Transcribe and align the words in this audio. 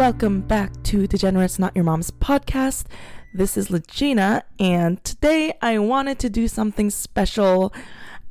welcome 0.00 0.40
back 0.40 0.82
to 0.82 1.06
Degenerates 1.06 1.58
Not 1.58 1.76
Your 1.76 1.84
Mom's 1.84 2.10
podcast. 2.10 2.86
This 3.34 3.58
is 3.58 3.68
Legina, 3.68 4.44
and 4.58 5.04
today 5.04 5.52
I 5.60 5.78
wanted 5.78 6.18
to 6.20 6.30
do 6.30 6.48
something 6.48 6.88
special 6.88 7.70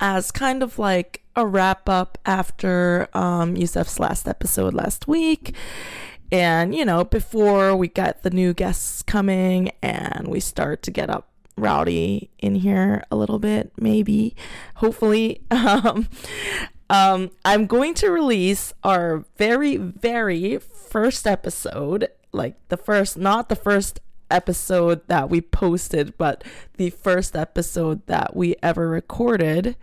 as 0.00 0.32
kind 0.32 0.64
of 0.64 0.80
like 0.80 1.22
a 1.36 1.46
wrap 1.46 1.88
up 1.88 2.18
after 2.26 3.06
um, 3.14 3.54
Youssef's 3.54 4.00
last 4.00 4.26
episode 4.26 4.74
last 4.74 5.06
week. 5.06 5.54
And, 6.32 6.74
you 6.74 6.84
know, 6.84 7.04
before 7.04 7.76
we 7.76 7.86
got 7.86 8.24
the 8.24 8.30
new 8.30 8.52
guests 8.52 9.02
coming 9.02 9.70
and 9.80 10.26
we 10.26 10.40
start 10.40 10.82
to 10.82 10.90
get 10.90 11.08
up 11.08 11.28
rowdy 11.56 12.30
in 12.40 12.56
here 12.56 13.04
a 13.12 13.16
little 13.16 13.38
bit, 13.38 13.70
maybe, 13.78 14.34
hopefully. 14.74 15.42
Um, 15.52 16.08
um, 16.90 17.30
I'm 17.44 17.66
going 17.66 17.94
to 17.94 18.10
release 18.10 18.74
our 18.82 19.24
very, 19.38 19.76
very 19.76 20.58
first 20.58 21.24
episode, 21.24 22.08
like 22.32 22.56
the 22.68 22.76
first, 22.76 23.16
not 23.16 23.48
the 23.48 23.54
first 23.54 24.00
episode 24.28 25.06
that 25.06 25.30
we 25.30 25.40
posted, 25.40 26.18
but 26.18 26.42
the 26.78 26.90
first 26.90 27.36
episode 27.36 28.04
that 28.06 28.34
we 28.34 28.56
ever 28.60 28.88
recorded, 28.88 29.76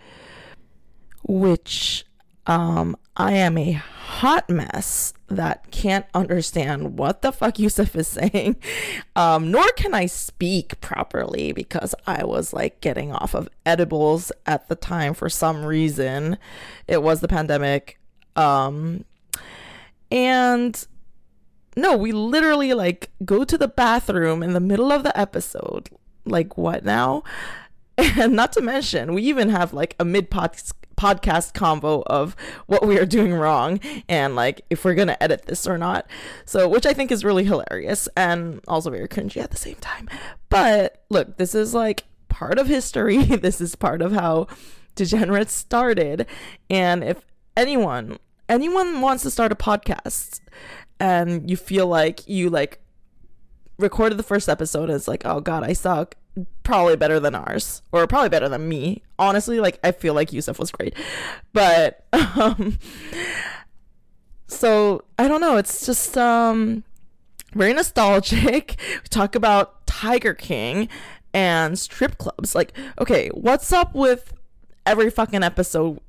which 1.24 2.06
um, 2.48 2.96
I 3.18 3.34
am 3.34 3.58
a 3.58 3.74
hot 3.74 4.50
mess 4.50 5.14
that 5.28 5.70
can't 5.70 6.06
understand 6.14 6.98
what 6.98 7.22
the 7.22 7.34
fuck 7.34 7.60
Youssef 7.60 7.94
is 7.96 8.08
saying. 8.08 8.56
Um, 9.16 9.52
nor 9.52 9.70
can 9.74 9.94
I 9.94 10.06
speak 10.06 10.80
properly 10.80 11.52
because 11.52 11.94
I 12.08 12.24
was 12.24 12.54
like 12.54 12.80
getting 12.80 13.12
off 13.12 13.36
of 13.36 13.50
edibles 13.66 14.32
at 14.46 14.70
the 14.70 14.76
time 14.76 15.14
for 15.14 15.30
some 15.30 15.66
reason. 15.66 16.38
It 16.88 17.04
was 17.04 17.20
the 17.20 17.28
pandemic. 17.28 18.00
Um, 18.38 19.04
and 20.10 20.88
no, 21.76 21.98
we 21.98 22.14
literally 22.14 22.74
like 22.74 23.12
go 23.26 23.44
to 23.44 23.58
the 23.58 23.68
bathroom 23.68 24.42
in 24.42 24.54
the 24.54 24.62
middle 24.62 24.92
of 24.92 25.04
the 25.04 25.18
episode. 25.20 25.90
Like, 26.26 26.58
what 26.58 26.84
now? 26.84 27.24
And 28.00 28.36
not 28.36 28.54
to 28.54 28.62
mention, 28.62 29.16
we 29.16 29.24
even 29.24 29.50
have 29.50 29.74
like 29.74 29.96
a 30.00 30.06
mid 30.06 30.30
podcast 30.30 30.74
podcast 30.98 31.54
convo 31.54 32.04
of 32.08 32.36
what 32.66 32.86
we 32.86 32.98
are 33.00 33.06
doing 33.06 33.34
wrong 33.34 33.80
and 34.10 34.36
like 34.36 34.62
if 34.70 34.84
we're 34.84 34.96
gonna 34.96 35.18
edit 35.22 35.46
this 35.46 35.68
or 35.68 35.78
not. 35.78 36.08
So, 36.46 36.68
which 36.68 36.86
I 36.86 36.94
think 36.94 37.12
is 37.12 37.24
really 37.24 37.46
hilarious 37.46 38.10
and 38.18 38.62
also 38.68 38.90
very 38.90 39.08
cringy 39.08 39.42
at 39.42 39.52
the 39.52 39.58
same 39.58 39.76
time. 39.76 40.10
But 40.50 41.04
look, 41.10 41.38
this 41.38 41.56
is 41.56 41.74
like 41.74 42.06
part 42.30 42.60
of 42.60 42.68
history. 42.68 43.24
this 43.24 43.62
is 43.62 43.76
part 43.76 44.02
of 44.02 44.12
how 44.12 44.48
degenerates 44.96 45.54
started. 45.54 46.26
And 46.70 47.04
if 47.04 47.26
anyone 47.56 48.18
anyone 48.50 49.02
wants 49.02 49.24
to 49.24 49.32
start 49.32 49.52
a 49.52 49.56
podcast 49.56 50.40
and 51.00 51.50
you 51.50 51.58
feel 51.58 51.88
like 51.88 52.28
you 52.28 52.50
like 52.50 52.80
recorded 53.78 54.18
the 54.18 54.24
first 54.24 54.50
episode 54.50 54.90
it's 54.90 55.08
like, 55.08 55.26
oh 55.26 55.40
god, 55.40 55.64
I 55.64 55.74
suck 55.74 56.16
probably 56.64 56.96
better 56.96 57.20
than 57.20 57.34
ours 57.36 57.82
or 57.92 58.06
probably 58.08 58.30
better 58.30 58.50
than 58.50 58.68
me. 58.68 59.02
Honestly 59.20 59.60
like 59.60 59.80
i 59.84 59.92
feel 59.92 60.14
like 60.14 60.32
Youssef 60.32 60.60
was 60.60 60.72
great. 60.72 60.94
But 61.54 62.06
um 62.14 62.78
so 64.50 65.04
i 65.20 65.28
don't 65.28 65.42
know 65.42 65.58
it's 65.58 65.86
just 65.86 66.18
um 66.18 66.84
very 67.54 67.74
nostalgic. 67.74 68.76
We 69.04 69.08
talk 69.10 69.36
about 69.36 69.88
tiger 69.88 70.34
king 70.34 70.90
and 71.34 71.78
strip 71.80 72.18
clubs. 72.18 72.54
Like 72.54 72.78
okay 73.00 73.30
what's 73.30 73.72
up 73.74 73.96
with 73.96 74.34
every 74.86 75.10
fucking 75.10 75.44
episode 75.44 76.00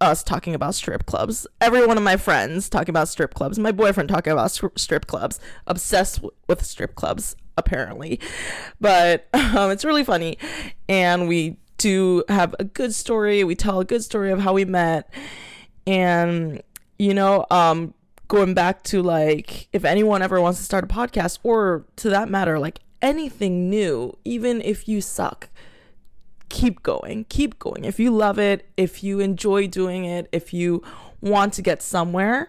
us 0.00 0.22
talking 0.22 0.54
about 0.54 0.74
strip 0.74 1.06
clubs. 1.06 1.46
Every 1.60 1.86
one 1.86 1.96
of 1.96 2.02
my 2.02 2.16
friends 2.16 2.68
talking 2.68 2.90
about 2.90 3.08
strip 3.08 3.34
clubs. 3.34 3.58
My 3.58 3.72
boyfriend 3.72 4.08
talking 4.08 4.32
about 4.32 4.50
strip 4.50 5.06
clubs. 5.06 5.40
Obsessed 5.66 6.16
w- 6.16 6.32
with 6.46 6.64
strip 6.64 6.94
clubs 6.94 7.36
apparently. 7.56 8.20
But 8.80 9.28
um, 9.34 9.70
it's 9.70 9.84
really 9.84 10.04
funny. 10.04 10.38
And 10.88 11.28
we 11.28 11.58
do 11.78 12.24
have 12.28 12.54
a 12.58 12.64
good 12.64 12.94
story. 12.94 13.44
We 13.44 13.54
tell 13.54 13.80
a 13.80 13.84
good 13.84 14.04
story 14.04 14.30
of 14.30 14.40
how 14.40 14.52
we 14.52 14.64
met. 14.64 15.12
And, 15.86 16.62
you 16.98 17.14
know, 17.14 17.46
um, 17.50 17.94
going 18.28 18.54
back 18.54 18.82
to 18.84 19.02
like, 19.02 19.68
if 19.72 19.84
anyone 19.84 20.22
ever 20.22 20.40
wants 20.40 20.58
to 20.58 20.64
start 20.64 20.84
a 20.84 20.86
podcast, 20.86 21.38
or 21.42 21.84
to 21.96 22.10
that 22.10 22.28
matter, 22.28 22.58
like 22.58 22.80
anything 23.00 23.70
new, 23.70 24.16
even 24.24 24.60
if 24.60 24.86
you 24.88 25.00
suck, 25.00 25.48
keep 26.48 26.82
going. 26.82 27.26
Keep 27.28 27.58
going. 27.58 27.84
If 27.84 27.98
you 27.98 28.10
love 28.10 28.38
it, 28.38 28.68
if 28.76 29.02
you 29.02 29.20
enjoy 29.20 29.66
doing 29.66 30.04
it, 30.04 30.28
if 30.32 30.52
you 30.52 30.82
want 31.20 31.52
to 31.54 31.62
get 31.62 31.82
somewhere, 31.82 32.48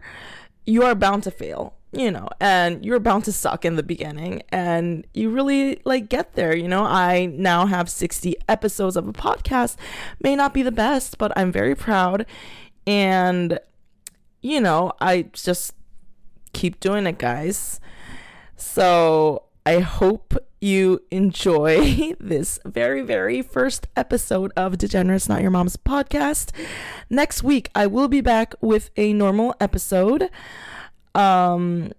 you 0.66 0.84
are 0.84 0.96
bound 0.96 1.24
to 1.24 1.32
fail 1.32 1.76
you 1.92 2.12
know, 2.12 2.28
and 2.40 2.86
you're 2.86 3.00
bound 3.00 3.26
to 3.26 3.32
suck 3.32 3.66
in 3.66 3.76
the 3.76 3.84
beginning 3.84 4.44
and 4.50 5.08
you 5.14 5.30
really 5.30 5.82
like 5.86 6.08
get 6.08 6.34
there, 6.34 6.56
you 6.56 6.68
know. 6.68 6.84
I 6.84 7.26
now 7.28 7.66
have 7.66 7.90
60 7.90 8.36
episodes 8.48 8.96
of 8.96 9.08
a 9.08 9.14
podcast. 9.14 9.76
May 10.22 10.36
not 10.36 10.54
be 10.54 10.62
the 10.62 10.72
best, 10.72 11.18
but 11.18 11.31
I'm 11.36 11.52
very 11.52 11.74
proud 11.76 12.26
and 12.86 13.60
you 14.42 14.62
know, 14.62 14.94
I 15.02 15.24
just 15.34 15.74
keep 16.54 16.80
doing 16.80 17.06
it, 17.08 17.18
guys. 17.18 17.80
So, 18.56 19.44
I 19.66 19.80
hope 19.80 20.36
you 20.62 21.02
enjoy 21.12 22.14
this 22.20 22.59
very, 22.66 23.02
very 23.02 23.42
first 23.42 23.88
episode 23.96 24.52
of 24.56 24.78
Degenerates 24.78 25.30
Not 25.30 25.42
Your 25.42 25.52
Mom's 25.52 25.78
podcast. 25.78 26.52
Next 27.09 27.44
week, 27.44 27.69
I 27.75 27.88
will 27.88 28.08
be 28.08 28.22
back 28.22 28.56
with 28.62 28.90
a 28.98 29.14
normal 29.14 29.56
episode. 29.59 30.30
Um, 31.16 31.92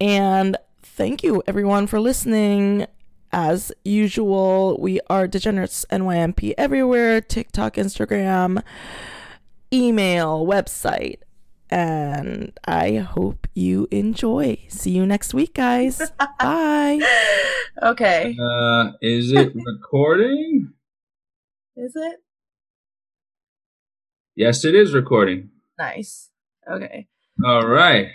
and 0.00 0.56
thank 0.82 1.22
you 1.22 1.42
everyone 1.46 1.86
for 1.86 2.00
listening. 2.00 2.86
As 3.32 3.72
usual, 3.84 4.78
we 4.78 5.00
are 5.10 5.26
Degenerates 5.26 5.84
NYMP 5.90 6.54
everywhere 6.56 7.20
TikTok, 7.20 7.74
Instagram, 7.74 8.62
email, 9.72 10.46
website. 10.46 11.18
And 11.74 12.56
I 12.68 12.98
hope 12.98 13.48
you 13.52 13.88
enjoy. 13.90 14.58
See 14.68 14.92
you 14.92 15.04
next 15.04 15.34
week, 15.34 15.54
guys. 15.54 16.00
Bye. 16.38 17.00
Okay. 17.82 18.36
Uh, 18.40 18.92
is 19.02 19.32
it 19.32 19.52
recording? 19.66 20.72
Is 21.76 21.96
it? 21.96 22.20
Yes, 24.36 24.64
it 24.64 24.76
is 24.76 24.94
recording. 24.94 25.50
Nice. 25.76 26.30
Okay. 26.70 27.08
All 27.44 27.66
right. 27.66 28.06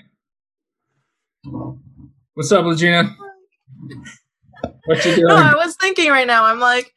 What's 1.44 2.54
up, 2.54 2.64
Legina? 2.64 3.14
What 4.86 5.04
you 5.04 5.16
doing? 5.16 5.28
No, 5.28 5.36
I 5.36 5.56
was 5.56 5.76
thinking 5.76 6.10
right 6.10 6.28
now. 6.28 6.46
I'm 6.46 6.62
like, 6.62 6.94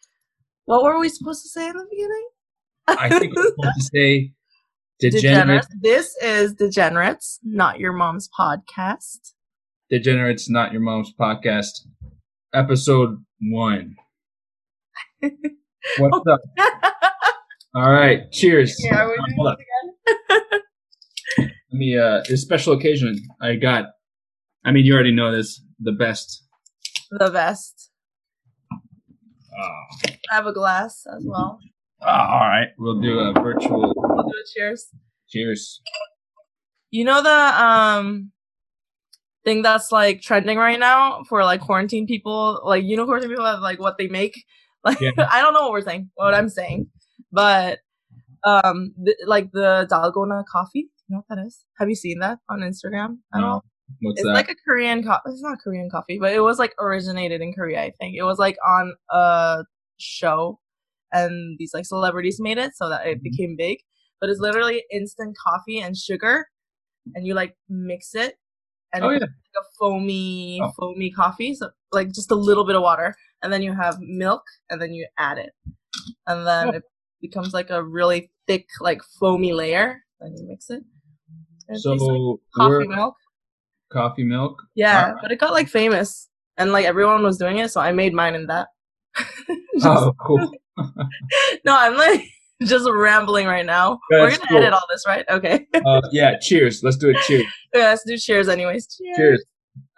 what 0.67 0.85
were 0.85 1.01
we 1.01 1.09
supposed 1.09 1.43
to 1.43 1.49
say 1.49 1.67
in 1.69 1.77
the 1.77 1.87
beginning? 1.91 2.29
I 2.87 3.09
think 3.19 3.35
we're 3.35 3.49
supposed 3.51 3.79
to 3.79 3.83
say 3.93 4.33
degenerates. 5.11 5.67
This 5.81 6.17
is 6.23 6.55
Degenerates, 6.55 7.41
not 7.43 7.79
your 7.81 7.93
mom's 7.93 8.29
podcast. 8.39 9.33
Degenerates, 9.91 10.49
not 10.49 10.73
your 10.73 10.81
mom's 10.81 11.13
podcast, 11.19 11.87
episode 12.55 13.25
one. 13.41 13.97
What's 15.99 16.27
up? 16.29 16.41
All 17.75 17.91
right, 17.91 18.31
cheers. 18.31 18.77
Yeah, 18.85 19.07
we're 19.07 19.17
doing 19.17 19.57
this 19.57 19.57
again. 20.19 20.49
Let 21.73 21.79
me. 21.79 21.99
Uh, 21.99 22.21
this 22.29 22.43
special 22.43 22.75
occasion, 22.75 23.17
I 23.41 23.57
got. 23.57 23.87
I 24.65 24.71
mean, 24.71 24.85
you 24.85 24.95
already 24.95 25.13
know 25.15 25.35
this. 25.35 25.61
The 25.81 25.93
best. 25.93 26.45
the 27.11 27.31
best. 27.31 27.91
Oh. 28.73 30.09
I 30.31 30.35
have 30.35 30.47
a 30.47 30.53
glass 30.53 31.05
as 31.15 31.25
well. 31.27 31.59
all 32.07 32.41
right, 32.41 32.69
we'll 32.79 33.01
do 33.01 33.19
a 33.19 33.33
virtual. 33.33 33.93
We'll 34.15 34.25
do 34.25 34.31
a 34.31 34.45
cheers. 34.55 34.89
Cheers. 35.29 35.81
You 36.91 37.05
know 37.05 37.23
the 37.23 37.31
um 37.65 38.33
thing 39.45 39.63
that's 39.63 39.91
like 39.91 40.21
trending 40.21 40.59
right 40.59 40.79
now 40.79 41.23
for 41.29 41.43
like 41.45 41.61
quarantine 41.61 42.07
people, 42.07 42.61
like 42.65 42.85
you 42.85 42.97
know 42.97 43.05
quarantine 43.05 43.31
people 43.31 43.45
have 43.47 43.61
like 43.61 43.81
what 43.81 43.99
they 43.99 44.09
make. 44.09 44.35
Like 44.85 45.01
Yeah. 45.01 45.13
I 45.31 45.41
don't 45.41 45.55
know 45.55 45.63
what 45.63 45.71
we're 45.71 45.81
saying, 45.83 46.11
what 46.17 46.35
I'm 46.35 46.49
saying, 46.49 46.89
but 47.31 47.79
um 48.45 48.93
th- 49.05 49.17
like 49.29 49.53
the 49.53 49.87
dalgona 49.89 50.43
coffee. 50.51 50.91
You 51.07 51.11
know 51.17 51.23
what 51.27 51.37
that 51.37 51.47
is? 51.47 51.65
Have 51.79 51.89
you 51.89 51.95
seen 51.95 52.19
that 52.19 52.39
on 52.51 52.61
Instagram 52.61 53.19
at 53.33 53.43
No. 53.43 53.47
all? 53.47 53.65
What's 54.01 54.19
it's 54.21 54.27
that? 54.27 54.33
like 54.35 54.51
a 54.51 54.57
Korean 54.67 55.05
coffee. 55.05 55.23
It's 55.31 55.41
not 55.41 55.59
Korean 55.63 55.89
coffee, 55.89 56.19
but 56.19 56.33
it 56.33 56.41
was 56.41 56.59
like 56.59 56.75
originated 56.81 57.41
in 57.41 57.53
Korea. 57.53 57.81
I 57.81 57.93
think 58.01 58.17
it 58.19 58.25
was 58.25 58.39
like 58.41 58.57
on 58.67 58.95
a 59.11 59.63
show, 60.01 60.59
and 61.13 61.57
these 61.61 61.71
like 61.73 61.87
celebrities 61.87 62.39
made 62.41 62.59
it 62.59 62.73
so 62.75 62.89
that 62.89 63.07
it 63.07 63.19
Mhm. 63.19 63.23
became 63.23 63.55
big. 63.57 63.79
But 64.23 64.31
it's 64.31 64.39
literally 64.39 64.85
instant 64.93 65.37
coffee 65.37 65.81
and 65.81 65.97
sugar, 65.97 66.47
and 67.17 67.27
you 67.27 67.35
like 67.35 67.57
mix 67.69 68.15
it, 68.15 68.37
and 68.93 69.03
oh 69.05 69.09
it's 69.09 69.21
yeah. 69.21 69.27
like 69.27 69.65
a 69.65 69.67
foamy, 69.81 70.61
Oh. 70.63 70.71
foamy 70.79 71.11
coffee. 71.11 71.55
So 71.57 71.71
like 71.91 72.13
just 72.13 72.31
a 72.31 72.37
little 72.37 72.65
bit 72.65 72.77
of 72.77 72.83
water, 72.83 73.17
and 73.43 73.53
then 73.53 73.63
you 73.63 73.73
have 73.75 73.99
milk, 74.01 74.45
and 74.71 74.81
then 74.81 74.93
you 74.95 75.09
add 75.19 75.39
it, 75.39 75.51
and 76.29 76.47
then 76.47 76.69
Oh. 76.69 76.77
it 76.77 76.85
becomes 77.21 77.53
like 77.53 77.71
a 77.71 77.83
really 77.83 78.31
thick, 78.47 78.67
like 78.81 79.03
foamy 79.19 79.53
layer. 79.53 80.05
Then 80.21 80.37
you 80.37 80.47
mix 80.47 80.71
it. 80.71 80.85
And 81.69 81.77
it 81.77 81.83
tastes 81.83 81.87
like 81.87 81.99
So 81.99 82.41
coffee 82.55 82.87
milk. 82.87 83.17
coffee 83.93 84.25
milk. 84.25 84.63
Yeah, 84.77 85.07
Alright. 85.07 85.17
but 85.23 85.33
it 85.33 85.41
got 85.41 85.53
like 85.53 85.69
famous, 85.69 86.29
and 86.57 86.71
like 86.71 86.85
everyone 86.87 87.25
was 87.25 87.39
doing 87.39 87.59
it, 87.59 87.73
so 87.73 87.81
I 87.81 87.91
made 87.91 88.15
mine 88.15 88.37
in 88.37 88.47
that. 88.47 88.69
Oh, 89.83 90.13
cool. 90.25 90.49
No, 91.65 91.77
I'm 91.77 91.97
like 91.97 92.23
just 92.69 92.89
rambling 92.91 93.47
right 93.47 93.67
now. 93.67 93.99
We're 94.11 94.31
gonna 94.31 94.47
cool. 94.49 94.59
edit 94.59 94.73
all 94.73 94.83
this, 94.91 95.05
right? 95.07 95.25
Okay. 95.31 95.67
Uh, 95.87 96.01
yeah, 96.13 96.39
cheers. 96.41 96.81
Let's 96.83 96.97
do 96.97 97.11
it. 97.11 97.17
Cheers. 97.27 97.45
yeah, 97.75 97.81
let's 97.91 98.05
do 98.07 98.17
cheers, 98.17 98.49
anyways. 98.49 98.87
Cheers. 98.97 99.17
Cheers. 99.17 99.45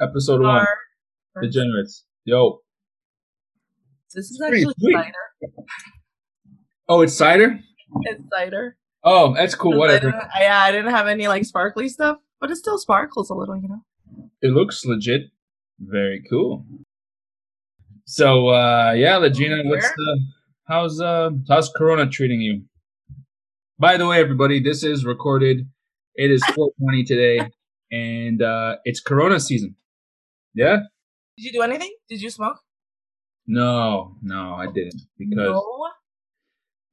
Episode 0.01 0.41
one. 0.41 0.51
Our- 0.51 1.43
Degenerates. 1.43 2.05
Yo. 2.25 2.61
This 4.15 4.31
is 4.31 4.41
actually 4.41 4.73
cider. 4.93 5.13
Oh, 6.89 7.01
it's 7.03 7.15
cider? 7.15 7.59
It's 8.03 8.23
cider. 8.33 8.77
Oh, 9.03 9.35
that's 9.35 9.55
cool. 9.55 9.77
Whatever. 9.77 10.13
didn't- 10.13 10.23
yeah, 10.39 10.61
I 10.63 10.71
didn't 10.73 10.93
have 10.93 11.07
any 11.09 11.29
like 11.29 11.45
sparkly 11.45 11.89
stuff, 11.89 12.19
but 12.41 12.51
it 12.51 12.57
still 12.57 12.79
sparkles 12.79 13.31
a 13.31 13.35
little, 13.35 13.57
you 13.57 13.69
know. 13.69 13.85
It 14.41 14.49
looks 14.49 14.85
legit. 14.85 15.23
Very 15.81 16.25
cool. 16.31 16.65
So 18.07 18.49
uh 18.49 18.93
yeah, 18.97 19.15
Legina, 19.19 19.67
what's 19.69 19.89
the 19.91 20.21
how's 20.67 21.01
uh 21.01 21.31
how's 21.49 21.71
Corona 21.77 22.09
treating 22.09 22.41
you? 22.41 22.63
By 23.79 23.97
the 23.97 24.07
way, 24.07 24.21
everybody, 24.21 24.63
this 24.63 24.83
is 24.85 25.05
recorded. 25.05 25.69
It 26.15 26.31
is 26.31 26.45
420 26.45 27.05
today, 27.05 27.51
and 27.91 28.43
uh 28.43 28.77
it's 28.85 29.01
Corona 29.01 29.41
season. 29.41 29.77
Yeah? 30.55 30.79
Did 31.37 31.45
you 31.47 31.53
do 31.53 31.63
anything? 31.63 31.91
Did 32.09 32.23
you 32.23 32.31
smoke? 32.31 32.59
No, 33.47 34.17
no, 34.23 34.55
I 34.55 34.67
didn't. 34.67 35.03
Because 35.19 35.37
no. 35.37 35.89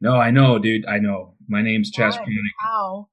no, 0.02 0.16
I 0.18 0.32
know, 0.32 0.60
dude. 0.60 0.86
I 0.86 0.98
know. 0.98 1.36
My 1.48 1.62
name's 1.62 1.92
Chaz 1.92 2.12
Why? 2.14 2.18
Panic. 2.18 2.54
How? 2.60 3.08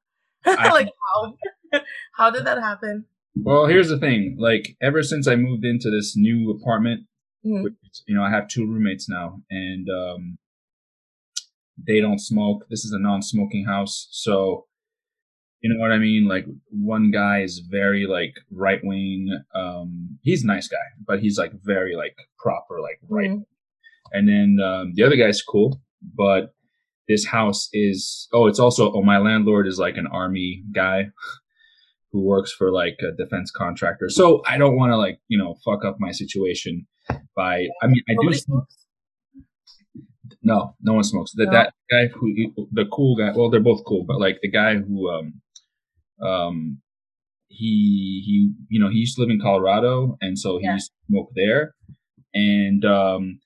I- 0.46 0.68
like 0.72 0.88
how? 1.14 1.80
how 2.14 2.30
did 2.30 2.46
that 2.46 2.58
happen? 2.58 3.04
Well, 3.40 3.66
here's 3.66 3.88
the 3.88 3.98
thing. 3.98 4.36
Like, 4.38 4.76
ever 4.82 5.02
since 5.02 5.28
I 5.28 5.36
moved 5.36 5.64
into 5.64 5.90
this 5.90 6.16
new 6.16 6.50
apartment, 6.50 7.06
Mhm. 7.46 7.62
which, 7.62 7.74
you 8.08 8.16
know, 8.16 8.22
I 8.24 8.30
have 8.30 8.48
two 8.48 8.66
roommates 8.66 9.08
now, 9.08 9.42
and 9.48 9.86
um, 9.88 10.38
they 11.86 12.00
don't 12.00 12.20
smoke. 12.20 12.66
This 12.70 12.84
is 12.84 12.92
a 12.92 12.98
non-smoking 12.98 13.64
house, 13.66 14.08
so 14.10 14.66
you 15.60 15.72
know 15.72 15.80
what 15.80 15.92
I 15.92 15.98
mean. 15.98 16.28
Like, 16.28 16.46
one 16.70 17.10
guy 17.10 17.40
is 17.42 17.62
very 17.68 18.06
like 18.06 18.34
right 18.50 18.80
wing. 18.82 19.28
Um, 19.54 20.18
he's 20.22 20.44
a 20.44 20.46
nice 20.46 20.68
guy, 20.68 20.76
but 21.06 21.20
he's 21.20 21.38
like 21.38 21.52
very 21.62 21.96
like 21.96 22.16
proper, 22.38 22.80
like 22.80 23.00
right. 23.08 23.30
Mhm. 23.30 23.44
And 24.12 24.28
then 24.28 24.64
um, 24.64 24.92
the 24.94 25.02
other 25.02 25.16
guy's 25.16 25.42
cool, 25.42 25.80
but 26.16 26.54
this 27.08 27.26
house 27.26 27.68
is. 27.72 28.28
Oh, 28.32 28.46
it's 28.46 28.58
also. 28.58 28.92
Oh, 28.92 29.02
my 29.02 29.18
landlord 29.18 29.66
is 29.66 29.78
like 29.78 29.96
an 29.96 30.06
army 30.06 30.62
guy. 30.74 31.08
Who 32.12 32.24
works 32.24 32.50
for 32.52 32.72
like 32.72 32.96
a 33.02 33.14
defense 33.22 33.50
contractor? 33.50 34.08
So 34.08 34.42
I 34.46 34.56
don't 34.56 34.76
want 34.76 34.92
to 34.92 34.96
like 34.96 35.20
you 35.28 35.36
know 35.36 35.56
fuck 35.64 35.84
up 35.84 35.96
my 35.98 36.10
situation 36.10 36.86
by. 37.36 37.66
I 37.82 37.86
mean, 37.86 38.02
I 38.08 38.14
do. 38.22 38.28
Nobody 40.48 40.62
smoke- 40.64 40.72
smokes? 40.72 40.76
no, 40.82 40.90
no 40.92 40.94
one 40.94 41.04
smokes. 41.04 41.32
That 41.36 41.46
No? 41.46 41.52
that 41.52 41.72
guy 41.90 42.06
who 42.14 42.68
the 42.72 42.86
cool 42.92 43.16
guy. 43.16 43.32
Well, 43.36 43.50
they're 43.50 43.60
both 43.60 43.82
cool, 43.86 44.04
but 44.06 44.18
like 44.20 44.38
the 44.42 44.50
guy 44.50 44.76
who 44.76 45.10
um 45.10 45.40
um 46.26 46.78
he 47.48 48.22
he 48.26 48.52
you 48.68 48.80
know 48.80 48.88
he 48.90 48.98
used 48.98 49.14
to 49.16 49.20
live 49.22 49.30
in 49.30 49.40
Colorado, 49.40 50.16
and 50.20 50.38
so 50.38 50.58
he 50.58 50.64
Yeah. 50.64 50.74
used 50.74 50.90
to 50.90 50.96
smoke 51.08 51.30
there, 51.34 51.74
and 52.34 52.84
um. 52.84 53.40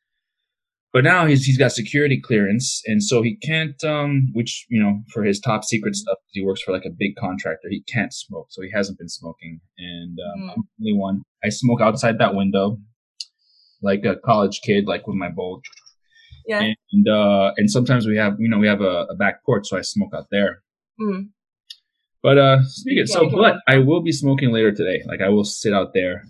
But 0.94 1.04
now 1.04 1.24
he's 1.24 1.46
he's 1.46 1.56
got 1.56 1.72
security 1.72 2.20
clearance, 2.20 2.82
and 2.84 3.02
so 3.02 3.22
he 3.22 3.36
can't. 3.36 3.82
Um, 3.82 4.28
which 4.34 4.66
you 4.68 4.78
know, 4.82 5.00
for 5.10 5.22
his 5.24 5.40
top 5.40 5.64
secret 5.64 5.94
stuff, 5.94 6.18
he 6.32 6.44
works 6.44 6.60
for 6.60 6.72
like 6.72 6.84
a 6.84 6.90
big 6.90 7.16
contractor. 7.16 7.68
He 7.70 7.82
can't 7.94 8.12
smoke, 8.12 8.48
so 8.50 8.60
he 8.60 8.70
hasn't 8.70 8.98
been 8.98 9.08
smoking. 9.08 9.60
And 9.78 10.18
um, 10.20 10.40
Mm. 10.42 10.50
I'm 10.52 10.62
the 10.78 10.90
only 10.90 10.98
one. 10.98 11.22
I 11.42 11.48
smoke 11.48 11.80
outside 11.80 12.18
that 12.18 12.34
window, 12.34 12.76
like 13.80 14.04
a 14.04 14.16
college 14.16 14.60
kid, 14.66 14.86
like 14.86 15.06
with 15.06 15.16
my 15.16 15.30
bowl 15.30 15.62
Yeah. 16.46 16.72
and 16.92 17.08
uh 17.08 17.52
and 17.56 17.70
sometimes 17.70 18.06
we 18.06 18.16
have 18.16 18.34
you 18.38 18.48
know 18.48 18.58
we 18.58 18.66
have 18.68 18.80
a, 18.80 19.06
a 19.10 19.14
back 19.16 19.44
porch 19.44 19.68
so 19.68 19.76
i 19.76 19.82
smoke 19.82 20.12
out 20.14 20.26
there. 20.30 20.62
Mhm. 21.00 21.28
but 22.22 22.38
uh 22.38 22.58
speaking 22.64 23.06
so 23.06 23.22
Yeah, 23.22 23.30
you 23.30 23.36
but 23.36 23.56
i 23.68 23.78
will 23.78 24.02
be 24.02 24.12
smoking 24.12 24.50
later 24.52 24.72
today. 24.72 25.02
Like 25.06 25.20
i 25.20 25.28
will 25.28 25.44
sit 25.44 25.72
out 25.72 25.92
there 25.94 26.24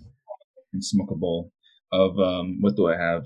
and 0.73 0.83
smoke 0.83 1.11
a 1.11 1.15
bowl 1.15 1.51
of 1.91 2.17
um 2.19 2.57
what 2.61 2.75
do 2.75 2.87
i 2.87 2.95
have? 2.97 3.23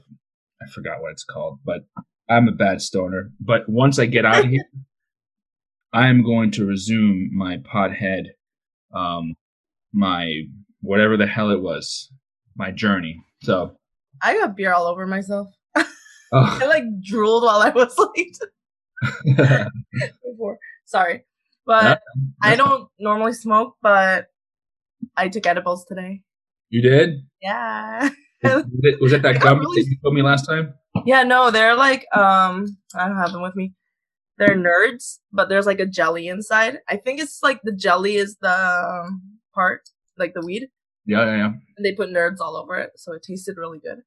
I 0.61 0.65
forgot 0.73 1.01
what 1.01 1.11
it's 1.11 1.23
called 1.23 1.59
but 1.65 1.81
i'm 2.29 2.47
a 2.47 2.51
bad 2.51 2.81
stoner. 2.81 3.31
But 3.39 3.61
once 3.69 3.99
i 3.99 4.05
get 4.05 4.25
out 4.25 4.43
of 4.45 4.49
here 4.51 4.65
i'm 5.93 6.23
going 6.23 6.51
to 6.51 6.65
resume 6.65 7.29
my 7.33 7.57
podhead 7.57 8.23
um 8.93 9.35
my 9.93 10.43
whatever 10.81 11.15
the 11.17 11.27
hell 11.27 11.49
it 11.51 11.61
was 11.61 12.11
my 12.55 12.71
journey. 12.71 13.23
So 13.43 13.77
I 14.21 14.33
got 14.37 14.55
beer 14.57 14.73
all 14.73 14.87
over 14.87 15.05
myself. 15.05 15.47
Oh, 16.33 16.59
I 16.61 16.65
like 16.65 16.83
drooled 17.01 17.43
while 17.43 17.61
I 17.61 17.69
was 17.69 17.97
like 17.97 18.33
before. 20.23 20.57
Sorry, 20.85 21.25
but 21.65 22.01
I 22.41 22.55
don't 22.55 22.89
normally 22.99 23.33
smoke, 23.33 23.75
but 23.81 24.27
I 25.15 25.27
took 25.29 25.45
edibles 25.45 25.85
today. 25.85 26.21
you 26.69 26.81
did 26.81 27.21
Yeah. 27.41 28.09
was 28.43 28.65
it, 28.83 29.01
was 29.01 29.13
it 29.13 29.21
that 29.21 29.39
gum 29.41 29.59
really- 29.59 29.81
that 29.83 29.89
you 29.89 29.97
told 30.03 30.13
me 30.15 30.21
last 30.21 30.45
time 30.45 30.73
Yeah, 31.05 31.23
no, 31.23 31.51
they're 31.51 31.75
like 31.75 32.05
um 32.15 32.77
I 32.95 33.07
don't 33.07 33.17
have 33.17 33.31
them 33.31 33.41
with 33.41 33.55
me. 33.55 33.73
They're 34.37 34.55
nerds, 34.55 35.17
but 35.33 35.49
there's 35.49 35.65
like 35.65 35.79
a 35.79 35.85
jelly 35.87 36.27
inside. 36.27 36.77
I 36.87 36.97
think 36.97 37.19
it's 37.19 37.39
like 37.41 37.59
the 37.63 37.71
jelly 37.75 38.17
is 38.17 38.37
the 38.39 38.53
um, 38.53 39.39
part, 39.53 39.89
like 40.17 40.33
the 40.35 40.45
weed, 40.45 40.67
yeah 41.07 41.25
yeah 41.25 41.37
yeah 41.37 41.51
and 41.75 41.83
they 41.85 41.93
put 41.93 42.09
nerds 42.09 42.37
all 42.39 42.55
over 42.55 42.75
it, 42.77 42.91
so 42.97 43.13
it 43.13 43.23
tasted 43.23 43.57
really 43.57 43.79
good. 43.79 43.99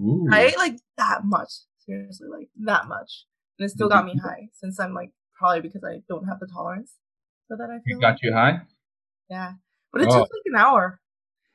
Ooh. 0.00 0.26
I 0.30 0.46
ate 0.46 0.58
like 0.58 0.76
that 0.98 1.24
much, 1.24 1.50
seriously, 1.84 2.28
like 2.28 2.48
that 2.64 2.86
much, 2.88 3.24
and 3.58 3.66
it 3.66 3.70
still 3.70 3.88
got 3.88 4.04
me 4.04 4.16
high. 4.22 4.48
Since 4.52 4.78
I'm 4.80 4.94
like 4.94 5.10
probably 5.38 5.60
because 5.62 5.84
I 5.84 6.02
don't 6.08 6.26
have 6.26 6.40
the 6.40 6.46
tolerance 6.46 6.92
for 7.48 7.56
that. 7.56 7.70
I 7.70 7.78
feel 7.86 7.98
It 7.98 8.00
got 8.00 8.22
you 8.22 8.32
high? 8.32 8.60
yeah, 9.30 9.52
but 9.92 10.02
it 10.02 10.08
Oh. 10.08 10.12
took 10.12 10.28
like 10.32 10.42
an 10.46 10.56
hour. 10.56 11.00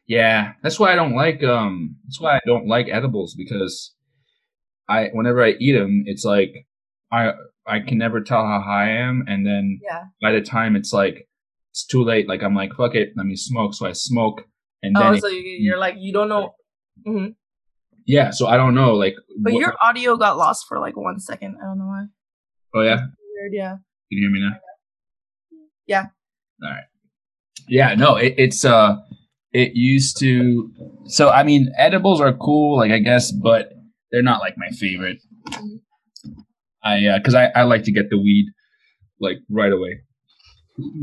Yeah, 0.07 0.53
that's 0.63 0.79
why 0.79 0.91
I 0.91 0.95
don't 0.95 1.15
like 1.15 1.43
um. 1.43 1.97
That's 2.05 2.19
why 2.19 2.35
I 2.37 2.41
don't 2.45 2.67
like 2.67 2.87
edibles 2.89 3.35
because 3.35 3.93
I 4.89 5.09
whenever 5.13 5.43
I 5.43 5.51
eat 5.59 5.73
them, 5.73 6.03
it's 6.07 6.25
like 6.25 6.67
I 7.11 7.33
I 7.67 7.79
can 7.79 7.97
never 7.97 8.21
tell 8.21 8.45
how 8.45 8.59
high 8.61 8.87
I 8.87 8.93
am, 8.97 9.23
and 9.27 9.45
then 9.45 9.79
Yeah. 9.83 10.05
by 10.21 10.31
the 10.31 10.41
time 10.41 10.75
it's 10.75 10.91
like 10.91 11.27
it's 11.71 11.85
too 11.85 12.03
late. 12.03 12.27
Like 12.27 12.41
I'm 12.43 12.55
like 12.55 12.73
fuck 12.73 12.95
it, 12.95 13.13
let 13.15 13.25
me 13.25 13.35
smoke. 13.35 13.73
So 13.73 13.85
I 13.85 13.93
smoke, 13.93 14.43
and 14.83 14.97
Oh, 14.97 15.13
it- 15.13 15.21
so 15.21 15.27
you, 15.27 15.41
you're 15.41 15.77
like 15.77 15.95
you 15.97 16.11
don't 16.11 16.27
know, 16.29 16.55
hmm 17.05 17.27
yeah. 18.05 18.31
So 18.31 18.47
I 18.47 18.57
don't 18.57 18.75
know. 18.75 18.93
Like, 18.95 19.15
but 19.39 19.53
what- 19.53 19.59
your 19.59 19.75
audio 19.81 20.15
got 20.17 20.37
lost 20.37 20.65
for 20.67 20.79
like 20.79 20.95
one 20.97 21.19
second. 21.19 21.57
I 21.61 21.65
don't 21.65 21.77
know 21.79 21.85
why. 21.85 22.05
oh 22.75 22.81
yeah, 22.81 23.05
Weird, 23.35 23.53
yeah. 23.53 23.71
can 23.71 23.79
you 24.09 24.21
hear 24.21 24.31
me 24.31 24.39
now? 24.41 24.55
Yeah. 25.87 26.05
All 26.63 26.69
right. 26.69 26.83
Yeah, 27.67 27.95
no, 27.95 28.15
it, 28.15 28.35
it's 28.37 28.65
uh, 28.65 28.95
it 29.53 29.71
used 29.75 30.17
to. 30.19 30.71
So 31.05 31.29
I 31.29 31.43
mean, 31.43 31.71
edibles 31.77 32.21
are 32.21 32.33
cool, 32.33 32.77
like 32.77 32.91
I 32.91 32.99
guess, 32.99 33.31
but 33.31 33.71
they're 34.11 34.21
not 34.23 34.39
like 34.41 34.55
my 34.57 34.69
favorite. 34.69 35.17
Mhm. 35.49 35.79
I 36.83 37.05
uh, 37.07 37.17
because 37.17 37.35
I 37.35 37.45
I 37.55 37.63
like 37.63 37.83
to 37.83 37.91
get 37.91 38.09
the 38.09 38.17
weed 38.17 38.47
like 39.19 39.37
right 39.49 39.71
away, 39.71 40.01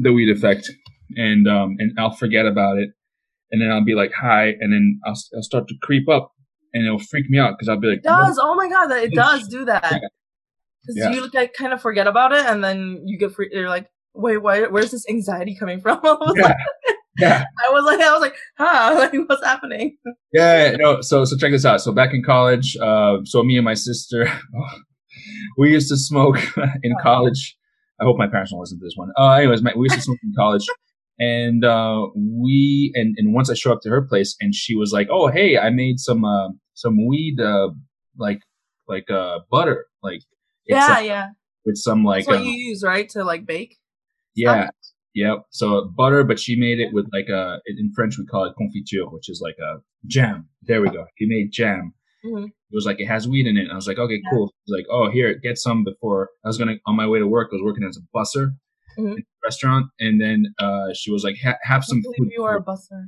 the 0.03 0.13
weed 0.13 0.31
effect, 0.31 0.71
and 1.17 1.47
um 1.49 1.77
and 1.79 1.93
I'll 1.99 2.11
forget 2.17 2.47
about 2.47 2.79
it, 2.79 2.91
and 3.53 3.63
then 3.63 3.71
I'll 3.71 3.85
be 3.85 3.95
like 3.95 4.13
high, 4.13 4.49
and 4.61 4.73
then 4.73 5.01
I'll 5.07 5.17
I'll 5.37 5.43
start 5.43 5.69
to 5.69 5.75
creep 5.83 6.09
up, 6.09 6.33
and 6.75 6.87
it'll 6.87 6.99
freak 6.99 7.29
me 7.31 7.39
out 7.39 7.55
because 7.59 7.69
I'll 7.69 7.79
be 7.81 7.89
like, 7.89 7.99
It 7.99 8.05
does. 8.05 8.39
Oh 8.43 8.55
my 8.55 8.69
god, 8.69 8.87
that 8.89 9.03
it 9.05 9.15
does 9.15 9.47
do 9.49 9.65
that. 9.67 9.83
Because 10.83 10.97
Yeah. 10.97 11.11
you 11.11 11.29
like 11.35 11.55
kind 11.55 11.73
of 11.73 11.81
forget 11.83 12.07
about 12.07 12.33
it, 12.33 12.45
and 12.47 12.63
then 12.65 13.03
you 13.05 13.19
get 13.19 13.33
free. 13.33 13.51
You're 13.53 13.69
like, 13.69 13.89
wait, 14.15 14.39
why? 14.39 14.63
Where's 14.67 14.91
this 14.91 15.05
anxiety 15.09 15.57
coming 15.59 15.81
from? 15.81 16.01
I 16.05 16.13
was 16.13 16.35
Yeah. 16.37 16.43
like, 16.45 16.57
yeah. 17.19 17.45
I 17.67 17.71
was 17.71 17.85
like, 17.85 18.01
I 18.01 18.13
was 18.13 18.21
like, 18.21 18.37
huh? 18.57 18.95
Like, 19.13 19.29
what's 19.29 19.45
happening? 19.45 19.97
Yeah, 20.33 20.77
no. 20.79 21.01
So, 21.03 21.25
so 21.25 21.37
check 21.37 21.51
this 21.53 21.65
out. 21.65 21.81
So 21.81 21.93
back 21.93 22.15
in 22.15 22.23
college, 22.23 22.77
uh, 22.81 23.19
so 23.25 23.43
me 23.43 23.57
and 23.57 23.65
my 23.65 23.75
sister, 23.75 24.31
we 25.57 25.73
used 25.73 25.89
to 25.89 25.97
smoke 25.97 26.39
in 26.83 26.95
college. 27.03 27.57
I 28.01 28.05
hope 28.05 28.17
my 28.17 28.29
parents 28.29 28.53
don't 28.53 28.61
listen 28.61 28.79
to 28.79 28.85
this 28.85 28.95
one. 28.97 29.11
Uh, 29.19 29.33
anyways, 29.33 29.61
my, 29.63 29.73
we 29.77 29.87
used 29.87 29.97
to 29.97 30.01
smoke 30.03 30.19
in 30.23 30.33
college, 30.37 30.65
and 31.19 31.65
uh, 31.65 32.07
we 32.17 32.93
and 32.95 33.15
and 33.19 33.35
once 33.35 33.51
I 33.51 33.55
show 33.55 33.73
up 33.73 33.81
to 33.83 33.91
her 33.91 34.03
place, 34.03 34.37
and 34.41 34.55
she 34.55 34.75
was 34.75 34.93
like, 34.93 35.09
"Oh, 35.11 35.29
hey, 35.29 35.59
I 35.59 35.71
made 35.71 35.99
some 35.99 36.25
uh, 36.25 36.49
some 36.75 37.07
weed, 37.07 37.41
uh, 37.41 37.71
like 38.17 38.41
like 38.87 39.11
uh, 39.11 39.39
butter, 39.51 39.87
like 40.03 40.21
yeah, 40.67 41.01
yeah. 41.01 41.29
with 41.65 41.77
some 41.77 42.05
like 42.05 42.27
That's 42.27 42.29
what 42.29 42.41
um, 42.41 42.45
you 42.45 42.53
use, 42.53 42.83
right, 42.85 43.09
to 43.11 43.25
like 43.25 43.47
bake. 43.47 43.77
yeah." 44.35 44.71
Yep. 45.15 45.47
So 45.51 45.91
butter, 45.97 46.23
but 46.23 46.39
she 46.39 46.55
made 46.55 46.79
it 46.79 46.93
with 46.93 47.09
like 47.13 47.29
a 47.29 47.59
in 47.67 47.91
French 47.97 48.17
we 48.19 48.27
call 48.27 48.45
it 48.45 48.55
confiture, 48.57 49.05
which 49.09 49.29
is 49.29 49.41
like 49.43 49.57
a 49.59 49.79
jam. 50.07 50.49
There 50.63 50.81
we 50.81 50.91
go. 50.91 51.07
He 51.17 51.27
made 51.27 51.51
jam. 51.51 51.93
Mhm. 52.25 52.45
It 52.47 52.53
was 52.75 52.87
like 52.87 53.01
it 53.01 53.07
has 53.07 53.27
weed 53.27 53.47
in 53.47 53.57
it. 53.57 53.63
And 53.63 53.73
I 53.73 53.75
was 53.75 53.89
like, 53.89 53.99
okay, 53.99 54.21
Yeah. 54.23 54.31
cool. 54.31 54.53
Was 54.67 54.79
like, 54.79 54.87
oh, 54.93 55.11
here, 55.11 55.35
get 55.43 55.59
some 55.59 55.83
before 55.83 56.29
I 56.45 56.49
was 56.49 56.57
gonna 56.59 56.77
on 56.87 56.95
my 56.95 57.07
way 57.09 57.19
to 57.19 57.27
work. 57.27 57.49
I 57.51 57.57
was 57.57 57.63
working 57.65 57.83
as 57.85 57.97
a 57.99 58.03
busser 58.17 58.53
Mhm. 58.99 59.17
restaurant, 59.45 59.87
and 60.01 60.21
then 60.21 60.47
uh, 60.59 60.89
she 60.95 61.11
was 61.11 61.23
like, 61.25 61.37
ha- 61.43 61.59
have 61.63 61.85
some 61.85 62.03
food. 62.03 62.31
you 62.37 62.45
are 62.45 62.57
a 62.57 62.63
busser. 62.63 63.07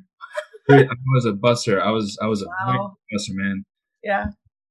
I 0.71 0.87
was 1.15 1.27
a 1.27 1.33
busser. 1.33 1.81
I 1.83 1.91
was 1.91 2.17
I 2.23 2.27
was 2.27 2.43
a 2.43 2.47
Wow. 2.47 2.97
good 3.11 3.19
busser, 3.19 3.35
man. 3.35 3.65
Yeah. 4.05 4.27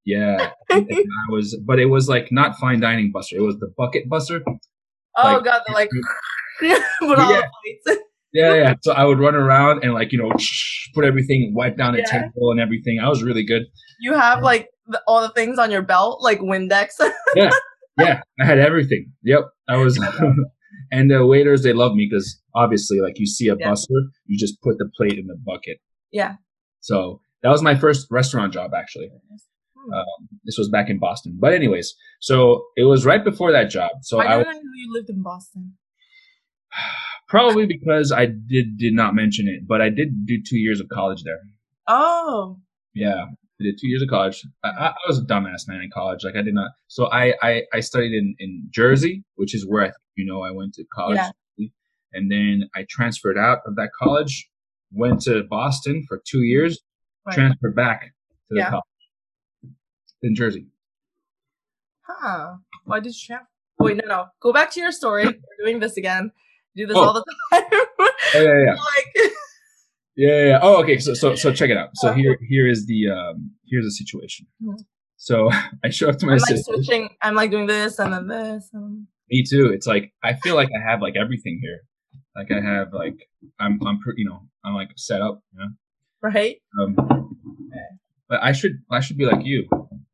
Yeah, 0.05 0.51
I 0.71 0.85
was, 1.29 1.55
but 1.67 1.77
it 1.79 1.85
was 1.85 2.07
like 2.09 2.31
not 2.31 2.55
fine 2.57 2.79
dining 2.79 3.11
busser. 3.13 3.33
It 3.33 3.41
was 3.41 3.57
the 3.59 3.71
bucket 3.77 4.09
busser. 4.09 4.41
Oh 4.47 5.23
Like- 5.23 5.43
god, 5.43 5.61
like 5.73 5.89
put 6.59 6.71
all 7.19 7.31
Yeah. 7.31 7.41
the 7.41 7.49
plates. 7.85 8.01
Yeah, 8.31 8.53
yeah. 8.55 8.73
So 8.81 8.93
I 8.93 9.03
would 9.05 9.19
run 9.19 9.35
around 9.35 9.83
and 9.83 9.93
like 9.93 10.11
you 10.11 10.17
know 10.19 10.31
put 10.95 11.03
everything, 11.05 11.53
wipe 11.55 11.77
down 11.77 11.93
the 11.93 11.99
Yeah. 11.99 12.21
table 12.29 12.51
and 12.51 12.59
everything. 12.59 12.99
I 13.03 13.09
was 13.09 13.21
really 13.23 13.43
good. 13.45 13.63
You 13.99 14.13
have 14.13 14.41
like 14.41 14.69
the, 14.87 15.01
all 15.05 15.21
the 15.21 15.29
things 15.33 15.59
on 15.59 15.69
your 15.69 15.81
belt, 15.81 16.21
like 16.23 16.39
Windex. 16.39 16.91
Yeah, 17.35 17.51
yeah, 17.99 18.21
I 18.39 18.45
had 18.45 18.57
everything. 18.59 19.11
Yep, 19.23 19.41
I 19.67 19.77
was. 19.77 19.99
And 20.91 21.09
the 21.09 21.25
waiters 21.25 21.63
they 21.63 21.73
love 21.73 21.93
me 21.95 22.07
because 22.09 22.41
obviously, 22.55 22.99
like 23.01 23.19
you 23.19 23.25
see 23.25 23.47
a 23.47 23.55
Yeah. 23.55 23.71
busser, 23.71 24.01
you 24.25 24.37
just 24.37 24.61
put 24.61 24.77
the 24.77 24.89
plate 24.97 25.17
in 25.19 25.27
the 25.27 25.37
bucket. 25.45 25.77
yeah. 26.11 26.35
So 26.81 27.19
that 27.43 27.49
was 27.49 27.61
my 27.61 27.75
first 27.75 28.07
restaurant 28.09 28.53
job 28.53 28.71
actually. 28.73 29.09
Hmm. 29.09 29.93
Um, 29.93 30.29
this 30.45 30.57
was 30.57 30.69
back 30.69 30.89
in 30.89 30.97
Boston. 30.99 31.37
But 31.39 31.53
anyways, 31.53 31.93
so 32.21 32.63
it 32.77 32.83
was 32.83 33.05
right 33.05 33.23
before 33.23 33.51
that 33.51 33.69
job. 33.69 33.91
So 34.01 34.19
I 34.19 34.35
I, 34.35 34.37
didn't 34.37 34.55
know 34.55 34.71
you 34.75 34.93
lived 34.93 35.09
in 35.09 35.21
Boston. 35.23 35.73
probably 37.27 37.65
because 37.65 38.11
I 38.11 38.25
did 38.25 38.77
did 38.77 38.93
not 38.93 39.15
mention 39.15 39.47
it, 39.47 39.67
but 39.67 39.81
I 39.81 39.89
did 39.89 40.25
do 40.25 40.37
two 40.47 40.57
years 40.57 40.79
of 40.79 40.87
college 40.89 41.23
there. 41.23 41.39
Oh. 41.87 42.59
Yeah, 42.93 43.23
I 43.59 43.63
did 43.63 43.75
two 43.79 43.87
years 43.87 44.01
of 44.01 44.09
college. 44.09 44.41
I, 44.63 44.69
I 44.69 44.87
I 44.89 44.95
was 45.07 45.19
a 45.19 45.25
dumbass 45.25 45.67
man 45.67 45.81
in 45.81 45.89
college. 45.93 46.23
Like 46.23 46.35
I 46.35 46.41
did 46.41 46.53
not. 46.53 46.71
So 46.87 47.07
I 47.11 47.33
I, 47.41 47.63
I 47.73 47.79
studied 47.81 48.13
in 48.13 48.35
in 48.39 48.67
Jersey, 48.71 49.23
which 49.35 49.53
is 49.55 49.65
where 49.67 49.83
I 49.85 49.91
you 50.19 50.25
know 50.29 50.39
I 50.49 50.51
went 50.59 50.71
to 50.75 50.83
college, 50.97 51.17
Yeah. 51.57 51.67
and 52.15 52.31
then 52.35 52.69
I 52.75 52.85
transferred 52.95 53.37
out 53.37 53.59
of 53.67 53.75
that 53.79 53.89
college, 54.01 54.49
went 54.91 55.17
to 55.27 55.43
Boston 55.57 55.95
for 56.07 56.15
two 56.31 56.43
years, 56.53 56.73
Right. 57.25 57.35
transferred 57.35 57.75
back 57.75 57.99
to 58.47 58.51
the 58.55 58.61
Yeah. 58.61 58.69
college 58.71 59.75
in 60.21 60.35
Jersey. 60.35 60.65
Huh. 62.01 62.55
Why 62.85 62.99
did 62.99 63.13
you 63.15 63.25
transfer? 63.27 63.47
Wait, 63.79 63.97
no, 63.97 64.05
no. 64.07 64.25
Go 64.41 64.51
back 64.51 64.71
to 64.71 64.79
your 64.79 64.91
story. 64.91 65.25
We're 65.59 65.65
doing 65.65 65.79
this 65.79 65.95
again. 65.97 66.31
Do 66.75 66.85
this 66.87 66.97
Oh. 66.97 67.03
all 67.05 67.13
the 67.13 67.23
time. 67.51 67.63
Oh 68.35 68.41
yeah, 68.41 68.41
yeah, 68.43 68.65
yeah. 68.67 68.73
like, 69.23 69.31
Yeah, 70.15 70.43
yeah. 70.49 70.59
Oh, 70.61 70.81
okay. 70.83 70.97
So, 70.99 71.13
so, 71.13 71.33
so 71.35 71.51
check 71.53 71.69
it 71.69 71.77
out. 71.77 71.89
So 71.95 72.09
Uh. 72.09 72.13
here, 72.13 72.37
here 72.47 72.67
is 72.67 72.85
the, 72.85 73.09
um, 73.09 73.51
here's 73.69 73.85
the 73.85 73.91
situation. 73.91 74.45
Mhm. 74.61 74.75
So 75.17 75.49
I 75.83 75.89
show 75.89 76.09
up 76.09 76.17
to 76.19 76.25
my 76.27 76.33
I'm 76.33 76.39
like 76.39 76.47
sister. 76.49 76.73
switching. 76.73 77.09
I'm 77.21 77.35
like 77.35 77.51
doing 77.51 77.67
this 77.67 77.97
and 77.99 78.11
then 78.13 78.27
this. 78.27 78.69
And... 78.73 79.07
Me 79.31 79.43
too. 79.47 79.67
It's 79.73 79.87
like 79.87 80.11
I 80.23 80.33
feel 80.33 80.55
like 80.55 80.69
I 80.75 80.89
have 80.89 81.01
like 81.01 81.15
everything 81.15 81.59
here. 81.61 81.81
Like 82.35 82.51
I 82.51 82.61
have 82.61 82.93
like 82.93 83.27
I'm, 83.59 83.79
I'm, 83.85 83.99
you 84.17 84.27
know, 84.27 84.41
I'm 84.63 84.73
like 84.73 84.89
set 84.97 85.21
up. 85.21 85.41
You 85.53 85.59
know. 85.59 85.69
Right? 86.21 86.57
Um, 86.81 86.95
but 88.27 88.43
I 88.43 88.51
should, 88.51 88.73
I 88.91 88.99
should 88.99 89.17
be 89.17 89.25
like 89.25 89.43
you. 89.45 89.67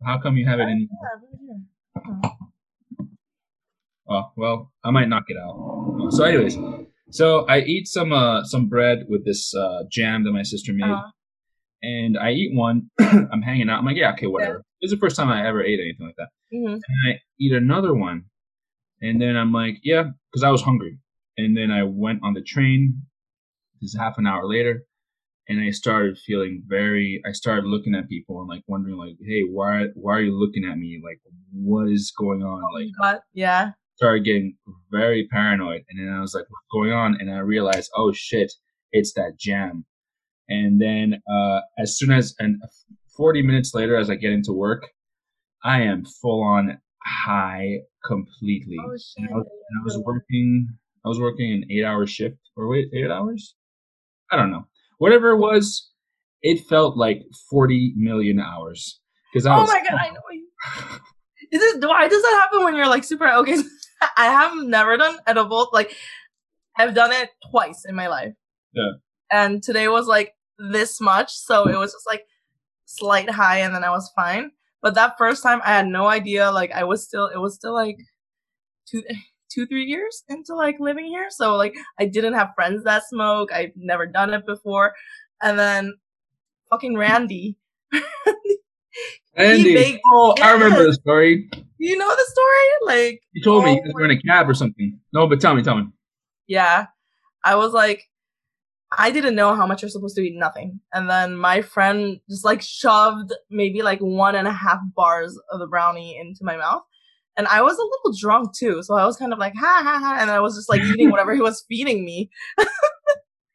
How 0.06 0.20
come 0.20 0.38
you 0.38 0.46
have 0.46 0.60
it 0.60 0.64
in? 0.70 0.88
Yeah, 0.90 1.38
here. 1.40 2.36
Oh, 4.08 4.24
well, 4.38 4.72
I 4.84 4.92
might 4.92 5.10
knock 5.10 5.24
it 5.28 5.38
out. 5.38 6.12
So, 6.12 6.24
anyways, 6.24 6.58
so 7.10 7.46
I 7.48 7.60
eat 7.62 7.88
some, 7.88 8.12
uh, 8.14 8.44
some 8.44 8.68
bread 8.70 9.00
with 9.10 9.26
this 9.26 9.54
uh, 9.56 9.84
jam 9.92 10.24
that 10.24 10.32
my 10.32 10.44
sister 10.44 10.72
made. 10.74 10.90
Uh, 10.92 11.02
and 11.82 12.18
I 12.18 12.32
eat 12.32 12.52
one. 12.56 12.90
I'm 13.00 13.42
hanging 13.42 13.70
out. 13.70 13.80
I'm 13.80 13.86
like, 13.86 13.98
yeah, 13.98 14.14
okay, 14.14 14.28
whatever. 14.28 14.64
This 14.82 14.92
is 14.92 14.92
the 14.92 15.00
first 15.00 15.16
time 15.16 15.30
I 15.30 15.46
ever 15.48 15.64
ate 15.64 15.80
anything 15.80 16.06
like 16.06 16.16
that. 16.18 16.30
mhm. 16.54 16.74
And 16.74 16.82
I 17.08 17.20
eat 17.40 17.52
another 17.52 17.94
one, 17.94 18.26
and 19.02 19.22
then 19.22 19.36
I'm 19.38 19.52
like, 19.52 19.78
yeah, 19.84 20.04
because 20.32 20.44
I 20.44 20.50
was 20.52 20.62
hungry. 20.62 20.98
And 21.38 21.56
then 21.56 21.70
I 21.72 21.84
went 21.84 22.20
on 22.24 22.34
the 22.34 22.42
train. 22.42 23.02
This 23.82 23.94
is 23.94 24.00
half 24.00 24.18
an 24.18 24.26
hour 24.26 24.48
later, 24.48 24.84
and 25.50 25.60
I 25.60 25.72
started 25.72 26.18
feeling 26.18 26.64
very. 26.66 27.22
I 27.28 27.34
started 27.34 27.66
looking 27.66 27.94
at 27.94 28.08
people 28.08 28.40
and 28.40 28.48
like 28.48 28.64
wondering, 28.68 28.98
like, 28.98 29.18
hey, 29.22 29.42
why, 29.42 29.88
why 29.96 30.14
are 30.14 30.22
you 30.22 30.34
looking 30.38 30.64
at 30.64 30.78
me? 30.78 31.02
Like, 31.04 31.20
what 31.52 31.90
is 31.90 32.14
going 32.18 32.42
on? 32.42 32.62
Like, 32.74 32.92
But 32.98 33.24
yeah. 33.34 33.72
started 33.98 34.24
getting 34.24 34.56
very 34.92 35.26
paranoid 35.32 35.82
and 35.90 35.98
then 36.00 36.14
i 36.14 36.20
was 36.20 36.34
like 36.34 36.44
what's 36.50 36.68
going 36.72 36.92
on 36.92 37.16
and 37.20 37.32
i 37.32 37.38
realized 37.38 37.90
oh 37.96 38.12
shit 38.12 38.52
it's 38.92 39.14
that 39.14 39.38
jam 39.40 39.86
and 40.50 40.82
then 40.82 41.16
uh 41.32 41.62
as 41.80 41.98
soon 41.98 42.12
as 42.12 42.36
and 42.40 42.62
40 43.16 43.42
minutes 43.42 43.74
later 43.74 43.96
as 43.96 44.10
i 44.10 44.16
get 44.16 44.34
into 44.34 44.52
work 44.52 44.90
i 45.64 45.82
am 45.82 46.04
full 46.22 46.44
on 46.44 46.78
high 47.06 47.80
completely 48.06 48.78
Oh 48.80 48.92
and. 49.18 49.30
I, 49.30 49.34
was, 49.36 49.48
and 49.70 49.80
I 49.80 49.84
was 49.84 49.98
working 50.00 50.68
i 51.06 51.08
was 51.08 51.20
working 51.20 51.52
an 51.54 51.64
eight 51.72 51.84
hour 51.84 52.06
shift 52.08 52.38
or 52.56 52.68
wait 52.68 52.88
eight 52.94 53.12
hours 53.12 53.56
i 54.32 54.36
don't 54.36 54.52
know 54.52 54.66
whatever 54.98 55.32
it 55.32 55.38
was 55.38 55.92
it 56.42 56.66
felt 56.68 56.98
like 56.98 57.22
40 57.50 57.94
million 57.96 58.40
hours 58.40 59.00
because 59.32 59.46
i 59.46 59.56
Oh 59.56 59.62
was 59.62 59.70
my 59.70 59.84
god, 59.88 60.00
I 60.00 60.10
know 60.10 60.22
you. 60.32 60.48
Is 61.52 61.62
it 61.62 61.88
why 61.88 62.08
does 62.08 62.22
that 62.22 62.42
happen 62.42 62.64
when 62.64 62.76
you're 62.76 62.88
like 62.88 63.04
super 63.04 63.28
okay? 63.28 63.58
I 64.18 64.26
have 64.26 64.56
never 64.66 64.98
done 64.98 65.18
edible. 65.28 65.70
Like 65.72 65.96
I've 66.78 66.94
done 66.96 67.12
it 67.12 67.30
twice 67.52 67.86
in 67.88 67.96
my 67.96 68.08
life. 68.08 68.34
Yeah. 68.74 68.92
And 69.32 69.62
today 69.64 69.88
was 69.88 70.08
like 70.08 70.34
this 70.58 71.00
much, 71.00 71.32
so 71.34 71.68
it 71.68 71.78
was 71.78 71.94
just 71.94 72.08
like 72.08 72.24
slight 72.86 73.30
high, 73.30 73.60
and 73.60 73.74
then 73.76 73.84
I 73.84 73.90
was 73.90 74.12
fine. 74.16 74.52
But 74.82 74.96
that 74.96 75.18
first 75.18 75.42
time, 75.44 75.62
I 75.64 75.70
had 75.70 75.88
no 75.88 76.08
idea. 76.08 76.52
Like 76.52 76.72
I 76.72 76.84
was 76.84 77.04
still, 77.04 77.28
it 77.28 77.38
was 77.38 77.56
still 77.56 77.74
like 77.74 77.98
two, 78.88 79.04
two, 79.50 79.66
three 79.66 79.86
years 79.86 80.24
into 80.30 80.56
like 80.56 80.80
living 80.80 81.06
here. 81.06 81.28
So 81.30 81.56
like 81.56 81.76
I 82.00 82.06
didn't 82.06 82.34
have 82.34 82.50
friends 82.56 82.84
that 82.84 83.04
smoke. 83.10 83.52
I've 83.52 83.72
never 83.76 84.06
done 84.06 84.34
it 84.34 84.46
before, 84.46 84.94
and 85.42 85.58
then 85.58 85.94
fucking 86.70 86.98
Randy. 86.98 87.58
Andy, 89.38 89.74
baked- 89.74 90.02
oh, 90.06 90.36
I 90.42 90.52
remember 90.54 90.86
the 90.86 90.94
story. 90.94 91.50
You 91.78 91.98
know 91.98 92.08
the 92.08 92.26
story? 92.28 92.96
Like, 92.96 93.22
You 93.34 93.44
told 93.44 93.66
me 93.66 93.72
Oh 93.72 93.74
you 93.76 93.84
guys 93.84 93.94
were 93.94 94.06
in 94.06 94.12
a 94.12 94.22
cab 94.22 94.50
or 94.50 94.54
something. 94.54 94.98
No, 95.14 95.28
but 95.28 95.42
tell 95.42 95.54
me, 95.54 95.62
tell 95.62 95.78
me. 95.78 95.88
yeah, 96.48 96.86
I 97.44 97.56
was 97.56 97.74
like, 97.74 98.04
I 98.98 99.12
didn't 99.12 99.36
know 99.36 99.56
how 99.56 99.66
much 99.66 99.82
you're 99.82 99.90
supposed 99.90 100.16
to 100.16 100.22
eat. 100.22 100.38
Nothing. 100.38 100.80
And 100.94 101.10
then 101.10 101.36
my 101.36 101.62
friend 101.62 102.20
just 102.30 102.46
like 102.46 102.62
shoved 102.62 103.34
maybe 103.50 103.82
like 103.82 104.00
one 104.00 104.36
and 104.36 104.48
a 104.48 104.54
half 104.54 104.80
bars 104.96 105.38
of 105.52 105.60
the 105.60 105.68
brownie 105.68 106.18
into 106.20 106.44
my 106.44 106.58
mouth. 106.58 106.84
And 107.38 107.48
I 107.48 107.62
was 107.62 107.78
a 107.78 107.84
little 107.84 108.18
drunk 108.18 108.56
too. 108.56 108.82
So 108.84 108.96
I 108.96 109.06
was 109.06 109.18
kind 109.18 109.34
of 109.34 109.40
like, 109.40 109.54
ha 109.56 109.82
ha 109.84 110.00
ha. 110.00 110.18
And 110.20 110.32
I 110.32 110.40
was 110.40 110.56
just 110.56 110.70
like 110.70 110.82
eating 110.94 111.12
whatever 111.12 111.34
he 111.34 111.42
was 111.42 111.66
feeding 111.68 112.06
me. 112.06 112.30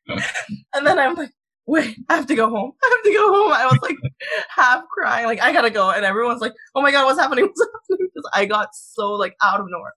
and 0.08 0.86
then 0.86 0.98
I'm 0.98 1.14
like, 1.14 1.30
wait, 1.66 1.96
I 2.08 2.16
have 2.16 2.26
to 2.26 2.34
go 2.34 2.50
home. 2.50 2.72
I 2.82 2.90
have 2.90 3.04
to 3.04 3.12
go 3.12 3.32
home. 3.32 3.52
I 3.52 3.66
was 3.66 3.78
like 3.82 3.96
half 4.48 4.82
crying, 4.88 5.26
like, 5.26 5.40
I 5.40 5.52
gotta 5.52 5.70
go. 5.70 5.90
And 5.90 6.04
everyone's 6.04 6.40
like, 6.40 6.52
oh 6.74 6.82
my 6.82 6.90
God, 6.90 7.04
what's 7.04 7.20
happening? 7.20 7.44
What's 7.46 7.60
happening? 7.60 8.08
Because 8.12 8.30
I 8.34 8.44
got 8.44 8.74
so 8.74 9.12
like 9.12 9.36
out 9.42 9.60
of 9.60 9.66
nowhere. 9.68 9.92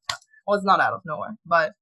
Well, 0.45 0.57
it's 0.57 0.65
not 0.65 0.79
out 0.79 0.93
of 0.93 1.01
nowhere, 1.05 1.35
but 1.45 1.73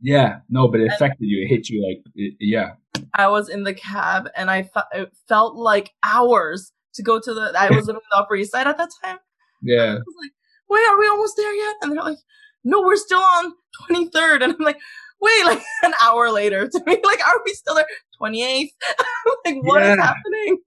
Yeah, 0.00 0.40
no, 0.48 0.68
but 0.68 0.80
it 0.80 0.92
affected 0.92 1.26
you. 1.26 1.44
It 1.44 1.48
hit 1.48 1.68
you 1.68 1.84
like, 1.86 2.04
it, 2.14 2.34
yeah. 2.40 2.70
I 3.14 3.28
was 3.28 3.48
in 3.48 3.64
the 3.64 3.74
cab 3.74 4.28
and 4.36 4.50
I 4.50 4.62
fe- 4.62 4.80
it 4.94 5.12
felt 5.28 5.56
like 5.56 5.90
hours 6.04 6.72
to 6.94 7.02
go 7.02 7.20
to 7.20 7.34
the. 7.34 7.52
I 7.58 7.70
was 7.70 7.86
living 7.86 8.00
in 8.02 8.08
the 8.12 8.16
Upper 8.18 8.36
East 8.36 8.52
Side 8.52 8.66
at 8.66 8.76
that 8.78 8.90
time. 9.04 9.16
I 9.16 9.20
Yeah. 9.62 9.94
was 9.94 10.14
like, 10.22 10.32
wait, 10.68 10.88
are 10.88 10.98
we 10.98 11.08
almost 11.08 11.36
there 11.36 11.52
yet? 11.54 11.76
And 11.82 11.92
they're 11.92 12.02
like, 12.04 12.18
no, 12.64 12.80
we're 12.82 12.96
still 12.96 13.20
on 13.20 13.52
23rd. 13.90 14.42
And 14.44 14.52
I'm 14.54 14.58
like, 14.64 14.78
wait, 15.20 15.44
like 15.46 15.62
an 15.82 15.94
hour 16.02 16.30
later 16.30 16.68
to 16.68 16.82
me, 16.86 16.98
like, 17.04 17.26
are 17.26 17.40
we 17.44 17.52
still 17.54 17.74
there? 17.74 17.86
28th? 18.22 18.68
like, 19.44 19.56
what 19.62 19.82
is 19.82 19.96
Yeah. 19.96 20.02
happening? 20.04 20.58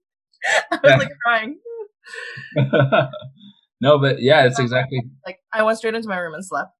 I 0.72 0.78
was 0.82 0.90
Yeah. 0.90 0.96
like 0.96 1.08
crying. 1.24 1.58
no, 3.80 3.98
but 3.98 4.20
yeah, 4.20 4.44
it's 4.46 4.58
exactly. 4.58 5.02
Like, 5.26 5.38
I 5.52 5.62
went 5.62 5.78
straight 5.78 5.94
into 5.94 6.08
my 6.08 6.18
room 6.18 6.34
and 6.34 6.44
slept. 6.44 6.70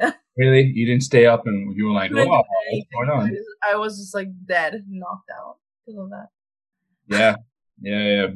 Really? 0.36 0.62
You 0.74 0.86
didn't 0.86 1.02
stay 1.02 1.26
up 1.26 1.42
and 1.46 1.76
you 1.76 1.84
were 1.86 1.92
like, 1.92 2.12
what's 2.12 2.24
going 2.26 3.10
on? 3.10 3.36
I 3.68 3.76
was 3.76 3.98
just 3.98 4.14
like 4.14 4.28
dead, 4.46 4.84
knocked 4.88 5.28
out 5.38 5.56
because 5.86 6.00
of 6.00 6.10
that. 6.10 6.28
Yeah. 7.08 7.36
Yeah, 7.82 8.04
yeah. 8.14 8.26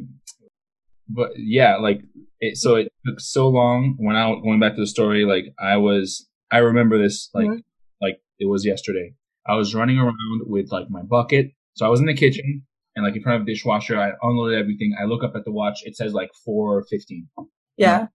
But 1.09 1.31
yeah, 1.37 1.77
like, 1.77 2.01
it, 2.41 2.57
so 2.59 2.75
it 2.77 2.93
took 3.07 3.21
so 3.21 3.49
long 3.49 3.95
when 3.99 4.17
I, 4.17 4.29
going 4.43 4.61
back 4.61 4.75
to 4.75 4.81
the 4.81 4.87
story, 4.87 5.25
like, 5.25 5.45
I 5.59 5.77
was, 5.77 6.29
I 6.51 6.59
remember 6.59 6.99
this, 6.99 7.31
like, 7.33 7.47
Mhm. 7.47 7.63
like 8.03 8.21
it 8.39 8.47
was 8.47 8.67
yesterday. 8.67 9.15
I 9.47 9.55
was 9.57 9.75
running 9.75 9.99
around 9.99 10.17
with 10.47 10.71
like 10.73 10.91
my 10.91 11.03
bucket. 11.03 11.53
So 11.75 11.87
I 11.87 11.89
was 11.89 12.01
in 12.01 12.07
the 12.07 12.15
kitchen 12.15 12.67
and 12.97 13.05
like 13.05 13.17
in 13.17 13.23
front 13.23 13.37
of 13.41 13.47
a 13.47 13.51
dishwasher. 13.51 13.99
I 13.99 14.13
unloaded 14.23 14.59
everything. 14.59 14.95
I 15.01 15.05
look 15.05 15.23
up 15.23 15.37
at 15.37 15.45
the 15.45 15.53
watch. 15.53 15.81
It 15.85 15.97
says 15.97 16.13
like 16.13 16.31
415. 16.45 17.29
Yeah. 17.77 18.07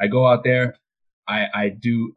I 0.00 0.06
go 0.06 0.26
out 0.26 0.44
there. 0.44 0.76
I 1.28 1.46
I 1.54 1.68
do. 1.70 2.12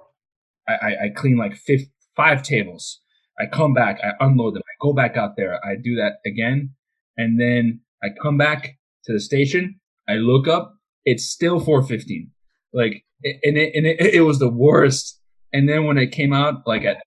I 0.67 0.95
I, 1.05 1.09
clean 1.15 1.37
like 1.37 1.55
fif 1.55 1.81
five 2.15 2.43
tables. 2.43 2.99
I 3.39 3.45
come 3.45 3.73
back. 3.73 3.99
I 4.03 4.11
unload 4.23 4.55
them. 4.55 4.63
I 4.65 4.75
go 4.79 4.93
back 4.93 5.17
out 5.17 5.35
there. 5.35 5.59
I 5.65 5.75
do 5.75 5.95
that 5.95 6.17
again, 6.25 6.71
and 7.17 7.39
then 7.39 7.81
I 8.03 8.09
come 8.21 8.37
back 8.37 8.77
to 9.05 9.13
the 9.13 9.19
station. 9.19 9.79
I 10.07 10.13
look 10.13 10.47
up. 10.47 10.75
It's 11.05 11.25
still 11.25 11.59
415. 11.59 12.31
Like 12.73 13.03
and 13.23 13.57
it 13.57 13.75
and 13.75 13.85
it, 13.85 13.99
it 14.15 14.21
was 14.21 14.39
the 14.39 14.49
worst. 14.49 15.19
And 15.53 15.67
then 15.67 15.85
when 15.85 15.97
it 15.97 16.11
came 16.11 16.33
out, 16.33 16.65
like 16.65 16.83
at 16.83 16.97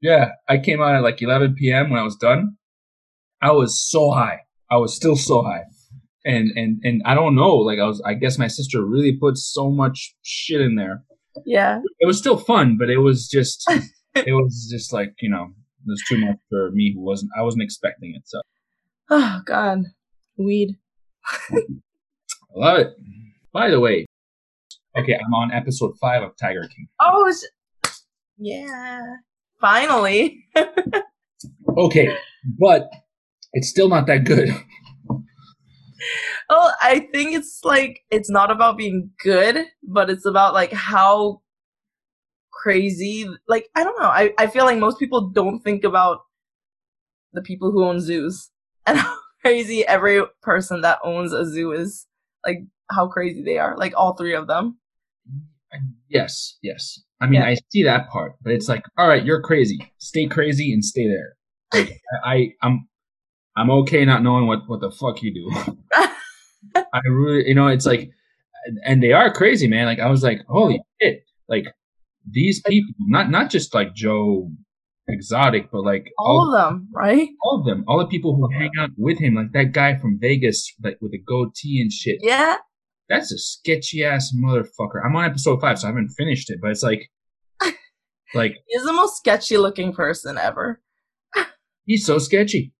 yeah, 0.00 0.32
I 0.48 0.58
came 0.58 0.82
out 0.82 0.96
at 0.96 1.02
like 1.02 1.22
11 1.22 1.54
p.m. 1.54 1.90
when 1.90 2.00
I 2.00 2.02
was 2.02 2.16
done. 2.16 2.56
I 3.40 3.52
was 3.52 3.80
so 3.80 4.10
high. 4.10 4.40
I 4.70 4.76
was 4.76 4.94
still 4.94 5.16
so 5.16 5.42
high. 5.42 5.64
And 6.24 6.50
and 6.56 6.80
and 6.84 7.02
I 7.04 7.14
don't 7.14 7.34
know, 7.34 7.56
like 7.56 7.78
I 7.78 7.84
was 7.84 8.00
I 8.04 8.14
guess 8.14 8.38
my 8.38 8.48
sister 8.48 8.84
really 8.84 9.16
put 9.16 9.36
so 9.36 9.70
much 9.70 10.14
shit 10.22 10.60
in 10.60 10.76
there. 10.76 11.04
Yeah. 11.44 11.80
It 12.00 12.06
was 12.06 12.18
still 12.18 12.36
fun, 12.36 12.76
but 12.78 12.90
it 12.90 12.98
was 12.98 13.28
just 13.28 13.64
it 14.14 14.32
was 14.32 14.68
just 14.70 14.92
like, 14.92 15.14
you 15.20 15.30
know, 15.30 15.44
it 15.44 15.90
was 15.90 16.02
too 16.08 16.18
much 16.18 16.36
for 16.48 16.70
me 16.72 16.92
who 16.94 17.00
wasn't 17.00 17.30
I 17.38 17.42
wasn't 17.42 17.62
expecting 17.62 18.14
it. 18.16 18.22
So 18.26 18.40
Oh 19.10 19.40
God. 19.44 19.80
Weed. 20.38 20.76
I 21.52 21.56
love 22.54 22.78
it. 22.78 22.88
By 23.52 23.70
the 23.70 23.80
way, 23.80 24.06
okay, 24.98 25.14
I'm 25.14 25.34
on 25.34 25.52
episode 25.52 25.94
five 26.00 26.22
of 26.22 26.32
Tiger 26.40 26.62
King. 26.62 26.88
Oh, 27.00 27.26
it's, 27.26 27.46
yeah. 28.38 29.00
Finally. 29.60 30.46
Okay, 31.76 32.14
but 32.58 32.90
it's 33.52 33.68
still 33.68 33.88
not 33.88 34.06
that 34.06 34.24
good. 34.24 34.50
Oh, 36.50 36.72
I 36.82 37.08
think 37.12 37.34
it's 37.34 37.60
like 37.64 38.00
it's 38.10 38.30
not 38.30 38.50
about 38.50 38.76
being 38.76 39.10
good, 39.22 39.64
but 39.82 40.10
it's 40.10 40.26
about 40.26 40.54
like 40.54 40.72
how 40.72 41.42
crazy 42.52 43.28
like 43.48 43.68
I 43.74 43.84
don't 43.84 44.00
know. 44.00 44.08
I, 44.08 44.32
I 44.38 44.46
feel 44.46 44.64
like 44.64 44.78
most 44.78 44.98
people 44.98 45.30
don't 45.30 45.60
think 45.60 45.84
about 45.84 46.20
the 47.32 47.42
people 47.42 47.70
who 47.70 47.84
own 47.84 48.00
zoos 48.00 48.50
and 48.86 48.98
how 48.98 49.16
crazy 49.40 49.86
every 49.86 50.22
person 50.42 50.80
that 50.82 50.98
owns 51.04 51.32
a 51.32 51.46
zoo 51.46 51.72
is. 51.72 52.06
Like 52.46 52.58
how 52.90 53.08
crazy 53.08 53.42
they 53.42 53.58
are. 53.58 53.76
Like 53.76 53.94
all 53.96 54.14
three 54.14 54.34
of 54.34 54.46
them. 54.46 54.78
Yes, 56.08 56.58
yes. 56.62 57.00
I 57.20 57.26
mean, 57.26 57.40
Yeah. 57.40 57.48
I 57.48 57.56
see 57.70 57.82
that 57.84 58.08
part, 58.08 58.34
but 58.42 58.52
it's 58.52 58.68
like, 58.68 58.84
all 58.98 59.08
right, 59.08 59.24
you're 59.24 59.40
crazy. 59.40 59.78
Stay 59.98 60.26
crazy 60.26 60.72
and 60.72 60.84
stay 60.84 61.06
there. 61.06 61.36
Like, 61.72 62.00
I, 62.24 62.34
I, 62.34 62.48
I'm, 62.62 62.88
I'm 63.56 63.70
okay 63.70 64.04
not 64.04 64.22
knowing 64.22 64.46
what 64.46 64.60
what 64.66 64.80
the 64.80 64.90
fuck 64.90 65.22
you 65.22 65.34
do. 65.34 65.50
I 66.74 67.00
really, 67.08 67.48
you 67.48 67.54
know, 67.54 67.66
it's 67.66 67.86
like, 67.86 68.10
and 68.84 69.02
they 69.02 69.12
are 69.12 69.32
crazy, 69.32 69.68
man. 69.68 69.86
Like 69.86 69.98
I 69.98 70.10
was 70.10 70.22
like, 70.22 70.40
holy 70.48 70.80
shit! 71.00 71.24
Like 71.48 71.66
these 72.30 72.62
people, 72.62 72.94
not 73.00 73.30
not 73.30 73.50
just 73.50 73.74
like 73.74 73.94
Joe 73.94 74.50
Exotic, 75.08 75.70
but 75.72 75.82
like 75.82 76.12
all 76.18 76.54
of 76.54 76.60
them, 76.60 76.88
right? 76.94 77.28
all 77.44 77.60
of 77.60 77.66
them, 77.66 77.84
all 77.88 77.98
the 77.98 78.06
people 78.06 78.36
who 78.36 78.48
hang 78.56 78.70
out 78.78 78.90
with 78.96 79.18
him, 79.18 79.34
like 79.34 79.52
that 79.52 79.72
guy 79.72 79.96
from 79.96 80.18
Vegas, 80.20 80.72
like 80.82 80.96
with 81.00 81.10
the 81.10 81.18
goatee 81.18 81.80
and 81.80 81.92
shit. 81.92 82.18
Yeah. 82.22 82.56
That's 83.08 83.32
a 83.32 83.38
sketchy 83.38 84.04
ass 84.04 84.32
motherfucker. 84.34 85.04
I'm 85.04 85.16
on 85.16 85.24
episode 85.24 85.60
five, 85.60 85.78
so 85.78 85.88
I 85.88 85.90
haven't 85.90 86.10
finished 86.10 86.50
it, 86.50 86.60
but 86.62 86.70
it's 86.70 86.84
like, 86.84 87.10
like 88.34 88.54
He's 88.68 88.84
the 88.84 88.92
most 88.92 89.16
sketchy 89.16 89.58
looking 89.58 89.92
person 89.92 90.38
ever. 90.38 90.80
he's 91.84 92.06
so 92.06 92.18
sketchy, 92.18 92.72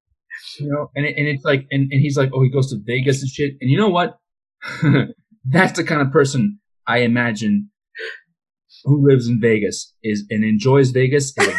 you 0.59 0.69
know. 0.69 0.91
And 0.97 1.07
it, 1.07 1.17
and 1.17 1.27
it's 1.29 1.45
like, 1.45 1.67
and, 1.71 1.91
and 1.93 2.01
he's 2.01 2.17
like, 2.17 2.31
oh, 2.35 2.43
he 2.43 2.51
goes 2.51 2.71
to 2.71 2.79
Vegas 2.85 3.21
and 3.23 3.31
shit. 3.31 3.55
And 3.61 3.71
you 3.71 3.79
know 3.79 3.89
what? 3.89 4.19
That's 5.45 5.77
the 5.77 5.85
kind 5.85 6.01
of 6.01 6.11
person 6.13 6.61
I 6.87 6.99
imagine 6.99 7.71
who 8.85 9.07
lives 9.09 9.29
in 9.29 9.41
Vegas 9.41 9.93
is 10.03 10.25
and 10.31 10.45
enjoys 10.45 10.91
Vegas. 10.91 11.33
And 11.39 11.53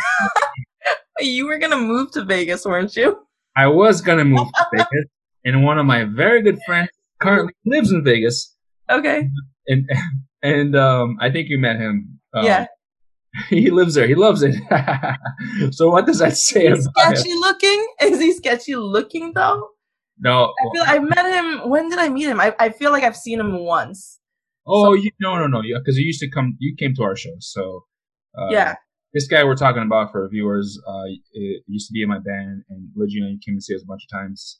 You 1.19 1.45
were 1.47 1.57
gonna 1.57 1.77
move 1.77 2.11
to 2.11 2.23
Vegas, 2.25 2.65
weren't 2.65 2.95
you? 2.95 3.17
I 3.55 3.67
was 3.67 4.01
gonna 4.01 4.25
move 4.25 4.47
to 4.53 4.65
Vegas, 4.73 5.05
and 5.45 5.63
one 5.63 5.77
of 5.79 5.85
my 5.85 6.03
very 6.05 6.41
good 6.41 6.59
friends 6.65 6.89
currently 7.19 7.53
lives 7.65 7.91
in 7.91 8.03
Vegas, 8.03 8.53
Okay. 8.89 9.29
and 9.67 9.89
and 10.41 10.75
um, 10.75 11.17
I 11.21 11.31
think 11.31 11.49
you 11.49 11.57
met 11.59 11.77
him. 11.77 12.19
Um, 12.33 12.45
yeah. 12.45 12.65
he 13.49 13.69
lives 13.71 13.95
there. 13.95 14.07
He 14.07 14.15
loves 14.15 14.43
it. 14.43 14.55
so 15.71 15.89
what 15.89 16.05
does 16.05 16.19
that 16.19 16.37
say 16.37 16.69
He's 16.69 16.87
about 16.87 17.11
him? 17.11 17.15
sketchy 17.15 17.33
looking. 17.35 17.87
Is 18.01 18.19
he 18.19 18.33
sketchy 18.33 18.75
looking 18.75 19.33
though? 19.33 19.69
No. 20.19 20.53
I 20.53 20.69
feel 20.73 20.83
I 20.87 20.99
met 20.99 21.25
him. 21.33 21.69
When 21.69 21.89
did 21.89 21.99
I 21.99 22.09
meet 22.09 22.27
him? 22.27 22.39
I, 22.39 22.55
I 22.59 22.69
feel 22.69 22.91
like 22.91 23.03
I've 23.03 23.17
seen 23.17 23.39
him 23.39 23.59
once. 23.59 24.19
Oh, 24.65 24.93
you 24.93 25.11
no 25.19 25.35
no 25.37 25.47
no, 25.47 25.61
yeah 25.61 25.77
because 25.79 25.97
you 25.97 26.05
used 26.05 26.21
to 26.21 26.29
come. 26.29 26.55
You 26.59 26.73
came 26.77 26.93
to 26.95 27.03
our 27.03 27.15
show, 27.17 27.35
so 27.39 27.83
uh, 28.37 28.47
yeah. 28.49 28.75
This 29.13 29.27
guy 29.27 29.43
we're 29.43 29.55
talking 29.55 29.83
about 29.83 30.11
for 30.11 30.27
viewers 30.29 30.79
uh, 30.87 31.03
it 31.33 31.63
used 31.67 31.87
to 31.87 31.93
be 31.93 32.01
in 32.01 32.09
my 32.09 32.19
band, 32.19 32.63
and 32.69 32.87
Legio, 32.97 33.29
you 33.29 33.39
came 33.45 33.55
to 33.57 33.61
see 33.61 33.75
us 33.75 33.83
a 33.83 33.85
bunch 33.85 34.03
of 34.09 34.17
times. 34.17 34.59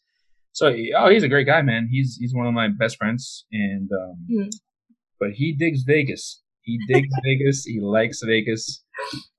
So 0.52 0.76
oh, 0.98 1.10
he's 1.10 1.24
a 1.24 1.30
great 1.30 1.48
guy, 1.48 1.62
man. 1.62 1.88
He's 1.90 2.18
he's 2.20 2.34
one 2.36 2.46
of 2.48 2.54
my 2.54 2.68
best 2.68 2.98
friends, 2.98 3.46
and 3.54 3.90
um, 3.92 4.18
Hmm. 4.30 4.50
but 5.20 5.30
he 5.36 5.56
digs 5.58 5.84
Vegas. 5.84 6.43
He 6.64 6.80
digs 6.88 7.14
Vegas. 7.24 7.66
He 7.66 7.80
likes 7.80 8.22
Vegas. 8.26 8.84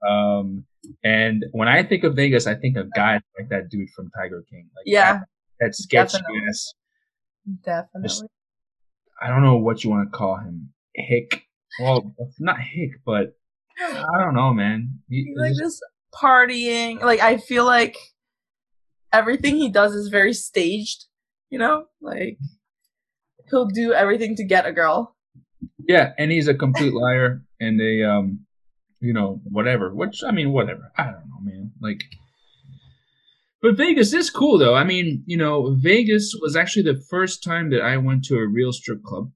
Um, 0.09 0.65
and 1.03 1.45
when 1.53 1.69
I 1.69 1.83
think 1.83 2.05
of 2.05 2.15
Vegas, 2.15 2.47
I 2.47 2.55
think 2.55 2.77
of 2.77 2.93
guys 2.93 3.21
like 3.39 3.49
that 3.49 3.71
dude 3.71 3.89
from 3.97 4.11
Tiger 4.17 4.45
King. 4.51 4.69
Like 4.77 4.85
Yeah. 4.87 5.13
that, 5.15 5.27
that 5.61 5.75
sketchy 5.75 6.19
Definitely. 6.19 6.43
ass. 6.49 6.75
Definitely. 7.65 8.29
I 9.23 9.29
don't 9.29 9.43
know 9.43 9.57
what 9.57 9.85
you 9.85 9.91
want 9.91 10.11
to 10.13 10.17
call 10.17 10.37
him. 10.37 10.73
Hick. 10.95 11.43
Well, 11.81 12.15
not 12.39 12.61
Hick, 12.61 12.91
but 13.07 13.33
I 13.81 14.19
don't 14.19 14.35
know, 14.35 14.53
man. 14.53 15.01
He- 15.09 15.25
He's 15.25 15.37
like 15.39 15.55
just 15.59 15.83
partying. 16.15 17.01
Like 17.03 17.21
I 17.21 17.39
feel 17.39 17.65
like 17.65 17.97
everything 19.13 19.57
he 19.57 19.71
does 19.71 19.93
is 19.95 20.09
very 20.09 20.33
staged. 20.35 21.07
You 21.51 21.59
know, 21.59 21.87
like 22.01 22.39
he'll 23.51 23.67
do 23.67 23.93
everything 23.93 24.37
to 24.37 24.45
get 24.45 24.67
a 24.67 24.73
girl. 24.73 25.14
Yeah, 25.89 26.13
and 26.19 26.31
he's 26.31 26.49
a 26.49 26.55
complete 26.55 26.93
liar 26.93 27.43
and 27.61 27.81
a 27.81 28.03
um, 28.05 28.47
you 29.01 29.13
know, 29.13 29.41
whatever. 29.45 29.95
Which 29.95 30.23
I 30.27 30.31
mean, 30.33 30.53
whatever. 30.53 30.91
I 30.97 31.05
don't 31.05 31.27
know, 31.29 31.41
man. 31.43 31.73
Like, 31.81 32.03
but 33.63 33.77
Vegas 33.77 34.13
is 34.13 34.31
cool 34.31 34.59
though. 34.59 34.75
I 34.75 34.85
mean, 34.85 35.23
you 35.27 35.37
know, 35.37 35.75
Vegas 35.81 36.35
was 36.41 36.57
actually 36.57 36.83
the 36.93 37.01
first 37.11 37.43
time 37.43 37.71
that 37.71 37.81
I 37.83 37.97
went 37.97 38.25
to 38.27 38.37
a 38.37 38.47
real 38.47 38.73
strip 38.73 39.03
club. 39.03 39.31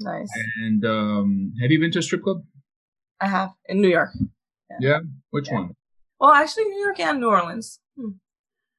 Nice. 0.00 0.28
And 0.62 0.84
um, 0.84 1.52
have 1.60 1.70
you 1.70 1.78
been 1.78 1.92
to 1.92 2.00
a 2.00 2.02
strip 2.02 2.22
club? 2.22 2.42
I 3.20 3.28
have 3.28 3.50
in 3.66 3.80
New 3.80 3.88
York. 3.88 4.10
Yeah? 4.80 4.98
Which 5.30 5.48
Yeah. 5.48 5.54
one? 5.58 5.76
Well, 6.18 6.30
actually, 6.32 6.64
New 6.64 6.80
York 6.84 6.98
and 7.00 7.20
New 7.20 7.28
Orleans. 7.28 7.78
Hmm. 7.96 8.08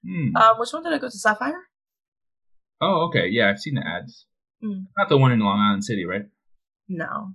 Hmm. 0.06 0.36
Um, 0.36 0.60
which 0.60 0.74
one 0.74 0.84
did 0.84 0.92
I 0.94 0.98
go 0.98 1.08
to? 1.08 1.12
Sapphire. 1.18 1.62
oh, 2.82 3.08
okay. 3.08 3.28
Yeah, 3.30 3.50
I've 3.50 3.60
seen 3.60 3.76
the 3.76 3.86
ads. 3.88 4.26
Hmm. 4.62 4.84
Not 4.98 5.08
the 5.10 5.18
one 5.18 5.32
in 5.32 5.39
Long 5.39 5.60
Island 5.60 5.86
City, 5.86 6.04
right? 6.06 6.24
No. 6.89 7.32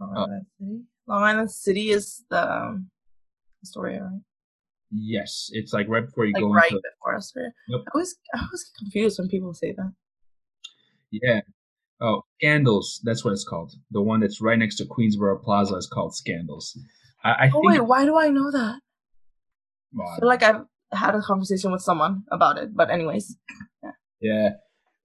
Long 0.00 0.12
Oh. 0.16 0.22
Island 0.22 0.46
City. 0.58 0.80
Long 1.06 1.22
Island 1.22 1.50
City 1.50 1.90
is 1.90 2.24
the 2.30 2.52
um, 2.52 2.90
Astoria, 3.62 4.02
right? 4.04 4.20
Yes, 4.90 5.48
it's 5.52 5.72
like 5.72 5.88
right 5.88 6.04
before 6.04 6.26
you 6.26 6.32
Like 6.34 6.42
go 6.42 6.52
right 6.52 6.70
into. 6.70 6.82
before 6.98 7.16
Astoria. 7.16 7.50
Yep. 7.68 7.80
I 7.86 7.90
always 7.94 8.14
I 8.34 8.38
always 8.40 8.64
get 8.64 8.78
confused 8.78 9.18
when 9.18 9.28
people 9.28 9.54
say 9.54 9.72
that. 9.72 9.92
Yeah. 11.10 11.40
Oh, 12.00 12.22
Scandals. 12.38 13.00
That's 13.04 13.24
what 13.24 13.32
it's 13.32 13.44
called. 13.44 13.72
The 13.90 14.02
one 14.02 14.20
that's 14.20 14.40
right 14.40 14.58
next 14.58 14.76
to 14.76 14.84
Queensboro 14.84 15.42
Plaza 15.42 15.76
is 15.76 15.86
called 15.86 16.14
Scandals. 16.14 16.76
I, 17.24 17.30
I 17.30 17.46
Oh 17.48 17.60
think. 17.60 17.66
wait, 17.66 17.80
why 17.86 18.04
do 18.04 18.16
I 18.18 18.28
know 18.28 18.50
that? 18.50 18.80
well, 19.94 20.08
I 20.08 20.18
feel 20.18 20.28
like 20.28 20.42
I've 20.42 20.64
had 20.92 21.14
a 21.14 21.20
conversation 21.22 21.70
with 21.72 21.82
someone 21.82 22.24
about 22.30 22.58
it. 22.58 22.74
But 22.76 22.90
anyways, 22.90 23.36
yeah. 24.20 24.50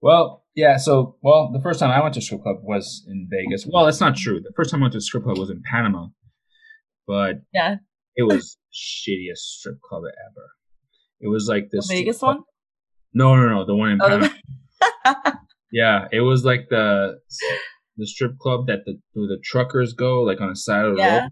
Well, 0.00 0.44
yeah. 0.54 0.76
So, 0.76 1.16
well, 1.22 1.50
the 1.52 1.60
first 1.60 1.80
time 1.80 1.90
I 1.90 2.00
went 2.02 2.14
to 2.14 2.20
strip 2.20 2.42
club 2.42 2.56
was 2.62 3.04
in 3.08 3.28
Vegas. 3.30 3.66
Well, 3.70 3.84
that's 3.84 4.00
not 4.00 4.16
true. 4.16 4.40
The 4.40 4.52
first 4.56 4.70
time 4.70 4.80
I 4.80 4.84
went 4.84 4.92
to 4.94 5.00
strip 5.00 5.24
club 5.24 5.38
was 5.38 5.50
in 5.50 5.62
Panama, 5.70 6.08
but 7.06 7.36
yeah, 7.52 7.76
it 8.16 8.22
was 8.24 8.56
shittiest 8.72 9.38
strip 9.38 9.80
club 9.88 10.02
ever. 10.04 10.46
It 11.20 11.28
was 11.28 11.46
like 11.48 11.68
the 11.70 11.78
this 11.78 11.88
Vegas 11.88 12.22
one. 12.22 12.40
No, 13.12 13.34
no, 13.34 13.48
no, 13.48 13.64
the 13.66 13.74
one 13.74 13.90
in 13.90 13.98
Oh, 14.00 14.08
Panama. 14.08 14.28
the- 15.04 15.32
Yeah, 15.72 16.06
it 16.12 16.20
was 16.20 16.44
like 16.44 16.68
the 16.70 17.18
the 17.98 18.06
strip 18.06 18.38
club 18.38 18.68
that 18.68 18.84
the 18.86 18.98
where 19.12 19.26
the 19.28 19.38
truckers 19.44 19.92
go, 19.92 20.22
like 20.22 20.40
on 20.40 20.48
the 20.48 20.56
side 20.56 20.84
of 20.86 20.96
the 20.96 21.02
Yeah. 21.02 21.14
road. 21.20 21.30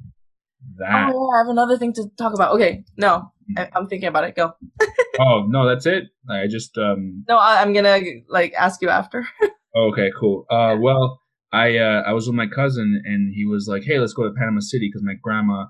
That. 0.78 1.10
oh, 1.14 1.30
I 1.34 1.38
have 1.38 1.48
another 1.48 1.78
thing 1.78 1.92
to 1.94 2.04
talk 2.18 2.34
about. 2.34 2.52
Okay, 2.54 2.82
no, 2.98 3.30
I, 3.56 3.68
I'm 3.74 3.86
thinking 3.86 4.08
about 4.08 4.24
it. 4.24 4.34
Go. 4.34 4.52
Oh 5.18 5.46
no, 5.48 5.66
that's 5.66 5.86
it. 5.86 6.04
I 6.28 6.46
just 6.46 6.76
um. 6.76 7.24
No, 7.26 7.38
I, 7.38 7.62
I'm 7.62 7.72
gonna 7.72 7.98
like 8.28 8.52
ask 8.54 8.82
you 8.82 8.88
after. 8.88 9.26
Okay, 9.76 10.10
cool. 10.18 10.46
Uh, 10.50 10.74
well, 10.80 11.20
I 11.52 11.76
uh, 11.76 12.02
I 12.06 12.12
was 12.14 12.26
with 12.26 12.34
my 12.34 12.46
cousin, 12.46 13.02
and 13.04 13.34
he 13.34 13.44
was 13.44 13.68
like, 13.68 13.82
"Hey, 13.84 13.98
let's 13.98 14.14
go 14.14 14.22
to 14.24 14.32
Panama 14.32 14.60
City," 14.60 14.88
because 14.88 15.02
my 15.04 15.14
grandma 15.22 15.66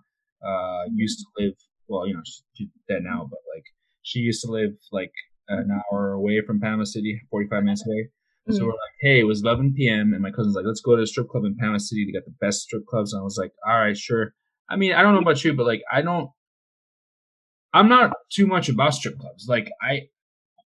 uh 0.46 0.82
used 0.94 1.18
to 1.18 1.24
live. 1.44 1.54
Well, 1.88 2.06
you 2.06 2.14
know, 2.14 2.20
she's 2.54 2.68
dead 2.88 3.02
now, 3.02 3.26
but 3.28 3.40
like 3.54 3.64
she 4.02 4.20
used 4.20 4.42
to 4.44 4.50
live 4.52 4.70
like 4.92 5.10
an 5.48 5.68
hour 5.92 6.12
away 6.12 6.40
from 6.46 6.60
Panama 6.60 6.84
City, 6.84 7.20
forty 7.32 7.48
five 7.48 7.64
minutes 7.64 7.84
away. 7.86 8.08
So 8.50 8.62
Mm. 8.62 8.66
we're 8.66 8.72
like, 8.74 8.96
"Hey, 9.00 9.18
it 9.20 9.24
was 9.24 9.42
11 9.42 9.74
p.m." 9.76 10.12
and 10.12 10.22
my 10.22 10.30
cousin's 10.30 10.54
like, 10.54 10.66
"Let's 10.66 10.80
go 10.80 10.94
to 10.94 11.02
a 11.02 11.06
strip 11.06 11.28
club 11.28 11.44
in 11.44 11.56
Panama 11.58 11.78
City. 11.78 12.04
They 12.06 12.12
got 12.16 12.24
the 12.26 12.34
best 12.40 12.60
strip 12.62 12.86
clubs." 12.86 13.12
And 13.12 13.20
I 13.20 13.24
was 13.24 13.36
like, 13.40 13.50
"All 13.66 13.78
right, 13.80 13.96
sure." 13.96 14.34
I 14.70 14.76
mean, 14.76 14.92
I 14.92 15.02
don't 15.02 15.14
know 15.14 15.20
about 15.20 15.42
you, 15.44 15.52
but 15.54 15.66
like, 15.66 15.82
I 15.92 16.02
don't. 16.02 16.30
I'm 17.76 17.88
not 17.88 18.12
too 18.30 18.46
much 18.46 18.68
about 18.68 18.94
strip 18.94 19.18
clubs. 19.18 19.46
Like, 19.48 19.70
I 19.82 20.02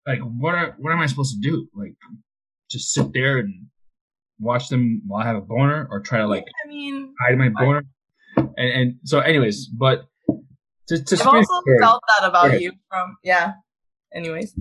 like 0.07 0.21
what 0.21 0.55
are 0.55 0.75
what 0.79 0.93
am 0.93 1.01
I 1.01 1.07
supposed 1.07 1.35
to 1.35 1.41
do? 1.41 1.69
Like, 1.75 1.95
just 2.71 2.93
sit 2.93 3.13
there 3.13 3.39
and 3.39 3.67
watch 4.39 4.69
them 4.69 5.03
while 5.07 5.23
I 5.23 5.27
have 5.27 5.37
a 5.37 5.41
boner, 5.41 5.89
or 5.91 6.01
try 6.01 6.19
to 6.19 6.27
like 6.27 6.45
I 6.65 6.69
mean, 6.69 7.15
hide 7.21 7.39
my 7.39 7.49
boner? 7.49 7.85
And, 8.37 8.51
and 8.57 8.95
so, 9.05 9.21
anyways, 9.21 9.67
but 9.67 10.05
to, 10.89 11.03
to 11.03 11.17
I've 11.21 11.27
also 11.27 11.63
felt 11.81 12.03
that 12.19 12.29
about 12.29 12.61
you 12.61 12.73
from 12.89 13.17
yeah. 13.25 13.53
Anyways, 14.13 14.55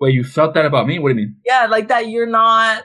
Wait, 0.00 0.14
you 0.14 0.24
felt 0.24 0.54
that 0.54 0.64
about 0.64 0.86
me? 0.86 0.98
What 0.98 1.08
do 1.08 1.20
you 1.20 1.26
mean? 1.26 1.36
Yeah, 1.44 1.66
like 1.66 1.88
that 1.88 2.08
you're 2.08 2.26
not 2.26 2.84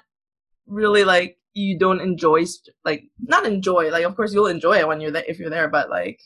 really 0.65 1.03
like 1.03 1.37
you 1.53 1.77
don't 1.77 2.01
enjoy 2.01 2.45
like 2.85 3.03
not 3.19 3.45
enjoy 3.45 3.91
like 3.91 4.05
of 4.05 4.15
course 4.15 4.33
you'll 4.33 4.47
enjoy 4.47 4.77
it 4.79 4.87
when 4.87 5.01
you're 5.01 5.11
there 5.11 5.23
if 5.27 5.39
you're 5.39 5.49
there, 5.49 5.67
but 5.67 5.89
like 5.89 6.19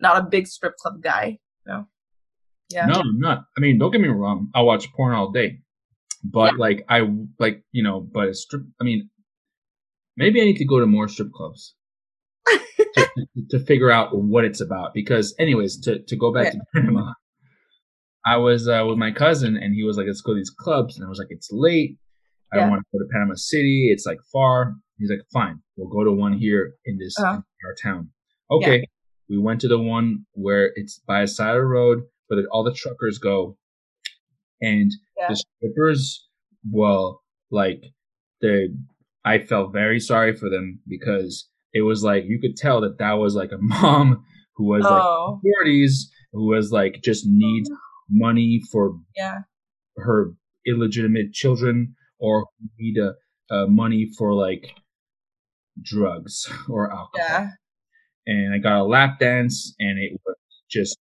not 0.00 0.16
a 0.16 0.22
big 0.22 0.46
strip 0.46 0.76
club 0.76 1.02
guy. 1.02 1.38
No. 1.66 1.86
Yeah. 2.70 2.86
No, 2.86 2.94
I'm 3.00 3.18
not. 3.18 3.44
I 3.56 3.60
mean, 3.60 3.78
don't 3.78 3.90
get 3.92 4.00
me 4.00 4.08
wrong. 4.08 4.48
I 4.54 4.62
watch 4.62 4.92
porn 4.92 5.14
all 5.14 5.30
day, 5.30 5.60
but 6.24 6.56
like 6.58 6.84
I 6.88 7.02
like 7.38 7.62
you 7.72 7.82
know, 7.82 8.00
but 8.00 8.28
a 8.28 8.34
strip. 8.34 8.62
I 8.80 8.84
mean, 8.84 9.08
maybe 10.16 10.40
I 10.40 10.44
need 10.44 10.56
to 10.56 10.64
go 10.66 10.80
to 10.80 10.86
more 10.86 11.06
strip 11.08 11.30
clubs 11.32 11.74
to, 12.46 13.06
to 13.50 13.58
figure 13.60 13.90
out 13.90 14.16
what 14.16 14.44
it's 14.44 14.60
about. 14.60 14.94
Because, 14.94 15.34
anyways, 15.38 15.80
to 15.82 16.00
to 16.00 16.16
go 16.16 16.32
back 16.32 16.46
Yeah. 16.46 16.50
to 16.52 16.60
Panama, 16.74 17.12
I 18.24 18.36
was 18.38 18.66
uh, 18.68 18.84
with 18.88 18.98
my 18.98 19.12
cousin, 19.12 19.56
and 19.56 19.74
he 19.74 19.84
was 19.84 19.96
like, 19.96 20.06
"Let's 20.06 20.20
go 20.20 20.32
to 20.32 20.38
these 20.38 20.50
clubs," 20.50 20.96
and 20.96 21.06
I 21.06 21.08
was 21.08 21.18
like, 21.18 21.28
"It's 21.30 21.48
late. 21.52 21.98
I 22.52 22.56
don't 22.58 22.70
want 22.70 22.82
to 22.82 22.98
go 22.98 23.04
to 23.04 23.08
Panama 23.12 23.34
City. 23.36 23.90
It's 23.92 24.06
like 24.06 24.18
far." 24.32 24.74
He's 24.98 25.10
like, 25.10 25.20
"Fine, 25.32 25.60
we'll 25.76 25.88
go 25.88 26.04
to 26.04 26.12
one 26.12 26.32
here 26.32 26.72
in 26.84 26.98
this 26.98 27.14
Uh-huh. 27.18 27.34
in 27.36 27.42
our 27.66 27.74
town." 27.82 28.10
Okay, 28.50 28.86
we 29.28 29.38
went 29.38 29.60
to 29.60 29.68
the 29.68 29.78
one 29.78 30.26
where 30.32 30.72
it's 30.74 30.98
by 31.06 31.22
a 31.22 31.26
side 31.28 31.50
of 31.56 31.62
the 31.62 31.64
road 31.66 32.02
where 32.28 32.42
all 32.50 32.64
the 32.64 32.72
truckers 32.74 33.18
go, 33.18 33.56
and 34.60 34.90
Yeah. 35.16 35.28
the 35.28 35.36
strippers, 35.36 36.28
well, 36.70 37.22
like 37.50 37.82
they, 38.40 38.68
I 39.24 39.38
felt 39.38 39.72
very 39.72 40.00
sorry 40.00 40.34
for 40.34 40.48
them 40.50 40.80
because 40.88 41.48
it 41.72 41.82
was 41.82 42.02
like 42.02 42.24
you 42.26 42.38
could 42.40 42.56
tell 42.56 42.80
that 42.82 42.98
that 42.98 43.14
was 43.14 43.34
like 43.34 43.52
a 43.52 43.58
mom 43.60 44.24
who 44.56 44.64
was 44.64 44.84
like 44.84 45.02
Oh. 45.02 45.40
forties 45.42 46.10
who 46.32 46.46
was 46.46 46.72
like 46.72 47.00
just 47.02 47.24
needs 47.26 47.70
money 48.10 48.60
for 48.72 48.98
Yeah. 49.16 49.40
her 49.96 50.32
illegitimate 50.66 51.32
children 51.32 51.94
or 52.18 52.46
need 52.78 52.98
a, 52.98 53.14
uh, 53.54 53.66
money 53.66 54.10
for 54.18 54.34
like 54.34 54.74
drugs 55.82 56.46
or 56.68 56.90
alcohol. 56.90 57.10
Yeah. 57.16 57.50
And 58.26 58.54
I 58.54 58.58
got 58.58 58.80
a 58.80 58.84
lap 58.84 59.20
dance, 59.20 59.72
and 59.78 59.98
it 60.00 60.18
was 60.26 60.36
just 60.68 60.98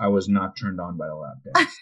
I 0.00 0.08
was 0.08 0.28
not 0.28 0.56
turned 0.56 0.80
on 0.80 0.96
by 0.96 1.06
the 1.06 1.14
lap 1.14 1.36
dance. 1.44 1.76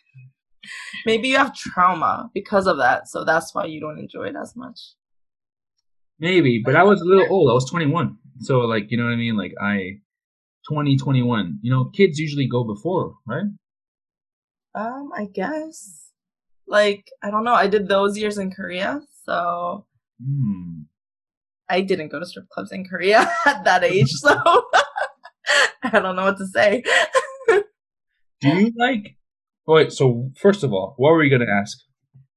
Maybe 1.07 1.29
you 1.29 1.37
have 1.37 1.55
trauma 1.55 2.31
because 2.35 2.66
of 2.66 2.79
that, 2.79 3.09
so 3.09 3.24
that's 3.24 3.55
why 3.55 3.66
you 3.66 3.81
don't 3.81 3.98
enjoy 3.98 4.24
it 4.24 4.37
as 4.40 4.57
much. 4.57 4.79
Maybe, 6.18 6.62
but 6.64 6.74
I 6.74 6.83
was 6.83 7.00
a 7.00 7.05
little 7.05 7.26
old. 7.31 7.50
I 7.50 7.55
was 7.55 7.68
21, 7.70 8.16
so 8.40 8.61
like 8.61 8.90
you 8.90 8.96
know 8.96 9.05
what 9.05 9.12
I 9.12 9.16
mean. 9.16 9.37
Like 9.37 9.52
I, 9.61 9.98
20, 10.68 10.96
21. 10.96 11.59
You 11.62 11.70
know, 11.70 11.85
kids 11.94 12.18
usually 12.18 12.48
go 12.48 12.64
before, 12.64 13.14
right? 13.26 13.44
Um, 14.74 15.11
I 15.14 15.26
guess. 15.26 16.11
Like, 16.66 17.05
I 17.22 17.31
don't 17.31 17.44
know. 17.44 17.55
I 17.55 17.68
did 17.68 17.87
those 17.87 18.18
years 18.18 18.38
in 18.38 18.50
Korea, 18.50 19.00
so 19.24 19.87
Hmm. 20.24 20.83
I 21.68 21.81
didn't 21.81 22.09
go 22.09 22.20
to 22.20 22.26
strip 22.26 22.48
clubs 22.48 22.72
in 22.72 22.85
Korea 22.85 23.31
at 23.46 23.64
that 23.64 23.85
age, 23.85 24.11
so 24.11 24.31
I 25.83 26.00
don't 26.00 26.16
know 26.16 26.24
what 26.24 26.38
to 26.38 26.46
say. 26.46 26.83
Do 28.40 28.49
you 28.49 28.72
like? 28.77 29.16
Oh, 29.68 29.75
wait. 29.75 29.92
So 29.92 30.31
first 30.40 30.62
of 30.62 30.72
all, 30.72 30.94
what 30.99 31.11
were 31.11 31.22
you 31.25 31.31
gonna 31.37 31.51
ask? 31.51 31.79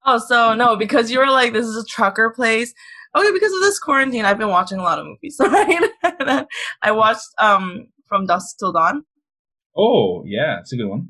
Oh, 0.06 0.18
so 0.18 0.54
no, 0.56 0.76
because 0.76 1.12
you 1.12 1.20
were 1.20 1.28
like, 1.30 1.54
this 1.54 1.66
is 1.66 1.76
a 1.76 1.86
trucker 1.86 2.32
place. 2.36 2.74
Okay, 3.16 3.32
because 3.32 3.52
of 3.54 3.60
this 3.62 3.80
quarantine, 3.80 4.24
I've 4.26 4.38
been 4.38 4.50
watching 4.50 4.80
a 4.80 4.84
lot 4.84 5.00
of 5.00 5.06
movies, 5.06 5.36
right? 5.42 6.46
I 6.82 6.92
watched 6.92 7.28
um 7.40 7.88
From 8.08 8.26
Dusk 8.26 8.58
Till 8.60 8.72
Dawn, 8.72 9.04
Oh, 9.78 10.24
yeah, 10.26 10.60
it's 10.60 10.74
a 10.74 10.78
good 10.78 10.88
one. 10.88 11.10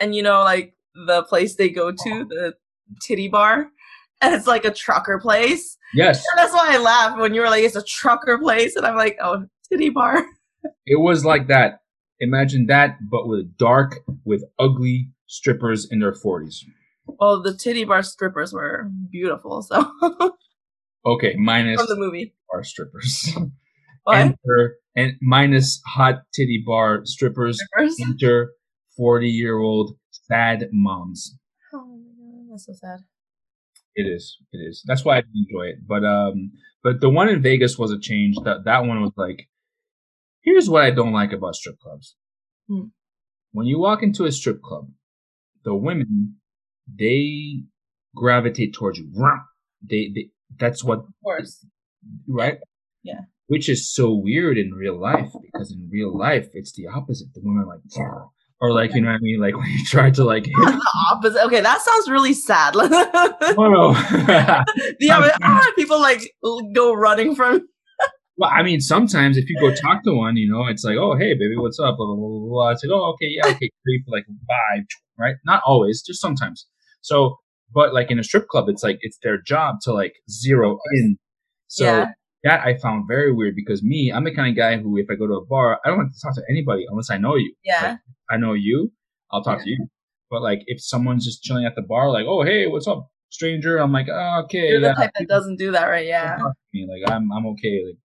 and 0.00 0.14
you 0.14 0.22
know, 0.22 0.40
like 0.44 0.74
the 1.06 1.22
place 1.24 1.56
they 1.56 1.68
go 1.68 1.90
to, 1.90 2.24
the 2.28 2.54
titty 3.02 3.28
bar, 3.28 3.68
and 4.22 4.34
it's 4.34 4.46
like 4.46 4.64
a 4.64 4.70
trucker 4.72 5.18
place. 5.18 5.76
Yes, 5.94 6.24
And 6.32 6.38
that's 6.38 6.52
why 6.54 6.68
I 6.74 6.78
laughed 6.78 7.18
when 7.18 7.34
you 7.34 7.40
were 7.40 7.48
like, 7.50 7.64
it's 7.64 7.76
a 7.76 7.82
trucker 7.82 8.38
place, 8.38 8.76
and 8.76 8.86
I'm 8.86 8.96
like, 8.96 9.18
oh, 9.22 9.46
titty 9.70 9.90
bar. 9.90 10.24
it 10.86 11.00
was 11.00 11.24
like 11.24 11.48
that. 11.48 11.80
Imagine 12.20 12.66
that, 12.66 12.96
but 13.10 13.26
with 13.28 13.56
dark, 13.58 14.00
with 14.24 14.44
ugly 14.58 15.10
strippers 15.26 15.86
in 15.90 16.00
their 16.00 16.12
40s. 16.12 16.64
Well, 17.06 17.42
the 17.42 17.54
titty 17.54 17.84
bar 17.84 18.02
strippers 18.02 18.52
were 18.52 18.88
beautiful, 19.10 19.62
so 19.62 19.90
Okay, 21.06 21.34
minus 21.36 21.80
from 21.80 21.88
the 21.88 21.96
movie. 21.96 22.34
bar 22.50 22.64
strippers. 22.64 23.30
What? 24.04 24.18
Enter 24.18 24.76
and 24.94 25.12
minus 25.20 25.80
hot 25.86 26.22
titty 26.34 26.62
bar 26.66 27.00
strippers. 27.04 27.60
Strippers? 27.60 27.96
Enter 28.00 28.52
40 28.96 29.28
year 29.28 29.58
old 29.58 29.96
sad 30.10 30.68
moms. 30.72 31.36
Oh 31.72 31.84
my 31.86 31.96
god, 32.16 32.46
that's 32.52 32.66
so 32.66 32.72
sad. 32.72 33.00
It 33.94 34.02
is. 34.04 34.36
It 34.52 34.58
is. 34.58 34.82
That's 34.86 35.04
why 35.04 35.18
I 35.18 35.20
didn't 35.22 35.46
enjoy 35.48 35.66
it. 35.70 35.76
But 35.86 36.04
um, 36.04 36.52
but 36.82 37.00
the 37.00 37.08
one 37.10 37.28
in 37.28 37.42
Vegas 37.42 37.78
was 37.78 37.90
a 37.92 37.98
change. 37.98 38.36
That 38.44 38.64
that 38.64 38.84
one 38.84 39.00
was 39.00 39.12
like, 39.16 39.48
here's 40.46 40.70
what 40.70 40.84
I 40.84 40.90
don't 40.90 41.12
like 41.12 41.32
about 41.32 41.56
strip 41.56 41.78
clubs. 41.78 42.16
Hmm. 42.68 42.88
When 43.52 43.66
you 43.66 43.78
walk 43.78 44.02
into 44.02 44.24
a 44.24 44.32
strip 44.32 44.62
club, 44.62 44.88
the 45.64 45.74
women 45.74 46.36
they 46.86 47.64
gravitate 48.14 48.72
towards 48.72 48.98
you. 48.98 49.10
They, 49.82 50.10
they 50.14 50.30
that's 50.58 50.82
what 50.82 51.00
Of 51.00 51.06
course. 51.22 51.66
right? 52.28 52.58
Yeah. 53.02 53.20
Which 53.48 53.68
is 53.68 53.92
so 53.92 54.12
weird 54.12 54.58
in 54.58 54.72
real 54.72 54.98
life 54.98 55.30
because 55.42 55.70
in 55.72 55.88
real 55.92 56.16
life 56.16 56.48
it's 56.54 56.72
the 56.72 56.86
opposite. 56.86 57.28
The 57.34 57.40
women 57.42 57.64
are 57.64 57.66
like, 57.66 57.80
or 58.60 58.72
like 58.72 58.94
you 58.94 59.02
know 59.02 59.08
what 59.08 59.16
I 59.16 59.20
mean, 59.20 59.40
like 59.40 59.56
when 59.58 59.68
you 59.68 59.84
try 59.84 60.10
to 60.10 60.24
like 60.24 60.48
opposite. 61.12 61.44
Okay, 61.44 61.60
that 61.60 61.80
sounds 61.80 62.08
really 62.10 62.32
sad. 62.34 62.74
Oh 62.76 62.80
no. 63.58 63.92
the 63.92 65.10
other, 65.10 65.32
ah, 65.42 65.72
people 65.76 66.00
like 66.00 66.32
go 66.74 66.92
running 66.94 67.34
from. 67.34 67.68
Well, 68.38 68.50
I 68.52 68.62
mean, 68.62 68.80
sometimes 68.80 69.36
if 69.36 69.48
you 69.48 69.58
go 69.60 69.74
talk 69.74 70.02
to 70.04 70.12
one, 70.14 70.36
you 70.36 70.48
know, 70.50 70.66
it's 70.66 70.84
like, 70.84 70.96
oh 70.96 71.16
hey 71.16 71.32
baby, 71.34 71.56
what's 71.56 71.78
up? 71.80 71.96
Blah 71.96 72.06
blah 72.06 72.16
blah 72.16 72.28
blah. 72.28 72.48
blah. 72.48 72.70
It's 72.70 72.84
like, 72.84 72.92
oh 72.92 73.12
okay, 73.14 73.28
yeah, 73.30 73.46
okay, 73.50 73.70
creep, 73.84 74.04
like 74.08 74.26
bye, 74.48 74.84
right? 75.18 75.36
Not 75.44 75.62
always, 75.66 76.02
just 76.02 76.20
sometimes. 76.20 76.66
So, 77.00 77.36
but 77.72 77.94
like 77.94 78.10
in 78.10 78.18
a 78.18 78.24
strip 78.24 78.48
club, 78.48 78.68
it's 78.68 78.82
like 78.82 78.98
it's 79.00 79.18
their 79.22 79.38
job 79.40 79.76
to 79.82 79.92
like 79.92 80.14
zero 80.30 80.78
in. 80.94 81.16
So 81.68 81.84
Yeah. 81.84 82.06
that 82.44 82.60
I 82.60 82.76
found 82.76 83.06
very 83.08 83.32
weird 83.32 83.54
because 83.56 83.82
me, 83.82 84.12
I'm 84.14 84.24
the 84.24 84.34
kind 84.34 84.48
of 84.50 84.56
guy 84.56 84.76
who, 84.76 84.96
if 84.98 85.06
I 85.10 85.14
go 85.14 85.26
to 85.26 85.34
a 85.34 85.44
bar, 85.46 85.80
I 85.84 85.88
don't 85.88 85.98
like 85.98 86.12
to 86.12 86.20
talk 86.22 86.34
to 86.34 86.42
anybody 86.50 86.84
unless 86.88 87.10
I 87.10 87.18
know 87.18 87.36
you. 87.36 87.54
Yeah, 87.64 87.96
I 88.30 88.36
know 88.36 88.52
you, 88.52 88.92
I'll 89.32 89.42
talk 89.42 89.62
to 89.62 89.70
you. 89.70 89.86
But 90.30 90.42
like 90.42 90.60
if 90.66 90.82
someone's 90.82 91.24
just 91.24 91.42
chilling 91.42 91.64
at 91.64 91.74
the 91.76 91.82
bar, 91.82 92.10
like, 92.10 92.26
oh 92.28 92.42
hey, 92.42 92.66
what's 92.66 92.86
up, 92.86 93.08
stranger? 93.30 93.78
I'm 93.78 93.92
like, 93.92 94.08
oh, 94.10 94.42
okay, 94.44 94.68
you're 94.68 94.80
yeah. 94.80 94.88
the 94.88 94.94
type 94.94 95.10
that 95.18 95.28
doesn't 95.28 95.56
do 95.56 95.72
that, 95.72 95.86
right? 95.86 96.06
Yeah. 96.06 96.36
Don't 96.36 96.38
talk 96.46 96.52
to 96.54 96.58
me. 96.74 96.86
Like 96.90 97.10
I'm 97.10 97.32
I'm 97.32 97.46
okay. 97.46 97.82
Like 97.86 97.98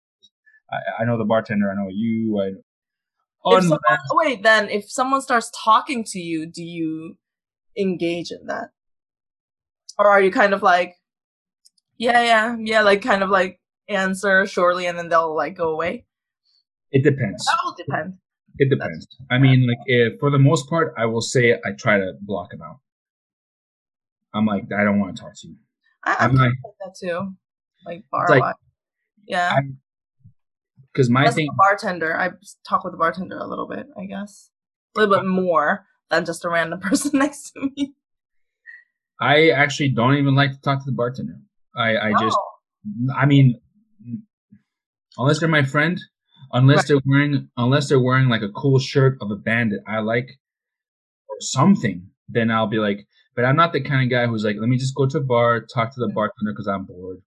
I, 0.71 1.01
I 1.01 1.05
know 1.05 1.17
the 1.17 1.25
bartender, 1.25 1.71
I 1.71 1.75
know 1.75 1.89
you. 1.89 2.39
I 2.41 2.47
If 3.57 3.63
someone, 3.63 3.79
wait, 4.11 4.43
then 4.43 4.69
if 4.69 4.89
someone 4.89 5.21
starts 5.21 5.51
talking 5.63 6.03
to 6.05 6.19
you, 6.19 6.45
do 6.45 6.63
you 6.63 7.17
engage 7.77 8.31
in 8.31 8.47
that, 8.47 8.69
or 9.97 10.07
are 10.07 10.21
you 10.21 10.31
kind 10.31 10.53
of 10.53 10.61
like, 10.61 10.95
yeah, 11.97 12.21
yeah, 12.23 12.55
yeah, 12.59 12.81
like 12.81 13.01
kind 13.01 13.23
of 13.23 13.29
like 13.29 13.59
answer 13.87 14.45
shortly 14.45 14.85
and 14.85 14.97
then 14.97 15.09
they'll 15.09 15.35
like 15.35 15.55
go 15.55 15.69
away? 15.71 16.05
it 16.91 17.03
depends. 17.03 17.45
That 17.45 17.57
will 17.63 17.75
depend. 17.77 18.17
It 18.57 18.69
depends. 18.69 19.07
I 19.29 19.37
mean, 19.37 19.65
like 19.65 19.77
if, 19.85 20.19
for 20.19 20.29
the 20.29 20.37
most 20.37 20.69
part, 20.69 20.93
I 20.97 21.05
will 21.05 21.21
say 21.21 21.53
I 21.53 21.71
try 21.77 21.97
to 21.97 22.13
block 22.21 22.51
them 22.51 22.61
out. 22.61 22.79
I'm 24.33 24.45
like, 24.45 24.63
I 24.77 24.83
don't 24.83 24.99
want 24.99 25.15
to 25.15 25.21
talk 25.23 25.31
to 25.35 25.47
you. 25.47 25.55
I, 26.03 26.25
like, 26.27 26.35
like 26.35 26.53
that 26.83 26.95
too, 26.99 27.33
like 27.85 28.03
bar 28.11 28.27
like- 28.27 28.55
Yeah. 29.25 29.53
I'm 29.55 29.77
because 30.93 31.09
my 31.09 31.25
As 31.25 31.35
thing. 31.35 31.47
a 31.49 31.53
bartender, 31.55 32.17
I 32.19 32.31
talk 32.67 32.83
with 32.83 32.93
the 32.93 32.97
bartender 32.97 33.37
a 33.37 33.47
little 33.47 33.67
bit, 33.67 33.87
I 33.97 34.05
guess. 34.05 34.49
A 34.95 34.99
little 34.99 35.15
bit 35.15 35.25
uh, 35.25 35.29
more 35.29 35.85
than 36.09 36.25
just 36.25 36.43
a 36.45 36.49
random 36.49 36.79
person 36.87 37.17
next 37.19 37.51
to 37.51 37.69
me. 37.75 37.93
I 39.19 39.49
actually 39.49 39.89
don't 39.89 40.15
even 40.15 40.35
like 40.35 40.51
to 40.51 40.61
talk 40.61 40.79
to 40.79 40.85
the 40.85 40.95
bartender. 40.95 41.35
I 41.75 41.97
I 41.97 42.11
just 42.19 42.37
I 43.15 43.25
mean, 43.25 43.59
unless 45.17 45.39
they're 45.39 45.47
my 45.49 45.63
friend, 45.63 45.99
unless 46.51 46.77
Right. 46.79 46.87
they're 46.87 47.01
wearing, 47.05 47.49
unless 47.57 47.89
they're 47.89 47.99
wearing 47.99 48.29
like 48.29 48.41
a 48.41 48.49
cool 48.49 48.79
shirt 48.79 49.17
of 49.21 49.29
a 49.31 49.35
band 49.35 49.71
that 49.71 49.81
I 49.87 49.99
like 49.99 50.29
or 51.29 51.35
something, 51.39 52.09
then 52.27 52.49
I'll 52.51 52.67
be 52.67 52.79
like. 52.79 53.07
But 53.35 53.45
I'm 53.45 53.55
not 53.55 53.71
the 53.71 53.79
kind 53.81 54.03
of 54.03 54.09
guy 54.09 54.27
who's 54.27 54.43
like, 54.43 54.57
let 54.59 54.67
me 54.67 54.77
just 54.77 54.93
go 54.93 55.05
to 55.07 55.19
a 55.19 55.23
bar, 55.23 55.61
talk 55.61 55.93
to 55.93 55.99
the 56.01 56.09
bartender 56.13 56.51
because 56.51 56.67
I'm 56.67 56.83
bored. 56.83 57.21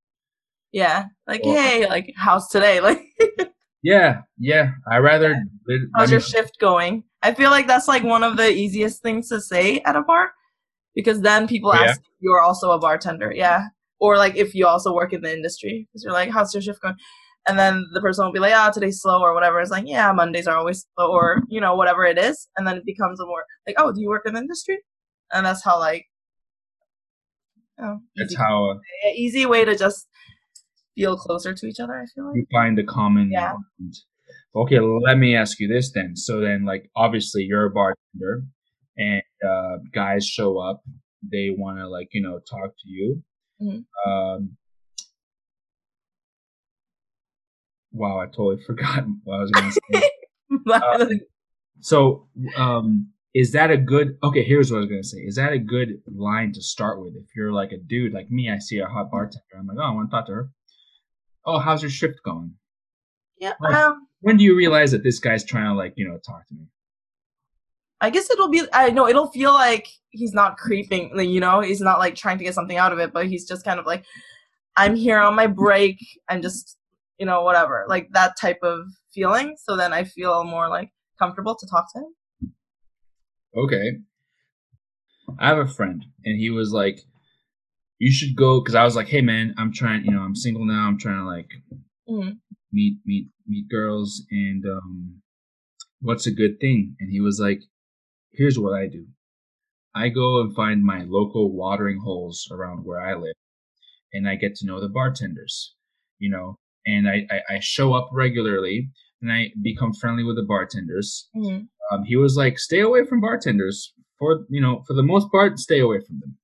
yeah. 0.71 1.07
Like, 1.27 1.41
Or- 1.45 1.55
hey, 1.55 1.89
like, 1.89 2.13
how's 2.17 2.49
today? 2.49 2.81
Like, 2.83 3.01
Yeah, 3.85 4.23
yeah. 4.39 4.71
I 4.91 4.97
rather. 4.99 5.45
how's 5.95 6.11
your 6.11 6.21
shift 6.21 6.59
going? 6.59 7.05
I 7.23 7.35
feel 7.35 7.51
like 7.51 7.67
that's 7.67 7.87
like 7.87 8.03
one 8.03 8.23
of 8.25 8.39
the 8.39 8.51
easiest 8.51 9.03
things 9.03 9.29
to 9.29 9.41
say 9.43 9.81
at 9.81 9.95
a 9.95 10.01
bar 10.01 10.33
because 10.95 11.21
then 11.21 11.47
people 11.47 11.71
Oh, 11.71 11.75
yeah? 11.75 11.91
ask 11.91 12.01
if 12.01 12.17
you're 12.21 12.41
also 12.41 12.71
a 12.71 12.79
bartender. 12.79 13.31
Yeah. 13.35 13.67
Or 14.01 14.17
like 14.17 14.37
if 14.37 14.55
you 14.55 14.67
also 14.67 14.95
work 14.95 15.13
in 15.13 15.21
the 15.21 15.33
industry 15.33 15.87
because 15.93 16.03
you're 16.03 16.15
like, 16.15 16.31
how's 16.31 16.55
your 16.55 16.63
shift 16.63 16.81
going? 16.81 16.97
And 17.47 17.59
then 17.59 17.85
the 17.93 18.01
person 18.01 18.25
will 18.25 18.33
be 18.33 18.39
like, 18.39 18.55
ah, 18.55 18.71
today's 18.71 19.03
slow 19.03 19.21
or 19.21 19.35
whatever. 19.35 19.61
It's 19.61 19.71
like, 19.71 19.85
yeah, 19.87 20.11
Mondays 20.13 20.47
are 20.47 20.57
always 20.57 20.87
slow 20.97 21.13
or, 21.13 21.43
you 21.49 21.61
know, 21.61 21.77
whatever 21.77 22.07
it 22.07 22.17
is. 22.19 22.49
And 22.57 22.67
then 22.67 22.79
it 22.79 22.87
becomes 22.87 23.21
a 23.21 23.27
more 23.27 23.45
like, 23.67 23.77
oh, 23.79 23.93
do 23.93 24.01
you 24.01 24.09
work 24.09 24.23
in 24.25 24.33
the 24.33 24.41
industry? 24.41 24.79
And 25.31 25.45
that's 25.45 25.63
how 25.63 25.79
like 25.79 26.07
Oh, 27.79 27.99
That's 28.17 28.37
how 28.37 28.71
uh, 28.71 29.09
easy 29.17 29.47
way 29.47 29.65
to 29.65 29.77
just 29.77 30.07
feel 30.95 31.17
closer 31.17 31.55
to 31.55 31.67
each 31.67 31.81
other. 31.81 31.95
I 31.95 32.07
feel 32.15 32.27
like. 32.29 32.37
you 32.37 32.47
find 32.53 32.77
the 32.79 32.85
common. 32.85 33.31
Yeah. 33.31 33.53
bond. 33.53 33.95
Okay, 34.57 34.79
let 34.81 35.19
me 35.19 35.35
ask 35.35 35.59
you 35.59 35.67
this 35.69 35.91
then. 35.93 36.15
So 36.17 36.41
then, 36.41 36.65
like, 36.65 36.89
obviously, 36.95 37.43
you're 37.43 37.67
a 37.67 37.71
bartender, 37.71 38.45
and 38.97 39.23
uh, 39.47 39.79
guys 39.93 40.27
show 40.27 40.59
up. 40.59 40.83
They 41.29 41.51
want 41.57 41.79
to, 41.79 41.89
like, 41.89 42.09
you 42.13 42.23
know, 42.23 42.39
talk 42.49 42.71
to 42.71 42.89
you. 42.89 43.23
Mhm. 43.61 43.85
Um, 44.07 44.57
wow, 47.93 48.21
I 48.21 48.27
totally 48.27 48.63
forgot 48.67 49.05
what 49.25 49.37
I 49.37 49.41
was 49.41 49.51
going 49.51 49.71
to 49.73 49.81
say. 49.93 50.11
Uh, 50.71 51.07
So, 51.81 52.29
um, 52.57 53.09
is 53.35 53.53
that 53.53 53.71
a 53.73 53.77
good? 53.77 54.17
Okay, 54.23 54.45
here's 54.45 54.71
what 54.71 54.77
I 54.77 54.81
was 54.83 54.89
gonna 54.89 55.03
say. 55.03 55.19
Is 55.19 55.35
that 55.35 55.53
a 55.53 55.59
good 55.59 56.01
line 56.07 56.53
to 56.53 56.63
start 56.63 57.01
with? 57.01 57.15
If 57.17 57.35
you're 57.35 57.53
like 57.53 57.73
a 57.73 57.79
dude 57.79 58.13
like 58.13 58.31
me, 58.31 58.49
I 58.51 58.59
see 58.59 58.79
a 58.79 58.87
hot 58.87 59.11
bartender. 59.11 59.41
I'm 59.59 59.67
like, 59.67 59.79
oh, 59.81 59.83
I 59.83 59.91
want 59.91 60.11
to 60.11 60.17
talk 60.17 60.27
to 60.27 60.33
her. 60.33 60.51
Oh, 61.47 61.59
how's 61.59 61.83
your 61.83 61.91
shift 61.91 62.21
going? 62.25 62.55
yeah. 63.39 63.55
Like- 63.61 63.75
Um. 63.75 64.07
When 64.21 64.39
do 64.39 64.45
you 64.45 64.57
realize 64.57 64.91
that 64.93 65.03
this 65.03 65.19
guy's 65.19 65.45
trying 65.45 65.67
to 65.67 65.75
like 65.75 65.93
you 65.97 66.09
know 66.09 66.17
talk 66.19 66.47
to 66.49 66.55
me? 66.55 66.67
I 68.01 68.09
guess 68.11 68.31
it'll 68.31 68.49
be. 68.49 68.63
I 68.73 68.89
know 68.91 69.07
it'll 69.07 69.31
feel 69.31 69.53
like 69.53 69.87
he's 70.11 70.33
not 70.33 70.57
creeping. 70.57 71.11
Like, 71.15 71.29
you 71.29 71.41
know, 71.41 71.61
he's 71.61 71.81
not 71.81 71.99
like 71.99 72.15
trying 72.15 72.39
to 72.39 72.45
get 72.45 72.55
something 72.55 72.77
out 72.79 72.93
of 72.93 72.99
it, 72.99 73.13
but 73.13 73.27
he's 73.27 73.47
just 73.47 73.65
kind 73.65 73.79
of 73.79 73.85
like, 73.87 74.05
I'm 74.77 74.95
here 74.97 75.19
on 75.19 75.35
my 75.35 75.47
break. 75.47 75.99
I'm 76.29 76.41
just, 76.41 76.79
you 77.19 77.27
know, 77.27 77.43
whatever, 77.43 77.85
like 77.89 78.09
that 78.13 78.33
type 78.41 78.61
of 78.63 78.87
feeling. 79.13 79.57
So 79.63 79.77
then 79.77 79.93
I 79.93 80.05
feel 80.05 80.45
more 80.45 80.69
like 80.69 80.91
comfortable 81.19 81.55
to 81.55 81.67
talk 81.67 81.93
to 81.93 82.01
him. 82.01 82.53
Okay. 83.57 83.99
I 85.39 85.49
have 85.49 85.59
a 85.59 85.67
friend, 85.67 86.05
and 86.25 86.39
he 86.39 86.49
was 86.51 86.73
like, 86.73 87.01
"You 87.99 88.11
should 88.13 88.37
go," 88.37 88.61
because 88.61 88.75
I 88.75 88.85
was 88.85 88.97
like, 88.97 89.09
"Hey, 89.09 89.21
man, 89.21 89.55
I'm 89.59 89.73
trying. 89.73 90.05
You 90.05 90.13
know, 90.13 90.23
I'm 90.23 90.35
single 90.37 90.65
now. 90.65 90.87
I'm 90.87 90.99
trying 90.99 91.19
to 91.19 91.25
like 91.25 91.51
Mhm. 92.09 92.41
meet 92.73 92.99
meet 93.05 93.29
meet 93.47 93.69
girls, 93.69 94.27
and 94.31 94.65
um, 94.67 95.23
what's 96.01 96.27
a 96.27 96.33
good 96.35 96.59
thing?" 96.61 96.97
And 97.01 97.11
he 97.11 97.21
was 97.21 97.39
like, 97.41 97.63
"Here's 98.33 98.59
what 98.59 98.73
I 98.75 98.87
do. 98.89 99.07
I 99.95 100.09
go 100.09 100.41
and 100.41 100.55
find 100.55 100.83
my 100.85 101.05
local 101.05 101.53
watering 101.53 102.01
holes 102.01 102.49
around 102.51 102.85
where 102.85 103.01
I 103.01 103.15
live, 103.15 103.37
and 104.13 104.29
I 104.29 104.37
get 104.37 104.55
to 104.57 104.67
know 104.67 104.81
the 104.81 104.89
bartenders. 104.89 105.75
You 106.19 106.31
know, 106.31 106.59
and 106.87 107.09
I 107.09 107.27
I, 107.31 107.55
I 107.57 107.59
show 107.61 107.95
up 107.95 108.09
regularly." 108.13 108.91
And 109.23 109.33
I 109.33 109.53
become 109.63 109.95
friendly 109.95 110.23
with 110.23 110.37
the 110.37 110.43
bartenders, 110.43 111.31
Mhm. 111.35 111.69
um, 111.91 112.05
he 112.05 112.15
was 112.15 112.37
like, 112.37 112.59
stay 112.59 112.81
away 112.81 113.07
from 113.07 113.23
bartenders. 113.23 113.95
For 114.19 114.45
you 114.51 114.61
know, 114.61 114.83
for 114.87 114.93
the 114.93 115.03
most 115.03 115.31
part, 115.31 115.59
stay 115.59 115.81
away 115.81 116.01
from 116.07 116.21
them. 116.21 116.37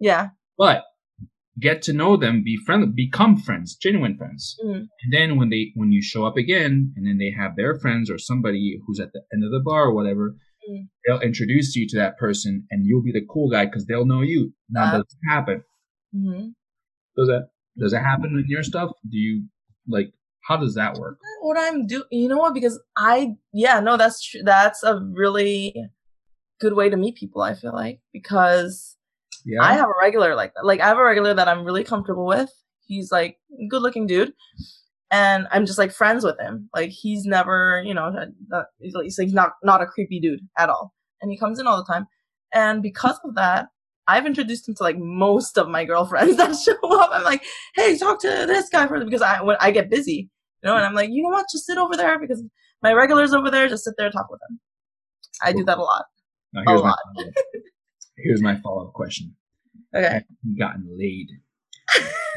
Yeah. 0.00 0.30
But 0.58 0.84
get 1.58 1.80
to 1.82 1.92
know 1.92 2.16
them, 2.16 2.42
be 2.44 2.56
friendly, 2.66 2.88
become 2.94 3.36
friends, 3.36 3.76
genuine 3.76 4.16
friends. 4.16 4.56
Mhm. 4.64 4.88
And 5.02 5.12
then 5.12 5.36
when 5.38 5.48
they 5.50 5.72
when 5.74 5.90
you 5.92 6.02
show 6.02 6.26
up 6.26 6.36
again, 6.36 6.92
and 6.96 7.06
then 7.06 7.18
they 7.18 7.30
have 7.30 7.56
their 7.56 7.74
friends 7.78 8.10
or 8.10 8.18
somebody 8.18 8.78
who's 8.86 9.00
at 9.00 9.12
the 9.12 9.22
end 9.32 9.44
of 9.44 9.50
the 9.50 9.60
bar 9.60 9.84
or 9.86 9.94
whatever, 9.94 10.36
Mm. 10.68 10.88
they'll 11.06 11.20
introduce 11.20 11.76
you 11.76 11.86
to 11.88 11.96
that 11.96 12.18
person, 12.18 12.66
and 12.70 12.86
you'll 12.86 13.02
be 13.02 13.12
the 13.12 13.24
cool 13.32 13.48
guy 13.48 13.64
because 13.66 13.86
they'll 13.86 14.04
know 14.06 14.22
you. 14.22 14.52
Now, 14.68 14.84
Uh, 14.86 14.92
does 14.98 15.16
it 15.22 15.28
happen? 15.30 15.62
hmm 16.12 16.48
Does 17.16 17.28
that 17.28 17.48
does 17.78 17.92
it 17.92 17.98
happen 18.00 18.34
with 18.34 18.46
your 18.46 18.62
stuff? 18.62 18.90
Do 19.08 19.16
you 19.18 19.48
like? 19.86 20.12
How 20.48 20.56
does 20.56 20.74
that 20.74 20.94
work? 20.98 21.18
What 21.42 21.56
I'm 21.58 21.86
do, 21.86 22.04
you 22.10 22.28
know 22.28 22.38
what? 22.38 22.54
Because 22.54 22.80
I, 22.96 23.36
yeah, 23.52 23.80
no, 23.80 23.96
that's 23.96 24.22
true. 24.24 24.42
That's 24.44 24.82
a 24.82 25.00
really 25.00 25.74
good 26.60 26.74
way 26.74 26.88
to 26.90 26.96
meet 26.96 27.16
people. 27.16 27.42
I 27.42 27.54
feel 27.54 27.72
like 27.72 28.00
because 28.12 28.96
Yeah. 29.46 29.62
I 29.62 29.74
have 29.74 29.88
a 29.88 29.94
regular 30.00 30.34
like 30.34 30.52
that. 30.54 30.66
Like 30.66 30.80
I 30.80 30.88
have 30.88 30.98
a 30.98 31.04
regular 31.04 31.32
that 31.32 31.48
I'm 31.48 31.64
really 31.64 31.84
comfortable 31.84 32.26
with. 32.26 32.50
He's 32.84 33.12
like 33.12 33.38
good 33.70 33.80
looking 33.80 34.06
dude. 34.06 34.32
And 35.12 35.46
I'm 35.52 35.66
just 35.66 35.78
like 35.78 35.92
friends 35.92 36.24
with 36.24 36.38
him. 36.40 36.68
Like 36.74 36.90
he's 36.90 37.24
never, 37.24 37.80
you 37.86 37.94
know, 37.94 38.10
not, 38.10 38.28
uh, 38.52 38.64
he's 38.80 38.94
like 38.94 39.04
he's 39.04 39.32
not 39.32 39.52
not 39.62 39.80
a 39.80 39.86
creepy 39.86 40.18
dude 40.18 40.40
at 40.58 40.68
all. 40.68 40.92
And 41.22 41.30
he 41.30 41.38
comes 41.38 41.60
in 41.60 41.66
all 41.66 41.76
the 41.76 41.90
time. 41.90 42.06
And 42.52 42.82
because 42.82 43.18
of 43.24 43.36
that, 43.36 43.68
I've 44.08 44.26
introduced 44.26 44.68
him 44.68 44.74
to 44.76 44.82
like 44.82 44.98
most 44.98 45.58
of 45.58 45.68
my 45.68 45.84
girlfriends 45.84 46.36
that 46.38 46.56
show 46.56 47.00
up. 47.00 47.10
I'm 47.12 47.22
like, 47.22 47.44
hey, 47.76 47.96
talk 47.96 48.20
to 48.22 48.28
this 48.48 48.68
guy 48.68 48.88
for 48.88 49.04
because 49.04 49.22
I 49.22 49.42
when 49.42 49.56
I 49.60 49.70
get 49.70 49.90
busy, 49.90 50.28
you 50.62 50.68
know, 50.68 50.76
and 50.76 50.84
I'm 50.84 50.94
like, 50.94 51.10
you 51.12 51.22
know 51.22 51.28
what, 51.28 51.46
just 51.52 51.66
sit 51.66 51.78
over 51.78 51.96
there 51.96 52.18
because 52.18 52.42
my 52.82 52.92
regular's 52.92 53.32
over 53.32 53.50
there. 53.50 53.68
Just 53.68 53.84
sit 53.84 53.94
there 53.96 54.06
and 54.06 54.12
talk 54.12 54.28
with 54.28 54.40
him. 54.50 54.58
I 55.42 55.52
do 55.52 55.64
that 55.64 55.78
a 55.78 55.82
lot. 55.82 56.06
Now, 56.52 56.62
a 56.62 56.70
here's 56.70 56.82
my 56.82 56.88
lot. 56.88 56.98
follow-up. 57.14 57.34
here's 58.16 58.42
my 58.42 58.56
follow 58.56 58.86
up 58.86 58.92
question. 58.92 59.35
Okay. 59.96 60.20
Gotten 60.58 60.86
laid? 60.98 61.28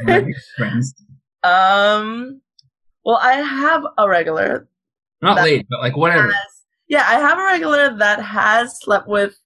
Friends. 0.56 0.94
Um. 1.42 2.40
Well, 3.04 3.18
I 3.22 3.34
have 3.34 3.82
a 3.98 4.08
regular 4.08 4.68
Not 5.22 5.36
laid, 5.42 5.66
but 5.70 5.80
like 5.80 5.96
whatever. 5.96 6.28
has- 6.30 6.64
yeah, 6.88 7.04
I 7.06 7.14
have 7.20 7.38
a 7.38 7.44
regular 7.44 7.96
that 7.98 8.20
has 8.20 8.80
slept 8.80 9.06
with 9.08 9.38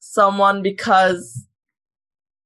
someone 0.00 0.62
because 0.62 1.46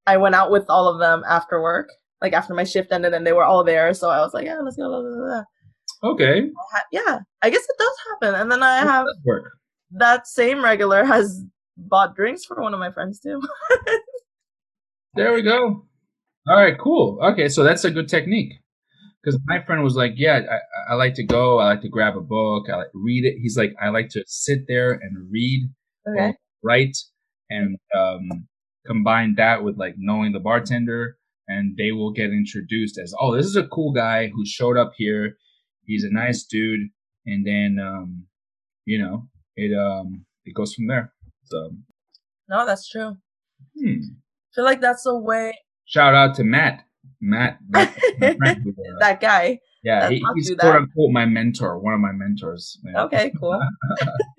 I 0.06 0.16
went 0.16 0.34
out 0.34 0.50
with 0.50 0.64
all 0.68 0.88
of 0.88 0.98
them 0.98 1.22
after 1.28 1.60
work, 1.60 1.90
like 2.20 2.32
after 2.32 2.54
my 2.54 2.64
shift 2.64 2.92
ended, 2.92 3.12
and 3.14 3.26
they 3.26 3.32
were 3.32 3.44
all 3.44 3.64
there. 3.64 3.92
So 3.94 4.08
I 4.10 4.20
was 4.20 4.32
like, 4.34 4.46
yeah, 4.46 4.58
let's 4.60 4.76
go. 4.76 4.88
Blah, 4.88 5.00
blah, 5.02 5.42
blah. 6.02 6.10
Okay. 6.12 6.40
I 6.42 6.76
ha- 6.76 6.84
Yeah, 6.92 7.18
I 7.42 7.50
guess 7.50 7.62
it 7.62 7.76
does 7.78 7.96
happen. 8.10 8.40
And 8.40 8.50
then 8.50 8.62
I 8.62 8.78
have 8.78 9.06
work. 9.24 9.52
that 9.92 10.26
same 10.26 10.62
regular 10.64 11.04
has 11.04 11.44
bought 11.76 12.14
drinks 12.14 12.44
for 12.44 12.60
one 12.60 12.74
of 12.74 12.80
my 12.80 12.90
friends 12.92 13.20
too. 13.20 13.40
There 15.14 15.34
we 15.34 15.42
go. 15.42 15.84
All 16.48 16.56
right, 16.56 16.78
cool. 16.78 17.18
Okay, 17.22 17.48
so 17.48 17.62
that's 17.62 17.84
a 17.84 17.90
good 17.90 18.08
technique. 18.08 18.54
Because 19.22 19.38
my 19.44 19.62
friend 19.62 19.84
was 19.84 19.94
like, 19.94 20.14
"Yeah, 20.16 20.40
I, 20.50 20.92
I 20.92 20.94
like 20.96 21.14
to 21.14 21.22
go. 21.22 21.58
I 21.58 21.66
like 21.66 21.82
to 21.82 21.88
grab 21.88 22.16
a 22.16 22.20
book. 22.20 22.68
I 22.70 22.76
like 22.76 22.90
read 22.94 23.24
it." 23.24 23.36
He's 23.40 23.56
like, 23.56 23.74
"I 23.80 23.90
like 23.90 24.08
to 24.10 24.24
sit 24.26 24.66
there 24.66 24.92
and 24.92 25.30
read, 25.30 25.70
okay. 26.08 26.34
write, 26.64 26.96
and 27.50 27.78
um, 27.96 28.48
combine 28.86 29.34
that 29.36 29.62
with 29.62 29.76
like 29.76 29.94
knowing 29.98 30.32
the 30.32 30.40
bartender, 30.40 31.18
and 31.46 31.76
they 31.76 31.92
will 31.92 32.10
get 32.10 32.30
introduced 32.30 32.98
as, 32.98 33.14
oh, 33.20 33.36
this 33.36 33.46
is 33.46 33.56
a 33.56 33.68
cool 33.68 33.92
guy 33.92 34.28
who 34.28 34.44
showed 34.44 34.76
up 34.76 34.92
here. 34.96 35.36
He's 35.84 36.04
a 36.04 36.10
nice 36.10 36.44
dude, 36.44 36.88
and 37.26 37.46
then 37.46 37.78
um, 37.80 38.26
you 38.86 38.98
know, 38.98 39.28
it 39.56 39.76
um, 39.78 40.24
it 40.44 40.54
goes 40.54 40.74
from 40.74 40.88
there. 40.88 41.12
So, 41.52 41.70
No, 42.48 42.64
that's 42.66 42.88
true. 42.88 43.16
hmm. 43.78 44.00
I 44.00 44.50
feel 44.54 44.64
like 44.64 44.80
that's 44.80 45.04
the 45.04 45.18
way 45.18 45.52
shout 45.84 46.14
out 46.14 46.34
to 46.36 46.44
Matt. 46.44 46.84
Matt, 47.20 47.58
that's 47.68 47.94
my 48.20 48.34
friend 48.36 48.64
uh, 48.68 48.98
that 49.00 49.20
guy. 49.20 49.58
Yeah, 49.84 50.08
he, 50.08 50.22
he's 50.36 50.48
quote 50.48 50.58
that. 50.60 50.76
unquote 50.76 51.10
my 51.12 51.26
mentor, 51.26 51.78
one 51.78 51.94
of 51.94 52.00
my 52.00 52.12
mentors. 52.12 52.78
Yeah. 52.84 53.02
Okay, 53.04 53.32
cool. 53.38 53.60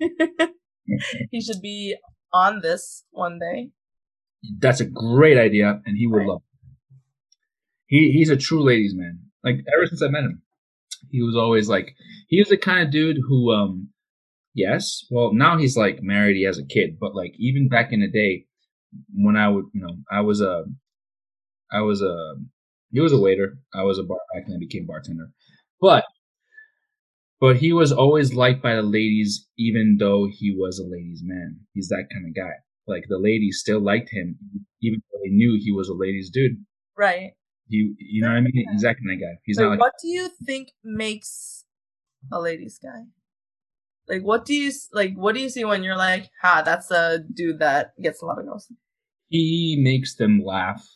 he 1.30 1.40
should 1.40 1.60
be 1.62 1.96
on 2.32 2.60
this 2.62 3.04
one 3.10 3.38
day. 3.38 3.70
That's 4.58 4.80
a 4.80 4.84
great 4.86 5.38
idea, 5.38 5.80
and 5.86 5.96
he 5.96 6.06
would 6.06 6.18
Right. 6.18 6.28
love 6.28 6.42
it. 6.42 6.96
He 7.86 8.12
he's 8.12 8.30
a 8.30 8.36
true 8.36 8.62
ladies 8.62 8.94
man. 8.94 9.20
Like 9.42 9.56
ever 9.74 9.86
since 9.86 10.02
I 10.02 10.08
met 10.08 10.24
him, 10.24 10.42
he 11.10 11.22
was 11.22 11.36
always 11.36 11.68
like 11.68 11.94
he 12.28 12.40
was 12.40 12.48
the 12.48 12.56
kind 12.58 12.82
of 12.86 12.90
dude 12.90 13.18
who 13.28 13.52
um 13.52 13.90
yes, 14.54 15.04
well 15.10 15.32
now 15.32 15.58
he's 15.58 15.76
like 15.76 16.02
married, 16.02 16.36
he 16.36 16.44
has 16.44 16.58
a 16.58 16.64
kid, 16.66 16.98
but 17.00 17.14
like 17.14 17.34
even 17.38 17.68
back 17.68 17.92
in 17.92 18.00
the 18.00 18.10
day 18.10 18.46
when 19.14 19.36
I 19.36 19.48
would 19.48 19.66
you 19.72 19.80
know 19.80 19.96
I 20.10 20.20
was 20.20 20.40
a 20.40 20.64
I 21.72 21.80
was 21.80 22.02
a 22.02 22.34
he 22.92 23.00
was 23.00 23.12
a 23.12 23.20
waiter, 23.20 23.58
I 23.74 23.82
was 23.82 23.98
a 23.98 24.04
bar 24.04 24.18
back 24.32 24.44
and 24.46 24.54
I 24.54 24.58
became 24.58 24.86
bartender, 24.86 25.30
but 25.80 26.04
but 27.40 27.56
he 27.56 27.72
was 27.72 27.92
always 27.92 28.34
liked 28.34 28.62
by 28.62 28.74
the 28.74 28.82
ladies, 28.82 29.46
even 29.58 29.96
though 29.98 30.28
he 30.30 30.54
was 30.56 30.78
a 30.78 30.84
ladies' 30.84 31.22
man. 31.22 31.60
He's 31.74 31.88
that 31.88 32.06
kind 32.12 32.26
of 32.26 32.34
guy. 32.34 32.54
Like 32.86 33.04
the 33.08 33.18
ladies 33.18 33.58
still 33.60 33.80
liked 33.80 34.10
him, 34.10 34.38
even 34.80 35.02
though 35.10 35.18
they 35.22 35.30
knew 35.30 35.58
he 35.60 35.72
was 35.72 35.88
a 35.88 35.94
ladies' 35.94 36.30
dude. 36.30 36.64
Right. 36.96 37.32
He, 37.68 37.94
you 37.98 38.22
know 38.22 38.28
what 38.28 38.36
I 38.36 38.40
mean? 38.40 38.66
He's 38.72 38.82
that 38.82 38.96
kind 38.96 39.12
of 39.12 39.20
guy. 39.20 39.38
He's 39.44 39.58
Wait, 39.58 39.64
not 39.64 39.70
like 39.72 39.80
what 39.80 39.94
do 40.00 40.08
you 40.08 40.28
think 40.46 40.68
makes 40.82 41.64
a 42.32 42.40
ladies 42.40 42.78
guy? 42.82 43.04
Like, 44.08 44.22
what 44.22 44.44
do 44.44 44.54
you 44.54 44.70
like? 44.92 45.14
What 45.14 45.34
do 45.34 45.40
you 45.40 45.48
see 45.48 45.64
when 45.64 45.82
you're 45.82 45.96
like, 45.96 46.30
"Ha, 46.42 46.62
that's 46.62 46.90
a 46.90 47.20
dude 47.32 47.60
that 47.60 47.92
gets 48.02 48.20
a 48.22 48.26
lot 48.26 48.38
of 48.38 48.44
girls." 48.44 48.70
he 49.28 49.76
makes 49.80 50.14
them 50.14 50.42
laugh. 50.44 50.86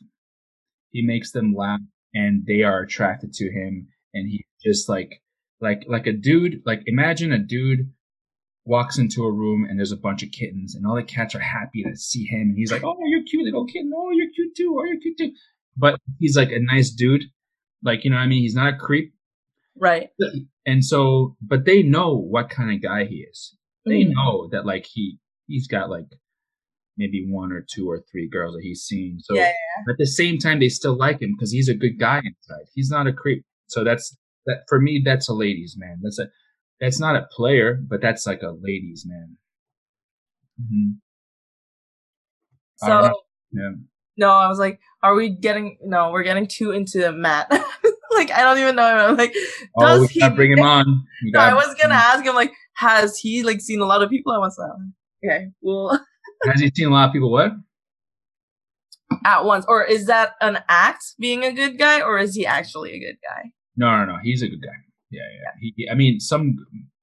He 0.91 1.03
makes 1.03 1.33
them 1.33 1.55
laugh, 1.55 1.81
and 2.15 2.47
they 2.47 2.63
are 2.63 2.83
attracted 2.83 3.33
to 3.35 3.51
him. 3.51 3.89
And 4.15 4.29
he 4.29 4.47
just 4.65 4.89
like, 4.89 5.23
like, 5.61 5.85
like 5.89 6.07
a 6.07 6.13
dude. 6.13 6.63
Like 6.65 6.83
imagine 6.87 7.33
a 7.33 7.39
dude 7.39 7.93
walks 8.65 8.99
into 8.99 9.25
a 9.25 9.33
room 9.33 9.67
and 9.69 9.79
there's 9.79 9.93
a 9.93 9.97
bunch 9.97 10.23
of 10.23 10.31
kittens, 10.31 10.75
and 10.75 10.87
all 10.87 10.97
the 10.97 11.03
cats 11.03 11.35
are 11.35 11.41
happy 11.41 11.83
to 11.83 11.97
see 11.97 12.25
him. 12.27 12.51
And 12.51 12.57
he's 12.57 12.73
like, 12.73 12.85
"Oh, 12.85 12.97
you're 13.07 13.25
cute, 13.25 13.45
little 13.45 13.67
kitten. 13.67 13.91
Oh, 13.95 14.11
you're 14.11 14.31
cute 14.35 14.55
too. 14.57 14.77
Oh, 14.79 14.85
you're 14.85 15.01
cute 15.01 15.19
too." 15.19 15.33
But 15.77 15.99
he's 16.19 16.37
like 16.37 16.51
a 16.51 16.61
nice 16.61 16.91
dude. 16.91 17.25
Like 17.83 18.05
you 18.05 18.11
know, 18.11 18.17
what 18.17 18.23
I 18.23 18.27
mean, 18.27 18.43
he's 18.43 18.55
not 18.55 18.75
a 18.75 18.77
creep. 18.77 19.15
Right. 19.77 20.11
And 20.69 20.85
so, 20.85 21.35
but 21.41 21.65
they 21.65 21.83
know 21.83 22.15
what 22.15 22.51
kind 22.51 22.71
of 22.71 22.83
guy 22.83 23.07
he 23.07 23.25
is. 23.31 23.57
They 23.87 24.05
Mhm. 24.05 24.13
know 24.13 24.49
that 24.53 24.67
like 24.67 24.85
he 24.85 25.19
he's 25.47 25.67
got 25.67 25.89
like 25.89 26.05
maybe 26.99 27.25
one 27.27 27.53
or 27.53 27.63
two 27.75 27.89
or 27.91 28.05
three 28.11 28.29
girls 28.29 28.55
that 28.55 28.63
he's 28.63 28.83
seen. 28.83 29.19
So 29.21 29.35
Yeah, 29.35 29.53
at 29.89 29.97
the 29.97 30.07
same 30.07 30.37
time, 30.37 30.61
they 30.61 30.69
still 30.69 30.95
like 30.95 31.23
him 31.23 31.33
because 31.35 31.53
he's 31.53 31.71
a 31.71 31.75
good 31.75 31.99
guy 31.99 32.19
inside. 32.19 32.67
He's 32.75 32.91
not 32.91 33.07
a 33.07 33.15
creep. 33.15 33.47
So 33.69 33.83
that's 33.83 34.15
that 34.45 34.65
for 34.69 34.79
me. 34.79 35.01
That's 35.03 35.29
a 35.31 35.33
ladies' 35.33 35.75
man. 35.79 36.01
That's 36.03 36.19
a 36.19 36.29
that's 36.81 37.01
not 37.01 37.17
a 37.17 37.27
player, 37.33 37.81
but 37.89 38.03
that's 38.03 38.27
like 38.27 38.43
a 38.43 38.51
ladies' 38.51 39.07
man. 39.07 39.39
hmm 40.61 40.91
So 42.77 42.89
know. 42.89 43.21
Yeah. 43.53 43.73
no, 44.19 44.29
I 44.29 44.49
was 44.49 44.59
like, 44.59 44.81
are 45.03 45.15
we 45.15 45.31
getting? 45.31 45.79
No, 45.83 46.11
we're 46.13 46.25
getting 46.25 46.47
too 46.47 46.73
into 46.73 47.11
Matt. 47.13 47.49
like 48.19 48.31
I 48.31 48.43
don't 48.43 48.59
even 48.59 48.77
know. 48.77 48.85
I'm 48.85 49.17
like, 49.17 49.35
Oh, 49.77 49.87
does 49.87 50.01
we 50.01 50.07
he? 50.09 50.29
bring 50.31 50.53
him 50.53 50.61
on. 50.61 51.07
No, 51.25 51.41
I 51.41 51.55
was 51.55 51.75
gonna 51.81 51.95
ask 51.95 52.25
him 52.25 52.35
like, 52.35 52.53
has 52.75 53.19
he 53.19 53.43
like 53.43 53.61
seen 53.61 53.81
a 53.81 53.87
lot 53.87 54.03
of 54.03 54.11
people? 54.11 54.33
at 54.33 54.39
like, 54.39 54.71
okay, 55.25 55.47
well, 55.61 55.99
Has 56.45 56.61
he 56.61 56.71
seen 56.75 56.87
a 56.87 56.91
lot 56.91 57.09
of 57.09 57.13
people? 57.13 57.33
What? 57.33 57.53
at 59.25 59.45
once, 59.45 59.65
or 59.69 59.85
is 59.85 60.07
that 60.07 60.35
an 60.41 60.59
act 60.69 61.15
being 61.19 61.45
a 61.45 61.53
good 61.53 61.79
guy, 61.79 62.01
or 62.01 62.19
is 62.19 62.35
he 62.35 62.47
actually 62.47 62.93
a 62.93 62.99
good 62.99 63.17
guy? 63.23 63.53
No, 63.77 63.97
no, 63.99 64.13
no. 64.13 64.19
He's 64.23 64.43
a 64.43 64.49
good 64.49 64.63
guy. 64.63 64.77
Yeah, 65.11 65.23
yeah. 65.33 65.73
He, 65.77 65.89
I 65.91 65.95
mean, 65.95 66.21
some 66.21 66.57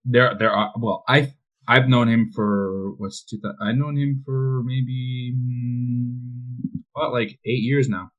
there, 0.03 0.33
there 0.37 0.51
are. 0.51 0.71
Well, 0.77 1.03
I, 1.07 1.33
I've 1.67 1.87
known 1.87 2.07
him 2.07 2.31
for 2.33 2.93
what's 2.97 3.23
two 3.23 3.39
thousand. 3.39 3.57
I've 3.61 3.75
known 3.75 3.97
him 3.97 4.21
for 4.25 4.61
maybe 4.63 5.33
mm, 5.35 6.17
what, 6.93 7.11
like 7.11 7.39
eight 7.45 7.63
years 7.63 7.89
now. 7.89 8.11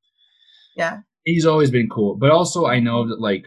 Yeah. 0.77 1.01
He's 1.27 1.45
always 1.45 1.71
been 1.71 1.89
cool, 1.91 2.17
but 2.17 2.31
also 2.31 2.65
I 2.67 2.81
know 2.81 3.07
that 3.09 3.21
like, 3.21 3.45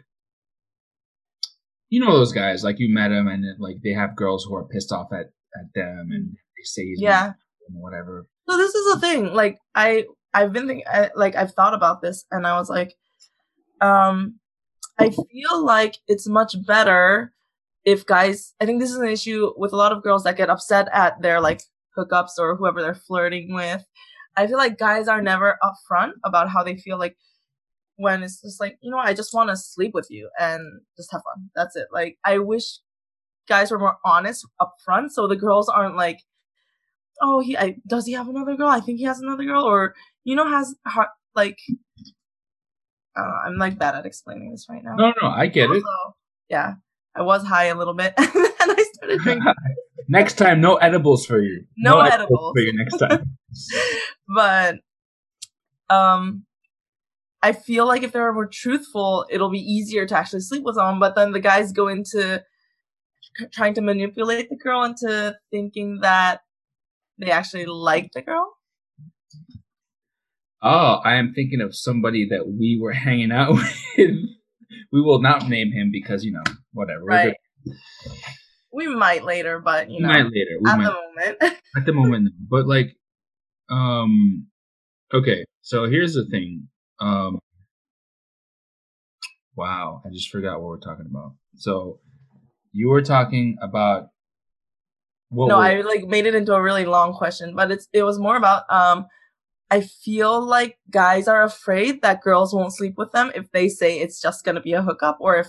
you 1.89 1.99
know 1.99 2.11
those 2.15 2.33
guys 2.33 2.63
like 2.63 2.77
you 2.77 2.93
met 2.93 3.11
him 3.11 3.27
and 3.27 3.43
like 3.57 3.77
they 3.83 3.93
have 3.93 4.15
girls 4.15 4.45
who 4.45 4.55
are 4.55 4.65
pissed 4.67 4.91
off 4.91 5.07
at 5.11 5.31
at 5.59 5.73
them 5.73 6.09
and 6.11 6.33
they 6.33 6.63
say 6.63 6.83
he's 6.85 7.01
Yeah. 7.01 7.25
and 7.67 7.81
whatever. 7.81 8.27
So 8.47 8.57
this 8.57 8.75
is 8.75 8.93
the 8.93 8.99
thing. 8.99 9.33
Like 9.33 9.57
I, 9.73 10.05
I've 10.33 10.53
been 10.53 10.67
thinking, 10.67 10.85
I, 10.91 11.09
like 11.15 11.35
I've 11.35 11.53
thought 11.53 11.73
about 11.73 12.01
this, 12.01 12.25
and 12.29 12.45
I 12.45 12.59
was 12.59 12.69
like, 12.69 12.93
um, 13.81 14.39
I 14.99 15.09
feel 15.09 15.65
like 15.65 15.95
it's 16.07 16.27
much 16.27 16.55
better 16.67 17.33
if 17.85 18.05
guys. 18.05 18.53
I 18.59 18.65
think 18.65 18.81
this 18.81 18.91
is 18.91 18.97
an 18.97 19.07
issue 19.07 19.51
with 19.57 19.71
a 19.73 19.77
lot 19.77 19.91
of 19.93 20.03
girls 20.03 20.23
that 20.25 20.37
get 20.37 20.49
upset 20.49 20.87
at 20.93 21.21
their 21.21 21.39
like 21.41 21.61
hookups 21.97 22.37
or 22.37 22.55
whoever 22.57 22.81
they're 22.81 22.93
flirting 22.93 23.53
with. 23.53 23.83
I 24.35 24.45
feel 24.47 24.57
like 24.57 24.77
guys 24.77 25.07
are 25.07 25.21
never 25.21 25.57
upfront 25.63 26.11
about 26.23 26.49
how 26.49 26.63
they 26.63 26.77
feel 26.77 26.99
like 26.99 27.15
when 27.99 28.23
it's 28.23 28.41
just 28.41 28.61
like, 28.61 28.77
you 28.81 28.89
know, 28.89 28.97
I 28.97 29.13
just 29.13 29.33
want 29.33 29.49
to 29.49 29.57
sleep 29.57 29.93
with 29.93 30.07
you 30.09 30.29
and 30.39 30.81
just 30.97 31.11
have 31.11 31.21
fun. 31.21 31.49
That's 31.53 31.75
it. 31.75 31.87
Like 31.91 32.17
I 32.25 32.39
wish 32.39 32.79
guys 33.47 33.71
were 33.71 33.79
more 33.79 33.97
honest 34.05 34.47
up 34.59 34.75
front 34.83 35.11
so 35.11 35.27
the 35.27 35.35
girls 35.35 35.67
aren't 35.67 35.97
like, 35.97 36.19
oh, 37.21 37.41
he 37.41 37.57
I, 37.57 37.75
does 37.85 38.05
he 38.05 38.13
have 38.13 38.29
another 38.29 38.55
girl? 38.55 38.69
I 38.69 38.79
think 38.79 38.99
he 38.99 39.05
has 39.05 39.19
another 39.19 39.43
girl, 39.43 39.63
or 39.63 39.93
you 40.23 40.35
know, 40.35 40.47
has 40.47 40.75
ha- 40.87 41.11
like. 41.35 41.57
I 43.17 43.21
don't 43.21 43.29
know, 43.31 43.37
I'm 43.47 43.57
like 43.57 43.77
bad 43.77 43.95
at 43.95 44.05
explaining 44.05 44.51
this 44.51 44.67
right 44.69 44.83
now. 44.83 44.95
No, 44.95 45.13
no, 45.21 45.27
I 45.27 45.47
get 45.47 45.69
it. 45.69 45.83
Yeah, 46.47 46.75
I 47.15 47.23
was 47.23 47.45
high 47.45 47.65
a 47.65 47.75
little 47.75 47.95
bit, 47.95 48.13
and 48.17 48.27
then 48.33 48.51
I 48.59 48.85
started 48.93 49.19
drinking. 49.19 49.53
next 50.07 50.35
time, 50.35 50.61
no 50.61 50.75
edibles 50.75 51.25
for 51.25 51.41
you. 51.41 51.65
No 51.77 51.99
edibles. 51.99 52.53
for 52.55 52.61
you 52.61 52.71
next 52.77 52.97
time. 52.97 53.37
but 54.33 54.75
um 55.89 56.45
I 57.41 57.53
feel 57.53 57.85
like 57.87 58.03
if 58.03 58.11
they 58.11 58.19
were 58.19 58.33
more 58.33 58.47
truthful, 58.47 59.25
it'll 59.29 59.49
be 59.49 59.59
easier 59.59 60.05
to 60.05 60.17
actually 60.17 60.41
sleep 60.41 60.63
with 60.63 60.75
someone. 60.75 60.99
But 60.99 61.15
then 61.15 61.31
the 61.31 61.39
guys 61.39 61.71
go 61.71 61.87
into 61.87 62.43
trying 63.53 63.73
to 63.75 63.81
manipulate 63.81 64.49
the 64.49 64.57
girl 64.57 64.83
into 64.83 65.35
thinking 65.51 65.99
that 66.01 66.41
they 67.17 67.31
actually 67.31 67.65
like 67.65 68.11
the 68.13 68.21
girl. 68.21 68.53
Oh, 70.61 70.99
I 71.05 71.15
am 71.15 71.33
thinking 71.33 71.61
of 71.61 71.73
somebody 71.75 72.27
that 72.29 72.47
we 72.47 72.77
were 72.81 72.91
hanging 72.91 73.31
out 73.31 73.53
with. 73.97 74.15
We 74.91 75.01
will 75.01 75.21
not 75.21 75.47
name 75.47 75.71
him 75.71 75.91
because 75.91 76.25
you 76.25 76.33
know 76.33 76.43
whatever. 76.73 77.05
Right. 77.05 77.35
We 78.71 78.87
might 78.87 79.23
later, 79.23 79.59
but 79.59 79.89
you 79.89 79.97
We 79.97 80.03
know, 80.03 80.09
might 80.09 80.23
later. 80.25 80.57
We 80.61 80.69
at 80.69 80.77
might 80.77 80.83
the 80.85 80.91
moment. 80.91 81.61
at 81.77 81.85
the 81.85 81.93
moment, 81.93 82.33
but 82.49 82.67
like, 82.67 82.95
um, 83.69 84.47
okay. 85.13 85.45
So 85.61 85.85
here's 85.85 86.13
the 86.13 86.25
thing. 86.25 86.67
Um, 87.01 87.39
wow, 89.55 90.01
I 90.05 90.09
just 90.09 90.29
forgot 90.29 90.59
what 90.61 90.67
we're 90.69 90.77
talking 90.79 91.05
about. 91.09 91.33
So 91.55 91.99
you 92.71 92.89
were 92.89 93.01
talking 93.01 93.57
about. 93.61 94.09
No, 95.31 95.45
was- 95.45 95.53
I 95.53 95.81
like 95.81 96.05
made 96.07 96.25
it 96.25 96.35
into 96.35 96.53
a 96.53 96.61
really 96.61 96.85
long 96.85 97.13
question, 97.13 97.55
but 97.55 97.71
it's 97.71 97.87
it 97.93 98.03
was 98.03 98.17
more 98.19 98.35
about 98.35 98.63
um 98.71 99.05
I 99.71 99.81
feel 99.81 100.43
like 100.43 100.79
guys 100.89 101.27
are 101.27 101.43
afraid 101.43 102.01
that 102.01 102.21
girls 102.23 102.53
won't 102.53 102.73
sleep 102.73 102.95
with 102.97 103.11
them 103.11 103.31
if 103.35 103.51
they 103.51 103.69
say 103.69 103.99
it's 103.99 104.19
just 104.19 104.43
gonna 104.43 104.61
be 104.61 104.73
a 104.73 104.81
hookup 104.81 105.17
or 105.19 105.35
if 105.37 105.47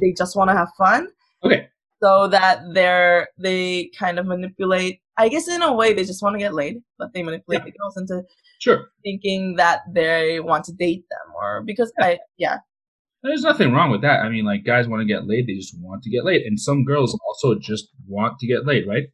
they 0.00 0.12
just 0.16 0.34
want 0.36 0.50
to 0.50 0.56
have 0.56 0.68
fun. 0.76 1.08
okay. 1.44 1.68
So 2.02 2.26
that 2.28 2.62
they're 2.74 3.28
they 3.38 3.90
kind 3.98 4.18
of 4.18 4.26
manipulate. 4.26 5.00
I 5.16 5.28
guess 5.28 5.46
in 5.46 5.62
a 5.62 5.72
way 5.72 5.92
they 5.94 6.04
just 6.04 6.20
want 6.22 6.34
to 6.34 6.40
get 6.40 6.52
laid, 6.52 6.78
but 6.98 7.14
they 7.14 7.22
manipulate 7.22 7.60
Yeah. 7.60 7.66
the 7.66 7.78
girls 7.78 7.96
into 7.96 8.22
Sure. 8.60 8.86
thinking 9.02 9.56
that 9.56 9.80
they 9.92 10.40
want 10.40 10.64
to 10.64 10.72
date 10.72 11.04
them 11.10 11.34
or 11.36 11.62
because 11.64 11.92
I 12.00 12.18
yeah 12.38 12.58
There's 13.22 13.42
nothing 13.42 13.72
wrong 13.72 13.90
with 13.90 14.02
that. 14.02 14.20
I 14.20 14.28
mean, 14.28 14.44
like 14.44 14.64
guys 14.64 14.86
want 14.86 15.00
to 15.00 15.06
get 15.06 15.26
laid, 15.26 15.46
they 15.46 15.54
just 15.54 15.74
want 15.80 16.02
to 16.02 16.10
get 16.10 16.24
laid, 16.24 16.42
and 16.42 16.60
some 16.60 16.84
girls 16.84 17.18
also 17.26 17.58
just 17.58 17.88
want 18.06 18.38
to 18.38 18.46
get 18.46 18.66
laid, 18.66 18.86
right? 18.86 19.04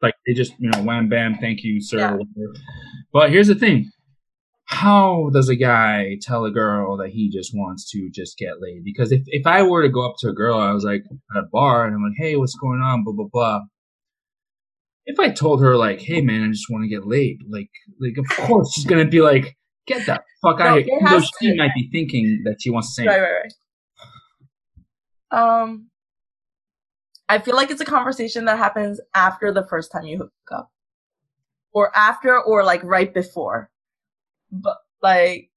Like 0.00 0.14
they 0.26 0.32
just, 0.32 0.54
you 0.58 0.70
know, 0.70 0.82
wham 0.82 1.08
bam, 1.08 1.36
thank 1.36 1.62
you, 1.62 1.80
sir. 1.80 1.98
Yeah. 1.98 2.46
But 3.12 3.30
here's 3.30 3.48
the 3.48 3.54
thing: 3.54 3.90
how 4.64 5.30
does 5.32 5.48
a 5.48 5.56
guy 5.56 6.16
tell 6.22 6.44
a 6.44 6.50
girl 6.50 6.96
that 6.98 7.10
he 7.10 7.30
just 7.30 7.52
wants 7.54 7.90
to 7.90 8.10
just 8.10 8.38
get 8.38 8.60
laid? 8.60 8.84
Because 8.84 9.12
if 9.12 9.22
if 9.26 9.46
I 9.46 9.62
were 9.62 9.82
to 9.82 9.88
go 9.88 10.08
up 10.08 10.16
to 10.20 10.28
a 10.28 10.34
girl, 10.34 10.58
I 10.58 10.72
was 10.72 10.84
like 10.84 11.02
at 11.34 11.42
a 11.42 11.46
bar, 11.52 11.84
and 11.84 11.94
I'm 11.94 12.02
like, 12.02 12.18
hey, 12.18 12.36
what's 12.36 12.54
going 12.54 12.80
on? 12.80 13.04
Blah 13.04 13.14
blah 13.14 13.28
blah. 13.32 13.60
If 15.10 15.18
I 15.18 15.30
told 15.30 15.62
her 15.62 15.74
like, 15.74 16.00
hey 16.00 16.20
man, 16.20 16.44
I 16.44 16.48
just 16.48 16.66
want 16.68 16.84
to 16.84 16.88
get 16.88 17.06
laid, 17.06 17.38
like, 17.48 17.70
like 17.98 18.18
of 18.18 18.26
course 18.36 18.72
she's 18.74 18.84
gonna 18.84 19.06
be 19.06 19.22
like, 19.22 19.56
get 19.86 20.04
the 20.04 20.20
fuck 20.42 20.58
No, 20.58 20.66
out 20.66 20.78
of 20.78 20.84
here. 20.84 20.94
Even 21.00 21.08
though 21.10 21.26
she 21.40 21.56
might 21.56 21.74
be 21.74 21.88
thinking 21.90 22.42
that 22.44 22.56
she 22.60 22.68
wants 22.70 22.94
to 22.94 23.02
say, 23.02 23.06
right 23.06 23.20
right 23.20 23.32
right. 25.32 25.62
Um, 25.62 25.88
I 27.26 27.38
feel 27.38 27.56
like 27.56 27.70
it's 27.70 27.80
a 27.80 27.86
conversation 27.86 28.44
that 28.44 28.58
happens 28.58 29.00
after 29.14 29.50
the 29.50 29.66
first 29.66 29.90
time 29.90 30.04
you 30.04 30.18
hook 30.18 30.32
up, 30.52 30.70
or 31.72 31.90
after, 31.96 32.38
or 32.38 32.62
like 32.62 32.84
right 32.84 33.12
before. 33.12 33.70
But 34.52 34.76
like, 35.02 35.50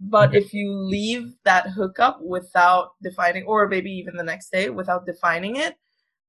but 0.00 0.30
Okay. 0.30 0.38
if 0.38 0.52
you 0.52 0.72
leave 0.72 1.32
that 1.44 1.70
hookup 1.70 2.20
without 2.22 2.90
defining, 3.02 3.44
or 3.44 3.68
maybe 3.68 3.90
even 3.92 4.16
the 4.16 4.24
next 4.24 4.50
day 4.50 4.68
without 4.68 5.06
defining 5.06 5.54
it, 5.56 5.76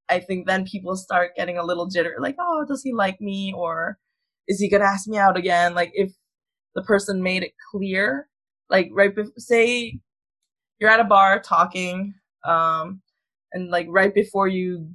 I 0.09 0.19
think 0.19 0.47
then 0.47 0.65
people 0.65 0.95
start 0.95 1.35
getting 1.35 1.57
a 1.57 1.63
little 1.63 1.89
jitter, 1.89 2.13
like, 2.19 2.35
oh, 2.39 2.65
does 2.67 2.81
he 2.83 2.93
like 2.93 3.19
me, 3.19 3.53
or 3.55 3.97
is 4.47 4.59
he 4.59 4.69
gonna 4.69 4.85
ask 4.85 5.07
me 5.07 5.17
out 5.17 5.37
again? 5.37 5.73
Like, 5.73 5.91
if 5.93 6.11
the 6.75 6.81
person 6.83 7.21
made 7.21 7.43
it 7.43 7.51
clear, 7.71 8.29
like 8.69 8.89
right 8.91 9.13
before, 9.13 9.33
say 9.37 9.99
you're 10.79 10.89
at 10.89 10.99
a 10.99 11.05
bar 11.05 11.39
talking, 11.41 12.13
um, 12.45 13.01
and 13.53 13.69
like 13.69 13.87
right 13.89 14.13
before 14.13 14.47
you 14.47 14.89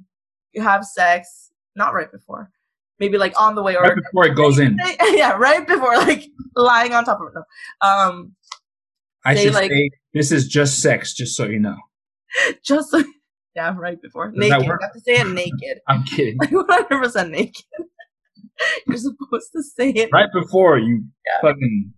you 0.53 0.61
have 0.61 0.85
sex, 0.85 1.51
not 1.75 1.93
right 1.93 2.11
before, 2.11 2.51
maybe 2.99 3.17
like 3.17 3.39
on 3.39 3.55
the 3.55 3.63
way 3.63 3.75
or 3.75 3.83
right 3.83 3.95
before 3.95 4.25
it 4.25 4.35
goes 4.35 4.59
in. 4.59 4.77
yeah, 5.11 5.33
right 5.33 5.67
before 5.67 5.97
like 5.97 6.25
lying 6.55 6.93
on 6.93 7.03
top 7.03 7.19
of 7.19 7.27
it. 7.27 7.33
No. 7.35 7.87
Um, 7.87 8.35
I 9.25 9.35
should 9.35 9.53
like- 9.53 9.71
say 9.71 9.89
this 10.13 10.31
is 10.31 10.47
just 10.47 10.79
sex, 10.79 11.13
just 11.13 11.35
so 11.35 11.45
you 11.45 11.59
know. 11.59 11.77
just 12.63 12.95
yeah, 13.55 13.75
right 13.77 14.01
before 14.01 14.29
Does 14.31 14.37
naked. 14.39 14.65
You 14.65 14.77
have 14.81 14.93
to 14.93 14.99
say 14.99 15.15
it 15.19 15.27
naked, 15.27 15.79
I'm 15.87 16.03
kidding. 16.03 16.37
like 16.39 16.51
100 16.51 16.85
percent 17.01 17.31
naked. 17.31 17.63
You're 18.87 18.97
supposed 18.97 19.51
to 19.55 19.63
say 19.63 19.89
it. 19.89 20.09
right 20.13 20.29
before 20.33 20.77
you 20.77 21.03
Yeah. 21.25 21.41
fucking. 21.49 21.93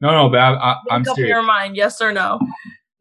No, 0.00 0.10
no, 0.12 0.28
but 0.28 0.38
I, 0.38 0.52
I, 0.54 0.76
I'm 0.90 1.02
Make 1.02 1.08
up 1.08 1.16
serious. 1.16 1.30
your 1.34 1.42
mind, 1.42 1.76
yes 1.76 2.00
or 2.00 2.12
no. 2.12 2.38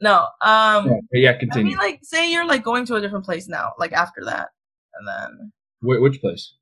No. 0.01 0.28
Um, 0.41 0.88
Yeah, 0.88 0.99
yeah, 1.11 1.32
I 1.32 1.38
continue. 1.39 1.67
mean, 1.69 1.78
like, 1.78 1.99
say 2.03 2.32
you're 2.32 2.45
like 2.47 2.63
going 2.63 2.86
to 2.86 2.95
a 2.95 3.01
different 3.01 3.25
place 3.25 3.47
now, 3.47 3.73
like 3.78 3.93
after 3.93 4.23
that, 4.25 4.49
and 4.95 5.07
then 5.07 5.51
Wh- 5.82 6.01
which 6.01 6.19
place? 6.21 6.53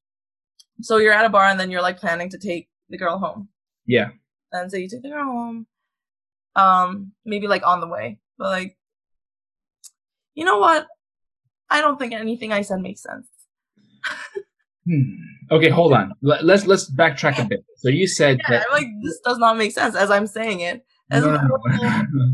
so 0.82 0.98
you're 0.98 1.14
at 1.14 1.24
a 1.26 1.30
bar, 1.30 1.46
and 1.46 1.58
then 1.60 1.72
you're 1.72 1.82
like 1.82 2.00
planning 2.00 2.30
to 2.30 2.38
take 2.38 2.70
the 2.90 2.98
girl 2.98 3.18
home. 3.20 3.48
Yeah. 3.86 4.10
and 4.52 4.70
so 4.72 4.78
you 4.78 4.90
take 4.90 5.04
the 5.04 5.10
girl 5.10 5.26
home. 5.26 5.68
Um, 6.56 7.12
maybe 7.26 7.48
like 7.48 7.66
on 7.66 7.80
the 7.82 7.88
way, 7.88 8.20
but 8.38 8.46
like, 8.50 8.78
you 10.34 10.44
know 10.46 10.58
what? 10.60 10.88
I 11.70 11.82
don't 11.82 11.98
think 12.00 12.14
anything 12.14 12.52
I 12.54 12.62
said 12.62 12.82
makes 12.82 13.02
sense. 13.04 13.28
Hmm. 14.88 15.02
Okay, 15.52 15.70
hold 15.70 15.94
on. 15.94 16.14
Let, 16.22 16.46
let's 16.46 16.68
let's 16.68 16.90
backtrack 16.92 17.40
a 17.44 17.46
bit. 17.46 17.66
So 17.78 17.90
you 17.90 18.08
said 18.08 18.38
Yeah, 18.44 18.58
that. 18.60 18.66
I'm 18.68 18.74
like 18.74 18.88
this 19.04 19.20
does 19.26 19.38
not 19.40 19.58
make 19.58 19.72
sense 19.72 19.96
as 19.96 20.12
I'm 20.12 20.28
saying 20.28 20.60
it. 20.60 20.86
As 21.12 21.24
No, 21.24 21.32
no, 21.36 21.42
no. 21.42 21.58
horrible, 21.72 22.34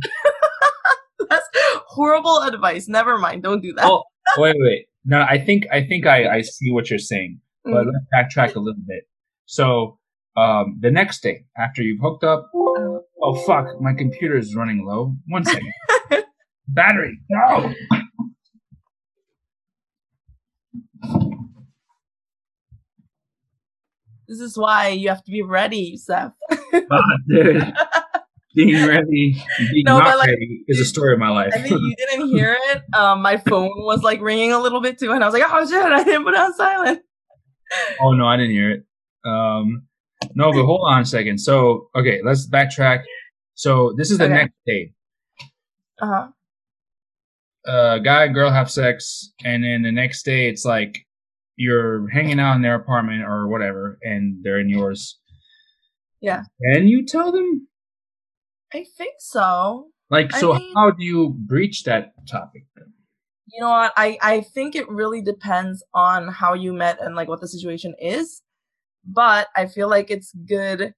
that's 1.30 1.48
horrible 1.88 2.42
advice. 2.44 2.88
Never 2.90 3.18
mind. 3.18 3.44
Don't 3.44 3.62
do 3.62 3.74
that. 3.74 3.86
Oh, 3.86 4.04
wait, 4.38 4.56
wait. 4.58 4.86
No, 5.06 5.22
I 5.22 5.38
think 5.40 5.66
I 5.72 5.82
think 5.86 6.06
I, 6.06 6.28
I 6.38 6.42
see 6.42 6.72
what 6.72 6.90
you're 6.90 7.00
saying, 7.00 7.40
but 7.64 7.86
Mm. 7.86 7.92
let's 7.94 8.06
backtrack 8.36 8.56
a 8.56 8.60
little 8.60 8.82
bit. 8.86 9.04
So 9.46 9.98
Um, 10.38 10.78
the 10.80 10.92
next 10.92 11.22
day 11.24 11.44
after 11.58 11.82
you've 11.84 12.00
hooked 12.02 12.24
up, 12.24 12.50
oh 12.56 13.36
fuck, 13.46 13.66
my 13.82 13.94
computer 13.94 14.38
is 14.38 14.56
running 14.56 14.86
low. 14.86 15.16
One 15.28 15.44
second. 15.44 15.72
Battery, 16.68 17.20
no. 17.30 17.74
This 24.28 24.40
is 24.40 24.58
why 24.58 24.90
you 24.90 25.10
have 25.10 25.24
to 25.24 25.32
be 25.32 25.42
ready, 25.42 25.98
Seth. 25.98 26.34
Ah, 26.92 27.02
dude. 27.28 27.74
Being 28.54 28.86
ready, 28.86 29.42
being 29.58 29.84
No, 29.86 29.98
not 30.00 30.18
like, 30.18 30.28
ready 30.28 30.64
is 30.68 30.80
a 30.80 30.86
story 30.86 31.14
of 31.14 31.20
my 31.20 31.30
life. 31.30 31.54
I 31.56 31.60
think 31.62 31.80
you 31.80 31.96
didn't 31.96 32.28
hear 32.28 32.58
it. 32.70 32.82
Um, 32.94 33.22
my 33.22 33.38
phone 33.38 33.72
was 33.78 34.04
like 34.04 34.20
ringing 34.22 34.52
a 34.52 34.60
little 34.60 34.82
bit 34.82 35.00
too, 35.00 35.12
and 35.14 35.24
I 35.24 35.28
was 35.28 35.34
like, 35.34 35.44
"Oh 35.46 35.66
shit!" 35.66 35.82
I 35.82 36.04
didn't 36.04 36.26
put 36.26 36.34
it 36.34 36.40
on 36.40 36.54
silent. 36.54 37.02
oh 38.02 38.12
no, 38.12 38.26
I 38.28 38.36
didn't 38.36 38.52
hear 38.52 38.72
it. 38.72 38.84
Um, 39.26 39.84
no, 40.36 40.52
but 40.52 40.66
hold 40.66 40.82
on 40.86 41.02
a 41.02 41.06
second. 41.06 41.38
So, 41.40 41.90
okay, 41.96 42.20
let's 42.26 42.46
backtrack. 42.50 43.04
So 43.56 43.94
this 43.98 44.12
is 44.12 44.18
the 44.18 44.26
Okay. 44.26 44.34
next 44.34 44.54
day. 44.66 44.94
Uh 46.02 46.08
huh. 46.08 46.28
Uh, 47.68 48.00
guy 48.00 48.26
and 48.26 48.34
girl 48.34 48.52
have 48.52 48.72
sex, 48.72 49.32
and 49.44 49.64
then 49.64 49.82
the 49.84 49.92
next 49.92 50.24
day 50.24 50.50
it's 50.50 50.66
like 50.66 51.06
you're 51.56 52.08
hanging 52.10 52.40
out 52.40 52.56
in 52.56 52.62
their 52.62 52.76
apartment 52.76 53.24
or 53.24 53.48
whatever, 53.48 54.00
and 54.02 54.44
they're 54.44 54.60
in 54.60 54.70
yours. 54.70 55.20
Yeah. 56.22 56.44
And 56.60 56.90
you 56.90 57.06
tell 57.06 57.32
them, 57.32 57.68
I 58.74 58.86
think 58.98 59.16
so. 59.20 59.88
like, 60.10 60.34
I 60.34 60.40
so 60.40 60.54
mean- 60.54 60.74
how 60.76 60.92
do 60.92 61.04
you 61.04 61.30
breach 61.30 61.84
that 61.84 62.14
topic? 62.30 62.64
You 63.54 63.62
know 63.62 63.70
what? 63.70 63.92
I 63.98 64.18
I 64.22 64.42
think 64.42 64.76
it 64.76 64.88
really 64.90 65.22
depends 65.22 65.84
on 65.94 66.30
how 66.30 66.54
you 66.54 66.72
met 66.74 67.02
and 67.02 67.16
like 67.16 67.28
what 67.28 67.42
the 67.42 67.48
situation 67.48 67.94
is. 68.00 68.42
But 69.06 69.48
I 69.56 69.66
feel 69.66 69.90
like 69.90 70.10
it's 70.10 70.32
good 70.48 70.94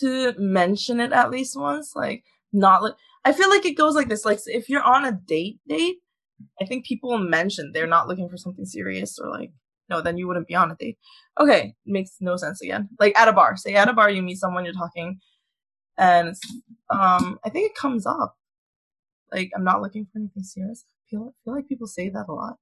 to 0.00 0.34
mention 0.36 1.00
it 1.00 1.12
at 1.12 1.30
least 1.30 1.56
once. 1.56 1.94
Like 1.94 2.24
not 2.52 2.82
like 2.82 2.94
I 3.28 3.32
feel 3.32 3.50
like 3.50 3.66
it 3.66 3.76
goes 3.76 3.94
like 3.94 4.08
this. 4.08 4.24
Like 4.24 4.38
if 4.46 4.70
you're 4.70 4.82
on 4.82 5.04
a 5.04 5.12
date 5.12 5.60
date, 5.68 5.96
I 6.62 6.64
think 6.64 6.86
people 6.86 7.18
mention 7.18 7.72
they're 7.72 7.86
not 7.86 8.08
looking 8.08 8.26
for 8.26 8.38
something 8.38 8.64
serious 8.64 9.18
or 9.18 9.28
like 9.28 9.52
no, 9.90 10.00
then 10.00 10.16
you 10.16 10.26
wouldn't 10.26 10.48
be 10.48 10.54
on 10.54 10.70
a 10.70 10.74
date. 10.76 10.96
Okay, 11.38 11.74
makes 11.84 12.16
no 12.20 12.36
sense 12.36 12.62
again. 12.62 12.88
Like 12.98 13.14
at 13.18 13.28
a 13.28 13.34
bar. 13.34 13.54
Say 13.58 13.74
at 13.74 13.88
a 13.88 13.92
bar 13.92 14.08
you 14.08 14.22
meet 14.22 14.38
someone 14.38 14.64
you're 14.64 14.72
talking 14.72 15.20
and 15.98 16.34
um 16.88 17.38
I 17.44 17.50
think 17.50 17.70
it 17.70 17.76
comes 17.76 18.06
up. 18.06 18.34
Like 19.30 19.50
I'm 19.54 19.64
not 19.64 19.82
looking 19.82 20.06
for 20.10 20.20
anything 20.20 20.42
serious. 20.42 20.86
I 20.88 21.04
feel 21.10 21.34
feel 21.44 21.54
like 21.54 21.68
people 21.68 21.86
say 21.86 22.08
that 22.08 22.28
a 22.28 22.32
lot. 22.32 22.56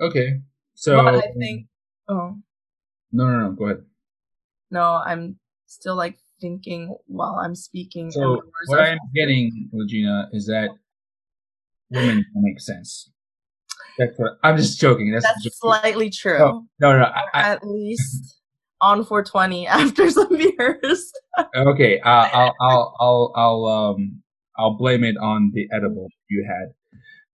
Okay, 0.00 0.40
so 0.74 1.04
but 1.04 1.14
I 1.14 1.32
think 1.38 1.66
oh 2.08 2.36
no, 3.12 3.28
no, 3.28 3.38
no, 3.38 3.52
go 3.52 3.66
ahead. 3.66 3.84
no, 4.72 5.00
I'm 5.06 5.38
still 5.66 5.94
like 5.94 6.18
thinking 6.42 6.94
while 7.06 7.40
I'm 7.42 7.54
speaking. 7.54 8.10
So 8.10 8.42
what 8.66 8.80
I'm 8.80 8.98
getting, 9.14 9.70
Legina, 9.74 10.26
is 10.32 10.46
that 10.46 10.70
women 11.90 12.26
make 12.34 12.60
sense. 12.60 13.10
That's 13.98 14.18
what 14.18 14.32
I'm 14.42 14.56
just 14.58 14.78
joking. 14.80 15.12
That's, 15.12 15.24
That's 15.24 15.58
slightly 15.58 16.10
true. 16.10 16.38
Oh, 16.38 16.66
no, 16.80 16.98
no. 16.98 17.04
I, 17.04 17.22
I, 17.32 17.42
At 17.52 17.66
least 17.66 18.38
on 18.82 19.04
420 19.04 19.66
after 19.80 20.10
some 20.10 20.28
beers. 20.28 21.12
okay, 21.56 22.00
uh, 22.00 22.08
I'll, 22.32 22.54
I'll, 22.60 22.94
I'll, 23.00 23.32
I'll, 23.36 23.66
um, 23.66 24.22
I'll 24.58 24.76
blame 24.76 25.04
it 25.04 25.16
on 25.16 25.50
the 25.54 25.66
edible 25.72 26.08
you 26.28 26.44
had. 26.46 26.72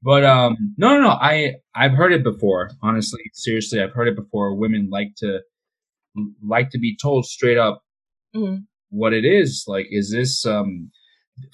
But 0.02 0.24
um, 0.24 0.74
no, 0.76 0.94
no, 0.94 1.00
no. 1.00 1.08
I 1.08 1.54
I've 1.74 1.90
heard 1.90 2.12
it 2.12 2.22
before. 2.22 2.70
Honestly, 2.84 3.20
seriously, 3.32 3.82
I've 3.82 3.92
heard 3.92 4.06
it 4.06 4.14
before. 4.14 4.54
Women 4.54 4.88
like 4.92 5.08
to 5.16 5.40
like 6.46 6.70
to 6.70 6.78
be 6.78 6.96
told 7.02 7.26
straight 7.26 7.58
up 7.58 7.82
Mhm. 8.36 8.66
What 8.90 9.12
it 9.12 9.24
is. 9.24 9.64
Like, 9.66 9.86
is 9.90 10.10
this 10.12 10.44
um? 10.46 10.90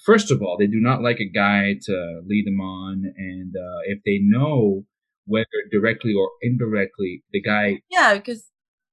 First 0.07 0.31
of 0.31 0.41
all, 0.41 0.57
they 0.59 0.67
do 0.67 0.81
not 0.81 1.03
like 1.03 1.21
a 1.21 1.29
guy 1.29 1.75
to 1.83 2.21
lead 2.27 2.47
them 2.47 2.61
on, 2.61 3.05
and 3.19 3.55
uh, 3.55 3.81
if 3.85 3.99
they 4.07 4.19
know 4.23 4.85
whether 5.27 5.47
directly 5.71 6.15
or 6.15 6.31
indirectly, 6.43 7.23
the 7.33 7.43
guy 7.43 7.81
Yeah, 7.91 8.15
because 8.15 8.47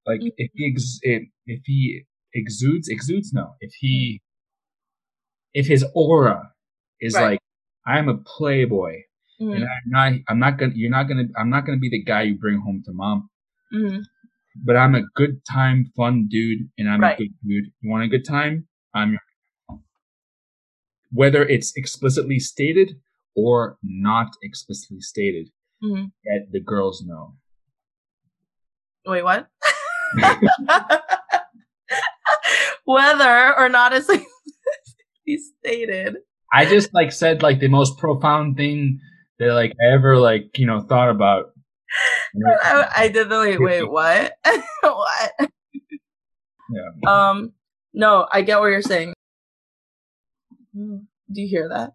like 0.06 0.20
if 0.38 0.52
he 0.54 0.72
ex- 0.74 1.00
if, 1.02 1.24
if 1.46 1.62
he 1.66 2.04
exudes 2.34 2.88
exudes 2.90 3.34
no 3.34 3.52
if 3.60 3.72
he 3.80 4.22
if 5.54 5.68
his 5.68 5.86
aura 5.94 6.52
is 7.00 7.14
Right. 7.14 7.32
like 7.32 7.40
i'm 7.86 8.08
a 8.08 8.18
playboy 8.18 9.02
mm-hmm, 9.40 9.52
and 9.54 9.64
i'm 9.64 9.88
not 9.88 10.14
i'm 10.30 10.40
not 10.40 10.58
gonna 10.58 10.72
you're 10.76 10.90
not 10.90 11.04
gonna 11.08 11.26
i'm 11.38 11.50
not 11.50 11.66
gonna 11.66 11.78
be 11.78 11.90
the 11.90 12.04
guy 12.04 12.22
you 12.24 12.38
bring 12.38 12.62
home 12.62 12.82
to 12.86 12.92
mom 12.94 13.30
mm-hmm, 13.74 14.00
but 14.56 14.76
i'm 14.76 14.96
a 14.96 15.04
good 15.16 15.44
time 15.50 15.92
fun 15.96 16.28
dude 16.30 16.70
and 16.78 16.90
i'm 16.90 17.02
Right. 17.02 17.16
a 17.16 17.18
good 17.18 17.34
dude 17.44 17.66
you 17.82 17.90
want 17.90 18.04
a 18.04 18.08
good 18.08 18.26
time 18.26 18.68
i'm 18.94 19.12
your 19.12 19.80
whether 21.14 21.44
it's 21.44 21.74
explicitly 21.76 22.40
stated 22.40 22.94
or 23.36 23.78
not 23.84 24.28
explicitly 24.42 25.02
stated 25.02 25.50
mm-hmm. 25.84 26.06
that 26.26 26.48
the 26.52 26.62
girls 26.62 27.04
know 27.06 27.36
Wait, 29.06 29.24
what? 29.24 29.48
Whether 32.86 33.58
or 33.58 33.70
not 33.70 33.94
it's 33.94 34.10
like 34.10 34.26
stated. 35.60 36.18
I 36.54 36.66
just 36.66 36.94
like 36.94 37.12
said 37.12 37.42
like 37.42 37.60
the 37.60 37.68
most 37.68 37.98
profound 37.98 38.58
thing 38.58 39.00
that 39.40 39.54
like 39.54 39.72
I 39.82 39.94
ever 39.94 40.18
like 40.18 40.58
you 40.58 40.68
know 40.68 40.82
thought 40.82 41.10
about. 41.10 41.51
I, 42.64 42.88
I 42.96 43.08
did 43.10 43.30
the 43.30 43.40
wait, 43.40 43.60
wait, 43.62 43.84
what? 43.90 44.34
what? 44.82 45.32
Yeah. 46.74 46.90
Um, 47.08 47.54
no, 47.94 48.28
I 48.32 48.42
get 48.42 48.60
what 48.60 48.68
you're 48.68 48.82
saying. 48.82 49.14
Do 50.74 51.02
you 51.42 51.48
hear 51.48 51.68
that? 51.70 51.92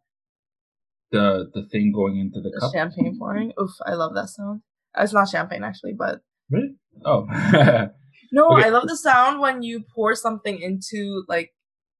The 1.13 1.51
the 1.55 1.67
thing 1.71 1.93
going 1.95 2.19
into 2.19 2.41
the 2.41 2.51
The 2.51 2.61
cup. 2.61 2.73
champagne 2.75 3.17
pouring. 3.19 3.53
Oof, 3.61 3.71
I 3.87 3.95
love 3.95 4.15
that 4.15 4.29
sound. 4.29 4.63
It's 4.99 5.13
not 5.13 5.29
champagne 5.29 5.65
actually, 5.65 5.95
but 5.95 6.21
Really? 6.51 6.75
Oh. 7.05 7.25
no, 8.33 8.53
Okay. 8.53 8.65
I 8.67 8.69
love 8.71 8.87
the 8.87 8.97
sound 8.97 9.41
when 9.41 9.63
you 9.63 9.85
pour 9.95 10.15
something 10.15 10.61
into 10.61 11.25
like 11.29 11.53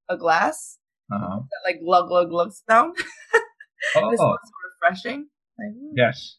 a 0.09 0.17
glass. 0.17 0.77
uh-huh. 1.11 1.39
That 1.39 1.61
like 1.65 1.81
glug 1.83 2.09
glug 2.09 2.29
glug 2.29 2.51
sound. 2.69 2.95
Oh. 3.95 4.01
One's 4.01 4.19
so 4.19 4.35
refreshing. 4.81 5.27
Like, 5.57 5.73
mm. 5.75 5.91
Yes. 5.95 6.37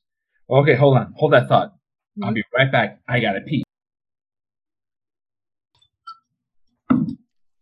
Okay, 0.50 0.74
hold 0.74 0.96
on. 0.96 1.12
Hold 1.16 1.32
that 1.34 1.48
thought. 1.48 1.74
I'll 2.22 2.30
Mhm. 2.30 2.34
be 2.36 2.44
right 2.56 2.70
back. 2.72 3.00
I 3.08 3.20
gotta 3.20 3.40
pee. 3.42 3.62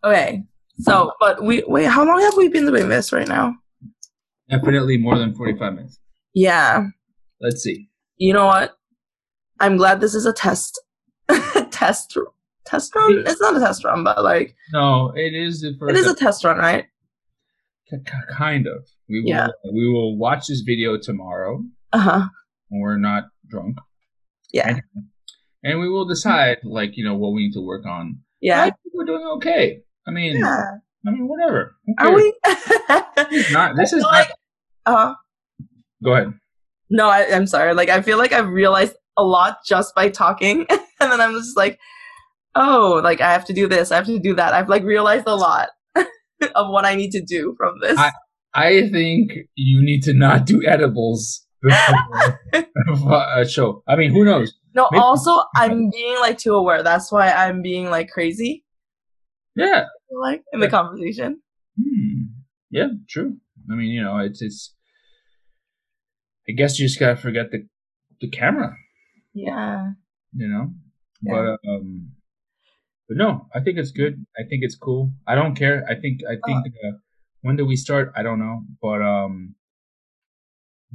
Okay. 0.05 0.45
So, 0.81 1.13
but 1.21 1.43
we 1.43 1.65
wait. 1.67 1.87
How 1.87 2.05
long 2.05 2.21
have 2.21 2.37
we 2.37 2.49
been 2.49 2.67
doing 2.67 2.89
this 2.89 3.13
right 3.13 3.27
now? 3.29 3.55
Definitely 4.51 4.99
more 4.99 5.19
than 5.19 5.35
forty-five 5.35 5.75
minutes. 5.75 5.99
Yeah. 6.35 6.85
Let's 7.41 7.63
see. 7.63 7.89
You 8.19 8.33
know 8.35 8.47
what? 8.47 8.77
I'm 9.61 9.77
glad 9.77 10.01
this 10.01 10.15
is 10.15 10.27
a 10.27 10.33
test. 10.33 10.81
test. 11.71 12.17
Test 12.67 12.95
run. 12.95 13.25
It's 13.27 13.41
not 13.41 13.57
a 13.57 13.61
test 13.61 13.85
run, 13.85 14.05
but 14.05 14.23
like 14.25 14.55
No, 14.73 15.13
it 15.15 15.35
is 15.35 15.61
the 15.61 15.75
first. 15.79 15.97
it 15.97 15.99
is 16.01 16.07
a 16.11 16.15
test 16.15 16.45
run, 16.45 16.59
right? 16.59 16.87
k- 17.91 17.99
kind 18.31 18.67
of. 18.67 18.85
We 19.09 19.21
will. 19.21 19.29
Yeah. 19.29 19.49
We 19.73 19.89
will 19.89 20.17
watch 20.17 20.49
this 20.49 20.61
video 20.61 20.99
tomorrow 20.99 21.65
Uh 21.93 21.99
huh. 21.99 22.27
When 22.69 22.81
we're 22.81 22.99
not 22.99 23.25
drunk, 23.49 23.77
Yeah. 24.53 24.69
and, 24.69 24.83
and 25.63 25.81
we 25.81 25.89
will 25.89 26.07
decide 26.07 26.59
like 26.65 26.97
you 26.97 27.05
know 27.05 27.15
what 27.17 27.33
we 27.33 27.43
need 27.47 27.53
to 27.55 27.61
work 27.61 27.87
on. 27.87 28.21
Yeah. 28.41 28.61
I 28.63 28.65
think 28.65 28.77
we're 28.95 29.05
doing 29.05 29.25
okay. 29.37 29.81
I 30.07 30.11
mean, 30.11 30.37
Yeah. 30.37 30.63
I 31.07 31.11
mean, 31.11 31.29
whatever. 31.29 31.77
Are 31.99 32.13
we? 32.15 32.33
This 33.31 33.47
is 33.47 33.53
not. 33.53 33.77
This 33.77 33.93
is 33.93 34.03
feel 34.03 34.13
not. 34.13 34.13
like- 34.13 34.31
Uh, 34.87 35.15
Go 36.05 36.13
ahead. 36.15 36.33
no, 36.91 37.09
I, 37.09 37.27
I'm 37.35 37.47
sorry. 37.47 37.75
Like, 37.75 37.89
I 37.89 38.03
feel 38.03 38.19
like 38.19 38.33
I've 38.33 38.49
realized 38.49 38.95
a 39.17 39.25
lot 39.25 39.59
just 39.67 39.95
by 39.95 40.09
talking, 40.11 40.67
and 40.71 41.11
then 41.13 41.21
I'm 41.21 41.33
just 41.33 41.57
like, 41.57 41.79
oh, 42.55 43.01
like 43.03 43.21
I 43.21 43.33
have 43.33 43.45
to 43.47 43.53
do 43.55 43.67
this, 43.69 43.91
I 43.91 43.97
have 43.97 44.07
to 44.07 44.19
do 44.19 44.35
that. 44.35 44.53
I've 44.55 44.69
like 44.69 44.83
realized 44.85 45.25
a 45.27 45.35
lot 45.35 45.69
of 45.97 46.71
what 46.71 46.85
I 46.85 46.95
need 46.95 47.11
to 47.13 47.23
do 47.25 47.55
from 47.57 47.75
this. 47.81 47.99
I- 47.99 48.13
I 48.55 48.89
think 48.91 49.33
you 49.55 49.83
need 49.83 50.03
to 50.05 50.15
not 50.15 50.47
do 50.47 50.63
edibles 50.67 51.46
show. 53.49 53.83
I 53.89 53.97
mean, 53.97 54.13
who 54.13 54.25
knows? 54.25 54.53
no, 54.75 54.89
maybe- 54.91 55.01
also 55.01 55.43
I'm 55.57 55.91
being 55.91 56.17
like 56.21 56.39
too 56.39 56.55
aware. 56.55 56.83
That's 56.83 57.11
why 57.11 57.31
I'm 57.31 57.63
being 57.63 57.91
like 57.91 58.11
crazy, 58.11 58.65
Yeah. 59.55 59.85
like 60.11 60.43
in 60.53 60.61
the 60.61 60.69
conversation. 60.69 61.41
Hmm. 61.81 62.23
Yeah. 62.71 62.89
True. 63.09 63.37
I 63.71 63.75
mean, 63.75 63.89
you 63.89 64.03
know, 64.03 64.19
it's 64.19 64.41
it's. 64.43 64.75
I 66.49 66.53
guess 66.53 66.79
you 66.79 66.87
just 66.87 67.01
gotta 67.01 67.17
forget 67.17 67.51
the 67.51 67.67
the 68.21 68.29
camera. 68.31 68.77
Yeah. 69.35 69.91
You 70.35 70.49
know. 70.49 70.71
Yeah. 71.23 71.33
But 71.65 71.69
um. 71.71 72.13
But 73.09 73.17
no, 73.19 73.47
I 73.55 73.61
think 73.61 73.79
it's 73.79 73.91
good. 73.93 74.25
I 74.39 74.43
think 74.49 74.63
it's 74.65 74.77
cool. 74.77 75.13
I 75.27 75.35
don't 75.35 75.55
care. 75.55 75.85
I 75.89 75.95
think 75.95 76.21
I 76.29 76.35
think 76.47 76.67
uh, 76.85 76.99
when 77.43 77.57
do 77.57 77.65
we 77.67 77.77
start? 77.77 78.13
I 78.17 78.23
don't 78.23 78.39
know, 78.41 78.63
but 78.83 79.01
um, 79.03 79.55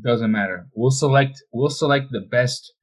doesn't 0.04 0.32
matter. 0.32 0.68
We'll 0.74 0.92
select 0.92 1.42
we'll 1.52 1.70
select 1.70 2.12
the 2.12 2.22
best 2.22 2.74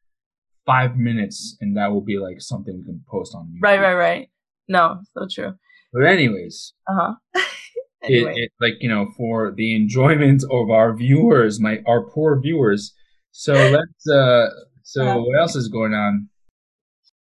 five 0.67 0.97
minutes, 0.97 1.57
and 1.61 1.77
that 1.77 1.93
will 1.93 2.03
be 2.05 2.19
like 2.19 2.41
something 2.41 2.77
we 2.79 2.85
can 2.85 3.03
post 3.11 3.35
on 3.35 3.47
YouTube. 3.47 3.63
Right, 3.63 3.81
right, 3.81 3.95
right. 3.95 4.29
No, 4.69 5.01
so 5.15 5.27
true. 5.31 5.55
But 5.93 6.05
anyways, 6.05 6.75
Uh 6.89 6.95
huh. 7.01 7.15
it, 7.35 8.13
anyway, 8.13 8.33
it, 8.37 8.53
like 8.61 8.75
you 8.81 8.89
know, 8.89 9.09
for 9.17 9.53
the 9.57 9.75
enjoyment 9.75 10.43
of 10.51 10.71
our 10.71 10.95
viewers, 10.95 11.59
my 11.61 11.79
our 11.87 12.03
poor 12.09 12.41
viewers. 12.41 12.95
So 13.33 13.53
let's. 13.77 14.09
uh 14.09 14.49
So 14.83 15.03
Uh-huh. 15.05 15.21
what 15.21 15.39
else 15.41 15.55
is 15.57 15.69
going 15.69 15.95
on? 15.95 16.29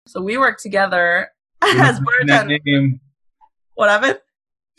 so 0.06 0.20
we 0.20 0.36
work 0.38 0.58
together 0.58 1.28
as 1.62 2.00
not 2.00 2.02
mention 2.02 2.26
that 2.26 2.46
bartenders. 2.48 3.00
What 3.74 3.88
happened? 3.90 4.18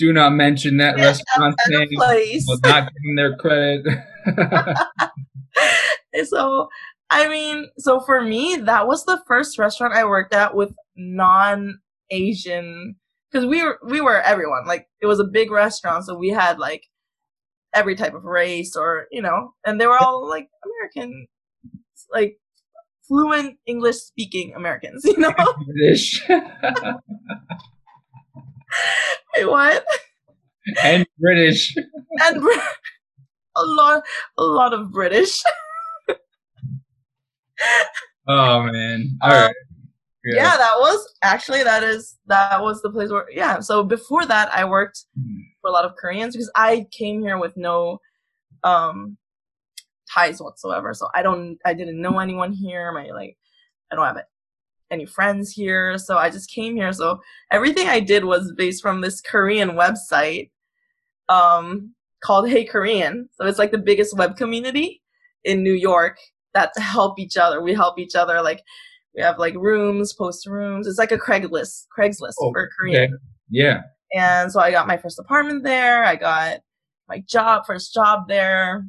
Do 0.01 0.11
not 0.11 0.33
mention 0.33 0.77
that 0.77 0.97
Yeah, 0.97 1.05
restaurant 1.05 1.55
name. 1.69 1.89
place. 1.93 2.43
Will 2.47 2.57
not 2.63 2.91
give 2.91 3.03
them 3.03 3.15
their 3.17 3.35
credit. 3.37 3.85
so 6.25 6.69
I 7.11 7.29
mean, 7.29 7.69
so 7.77 7.99
for 7.99 8.19
me, 8.19 8.55
that 8.55 8.87
was 8.87 9.05
the 9.05 9.21
first 9.27 9.59
restaurant 9.59 9.93
I 9.93 10.05
worked 10.05 10.33
at 10.33 10.55
with 10.55 10.73
non-Asian 10.95 12.95
because 13.31 13.45
we 13.45 13.61
were 13.61 13.77
we 13.85 14.01
were 14.01 14.19
everyone. 14.19 14.65
Like 14.65 14.87
it 15.03 15.05
was 15.05 15.19
a 15.19 15.23
big 15.23 15.51
restaurant, 15.51 16.05
so 16.05 16.17
we 16.17 16.29
had 16.29 16.57
like 16.57 16.87
every 17.71 17.93
type 17.93 18.15
of 18.15 18.23
race, 18.23 18.75
or 18.75 19.05
you 19.11 19.21
know, 19.21 19.53
and 19.63 19.79
they 19.79 19.85
were 19.85 19.99
all 19.99 20.27
like 20.27 20.49
American, 20.65 21.27
like 22.11 22.39
fluent 23.07 23.57
English 23.67 23.97
speaking 23.97 24.55
Americans. 24.55 25.03
You 25.05 25.17
know, 25.19 25.31
British 25.67 26.25
Wait, 29.35 29.45
what? 29.45 29.85
and 30.83 31.05
British. 31.19 31.75
And 32.25 32.41
Br- 32.41 32.49
a 33.55 33.63
lot, 33.65 34.03
a 34.37 34.43
lot 34.43 34.73
of 34.73 34.91
British. 34.91 35.41
Oh 38.27 38.63
man! 38.63 39.17
All 39.21 39.31
Um, 39.31 39.37
right. 39.37 39.55
yeah, 40.25 40.55
that 40.57 40.75
was 40.79 41.13
actually 41.23 41.63
that 41.63 41.83
is 41.83 42.17
that 42.27 42.61
was 42.61 42.81
the 42.81 42.89
place 42.91 43.09
where 43.09 43.25
yeah. 43.31 43.59
So 43.59 43.83
before 43.83 44.25
that, 44.25 44.53
I 44.53 44.65
worked 44.65 45.05
Hmm. 45.15 45.39
for 45.61 45.69
a 45.69 45.71
lot 45.73 45.85
of 45.85 45.95
Koreans 45.95 46.35
because 46.35 46.51
I 46.55 46.87
came 46.91 47.21
here 47.21 47.37
with 47.37 47.55
no 47.57 47.99
um 48.63 49.17
ties 50.13 50.41
whatsoever. 50.41 50.93
So 50.93 51.09
I 51.15 51.21
don't 51.23 51.57
I 51.65 51.73
didn't 51.73 52.01
know 52.01 52.19
anyone 52.19 52.51
here. 52.53 52.91
My 52.91 53.09
like 53.09 53.37
I 53.91 53.95
don't 53.95 54.05
have 54.05 54.23
any 54.91 55.05
friends 55.05 55.51
here. 55.51 55.97
So 55.97 56.17
I 56.17 56.29
just 56.29 56.51
came 56.51 56.75
here. 56.75 56.93
So 56.93 57.19
everything 57.51 57.87
I 57.87 57.99
did 57.99 58.25
was 58.25 58.53
based 58.55 58.81
from 58.81 59.01
this 59.01 59.21
Korean 59.21 59.71
website 59.71 60.51
um 61.29 61.95
called 62.23 62.49
Hey 62.49 62.65
Korean. 62.65 63.29
So 63.33 63.45
it's 63.45 63.57
like 63.57 63.71
the 63.71 63.77
biggest 63.77 64.15
web 64.15 64.37
community 64.37 65.01
in 65.43 65.63
New 65.63 65.73
York 65.73 66.17
that 66.53 66.71
help 66.77 67.17
each 67.17 67.37
other. 67.37 67.61
We 67.61 67.73
help 67.73 67.97
each 67.97 68.15
other 68.15 68.41
like 68.41 68.61
we 69.15 69.21
have 69.21 69.39
like 69.39 69.55
rooms, 69.55 70.13
post 70.13 70.45
rooms. 70.45 70.87
It's 70.87 70.99
like 70.99 71.11
a 71.11 71.17
Craigslist, 71.17 71.87
Craigslist 71.97 72.35
Oh, 72.39 72.51
for 72.51 72.69
Korean. 72.77 73.03
Okay. 73.03 73.13
Yeah. 73.49 73.81
And 74.13 74.51
so 74.51 74.59
I 74.59 74.71
got 74.71 74.87
my 74.87 74.97
first 74.97 75.19
apartment 75.19 75.63
there. 75.63 76.03
I 76.03 76.15
got 76.15 76.59
my 77.07 77.21
job, 77.27 77.63
first 77.65 77.93
job 77.93 78.27
there. 78.27 78.85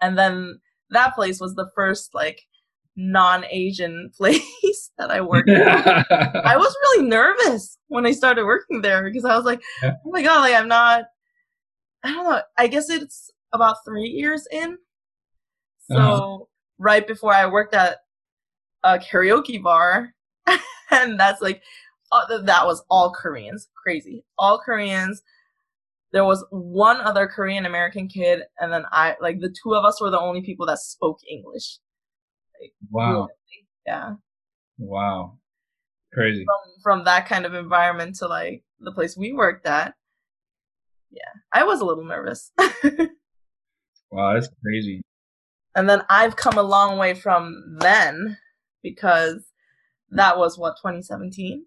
And 0.00 0.16
then 0.16 0.60
that 0.90 1.14
place 1.14 1.40
was 1.40 1.54
the 1.54 1.70
first 1.74 2.14
like 2.14 2.42
non-Asian 2.96 4.10
place 4.16 4.90
that 4.98 5.10
I 5.10 5.20
worked 5.20 5.48
at. 5.50 6.06
I 6.44 6.56
was 6.56 6.74
really 6.82 7.06
nervous 7.08 7.78
when 7.88 8.06
I 8.06 8.12
started 8.12 8.44
working 8.44 8.80
there 8.82 9.04
because 9.04 9.24
I 9.24 9.36
was 9.36 9.44
like, 9.44 9.60
oh 9.82 9.92
my 10.06 10.22
God, 10.22 10.40
like 10.40 10.54
I'm 10.54 10.68
not, 10.68 11.04
I 12.02 12.12
don't 12.12 12.24
know. 12.24 12.40
I 12.56 12.66
guess 12.66 12.88
it's 12.90 13.30
about 13.52 13.76
three 13.86 14.08
years 14.08 14.46
in. 14.50 14.78
So 15.90 15.96
Uh-huh. 15.96 16.44
right 16.78 17.06
before 17.06 17.32
I 17.32 17.46
worked 17.46 17.74
at 17.74 17.98
a 18.82 18.98
karaoke 18.98 19.62
bar 19.62 20.12
and 20.90 21.18
that's 21.18 21.42
like, 21.42 21.62
uh, 22.12 22.38
that 22.42 22.66
was 22.66 22.82
all 22.88 23.12
Koreans. 23.12 23.68
Crazy. 23.82 24.24
All 24.38 24.58
Koreans. 24.58 25.22
There 26.12 26.24
was 26.24 26.44
one 26.50 27.00
other 27.00 27.26
Korean 27.26 27.66
American 27.66 28.08
kid 28.08 28.42
and 28.60 28.72
then 28.72 28.84
I, 28.92 29.16
like 29.20 29.40
the 29.40 29.54
two 29.62 29.74
of 29.74 29.84
us 29.84 30.00
were 30.00 30.10
the 30.10 30.20
only 30.20 30.40
people 30.42 30.66
that 30.66 30.78
spoke 30.78 31.18
English. 31.28 31.78
Wow. 32.90 33.28
Yeah. 33.86 34.14
Wow. 34.78 35.38
Crazy. 36.12 36.44
from 36.44 36.98
from 36.98 37.04
that 37.04 37.28
kind 37.28 37.44
of 37.44 37.54
environment 37.54 38.16
to 38.16 38.26
like 38.26 38.62
the 38.80 38.92
place 38.92 39.16
we 39.16 39.32
worked 39.34 39.66
at 39.66 39.94
yeah 41.10 41.32
i 41.52 41.62
was 41.64 41.80
a 41.80 41.84
little 41.84 42.04
nervous 42.04 42.52
Wow, 44.10 44.34
that's 44.34 44.48
crazy. 44.64 45.02
and 45.74 45.88
then 45.90 46.02
i've 46.08 46.36
come 46.36 46.56
a 46.56 46.62
long 46.62 46.98
way 46.98 47.12
from 47.14 47.76
then 47.80 48.38
because 48.82 49.44
that 50.10 50.38
was 50.38 50.56
what 50.58 50.76
2017 50.80 51.66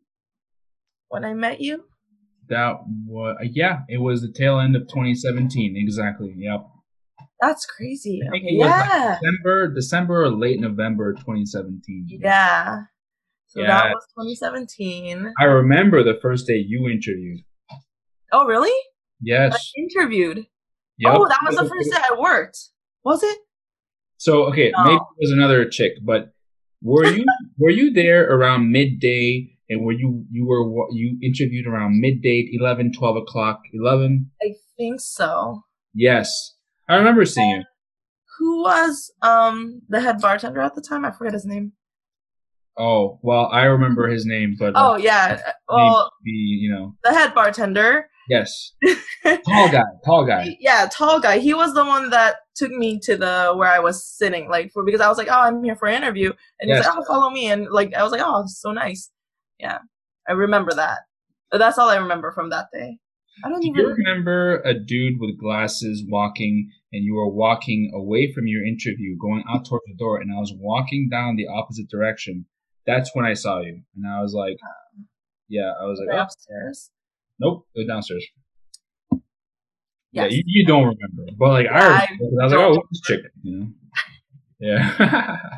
when 1.09 1.25
i 1.25 1.33
met 1.33 1.59
you 1.61 1.83
That 2.47 2.77
was 3.05 3.37
yeah. 3.51 3.81
It 3.87 3.97
was 3.99 4.21
the 4.21 4.31
tail 4.31 4.59
end 4.59 4.75
of 4.75 4.83
2017. 4.87 5.75
Exactly. 5.77 6.33
Yep. 6.35 6.65
That's 7.41 7.65
crazy 7.65 8.19
I 8.25 8.31
think 8.31 8.43
okay 8.45 8.53
it 8.55 8.57
was, 8.59 8.69
like, 8.69 8.89
yeah 8.89 9.17
December, 9.21 9.73
December 9.73 10.23
or 10.23 10.29
late 10.31 10.59
November 10.59 11.13
2017. 11.13 12.19
yeah 12.21 12.77
so 13.47 13.61
Yeah. 13.61 13.67
that 13.67 13.93
was 13.93 14.05
2017 14.15 15.33
I 15.39 15.43
remember 15.45 16.03
the 16.03 16.19
first 16.21 16.47
day 16.47 16.57
you 16.65 16.87
interviewed. 16.89 17.39
oh 18.31 18.45
really 18.45 18.73
Yes. 19.21 19.53
i 19.55 19.59
interviewed 19.79 20.45
Yep. 20.97 21.13
oh 21.15 21.27
that 21.27 21.39
was 21.45 21.55
the 21.57 21.67
first 21.67 21.91
day 21.91 21.97
i 22.11 22.19
worked 22.19 22.57
was 23.03 23.23
it 23.23 23.37
So 24.17 24.43
okay, 24.51 24.71
No. 24.75 24.83
maybe 24.83 24.95
it 24.95 25.21
was 25.23 25.31
another 25.31 25.63
chick, 25.69 25.93
but 26.03 26.33
were 26.81 27.05
you 27.07 27.23
were 27.57 27.69
you 27.71 27.91
there 27.93 28.27
around 28.35 28.69
midday? 28.71 29.55
And 29.69 29.85
were 29.85 29.93
you 29.93 30.25
you 30.29 30.43
were 30.45 30.63
you 30.91 31.17
interviewed 31.23 31.67
around 31.67 32.01
midday, 32.01 32.49
11, 32.51 32.91
12 32.91 33.15
o'clock, 33.23 33.61
eleven? 33.73 34.31
i 34.43 34.49
think 34.75 34.99
so 34.99 35.63
Yes, 35.95 36.27
I 36.89 36.95
remember 36.97 37.23
seeing 37.25 37.57
it. 37.61 37.65
who 38.37 38.61
was 38.63 39.11
um 39.21 39.81
the 39.89 40.01
head 40.01 40.19
bartender 40.21 40.61
at 40.61 40.73
the 40.75 40.81
time 40.81 41.05
i 41.05 41.11
forget 41.11 41.33
his 41.33 41.45
name 41.45 41.71
Oh 42.81 43.19
well, 43.21 43.47
I 43.51 43.63
remember 43.63 44.07
his 44.07 44.25
name, 44.25 44.55
but 44.57 44.71
Oh 44.73 44.93
uh, 44.93 44.97
yeah. 44.97 45.41
Well, 45.67 46.09
you 46.23 46.71
know, 46.71 46.95
the 47.03 47.11
head 47.11 47.33
bartender. 47.35 48.09
yes, 48.29 48.71
tall 49.45 49.67
guy, 49.69 49.83
tall 50.05 50.25
guy. 50.25 50.55
Yeah, 50.61 50.87
tall 50.89 51.19
guy. 51.19 51.39
He 51.39 51.53
was 51.53 51.73
the 51.73 51.83
one 51.83 52.09
that 52.11 52.37
took 52.55 52.71
me 52.71 52.97
to 53.03 53.17
the 53.17 53.51
where 53.57 53.67
I 53.67 53.79
was 53.79 54.05
sitting, 54.05 54.47
like 54.49 54.71
for 54.71 54.85
because 54.85 55.01
I 55.01 55.09
was 55.09 55.17
like, 55.17 55.27
oh, 55.29 55.41
I'm 55.41 55.61
here 55.61 55.75
for 55.75 55.89
an 55.89 55.95
interview, 56.01 56.29
and 56.61 56.69
he's 56.69 56.77
Yes. 56.77 56.85
like, 56.87 56.95
oh, 56.97 57.03
follow 57.05 57.29
me, 57.31 57.47
and 57.51 57.67
like 57.69 57.93
I 57.93 58.01
was 58.03 58.13
like, 58.13 58.21
oh, 58.23 58.45
so 58.47 58.71
nice. 58.71 59.11
Yeah, 59.59 59.79
I 60.29 60.31
remember 60.31 60.71
that. 60.75 60.99
That's 61.51 61.77
all 61.77 61.89
I 61.89 61.97
remember 61.97 62.31
from 62.31 62.49
that 62.51 62.67
day. 62.71 62.97
I 63.43 63.49
don't 63.49 63.61
Do 63.61 63.67
even. 63.69 63.79
you 63.81 63.87
remember 63.89 64.61
a 64.61 64.73
dude 64.73 65.19
with 65.19 65.39
glasses 65.39 66.03
walking, 66.07 66.71
and 66.91 67.03
you 67.03 67.15
were 67.15 67.29
walking 67.29 67.91
away 67.93 68.31
from 68.33 68.47
your 68.47 68.65
interview, 68.65 69.17
going 69.17 69.43
out 69.49 69.65
towards 69.65 69.85
the 69.87 69.95
door, 69.97 70.19
and 70.19 70.31
I 70.33 70.39
was 70.39 70.53
walking 70.57 71.09
down 71.09 71.35
the 71.35 71.47
opposite 71.47 71.89
direction. 71.89 72.45
That's 72.85 73.11
when 73.13 73.25
I 73.25 73.33
saw 73.33 73.59
you, 73.61 73.81
and 73.95 74.07
I 74.07 74.21
was 74.21 74.33
like, 74.33 74.57
oh. 74.63 75.03
"Yeah," 75.47 75.73
I 75.81 75.85
was 75.85 75.99
Was 75.99 76.07
like, 76.07 76.17
oh, 76.17 76.21
upstairs. 76.23 76.91
"Nope, 77.39 77.67
it 77.75 77.79
was 77.79 77.87
downstairs." 77.87 78.25
Yeah, 80.11 80.25
you, 80.25 80.41
you 80.45 80.65
don't 80.65 80.83
remember, 80.83 81.31
but 81.37 81.49
like 81.49 81.67
I, 81.67 81.79
I 81.81 82.03
I 82.03 82.17
was 82.43 82.51
like, 82.51 82.59
"Oh, 82.59 82.83
this 82.91 83.01
chick?" 83.01 83.21
You 83.43 83.57
know? 83.59 83.67
Yeah. 84.59 85.37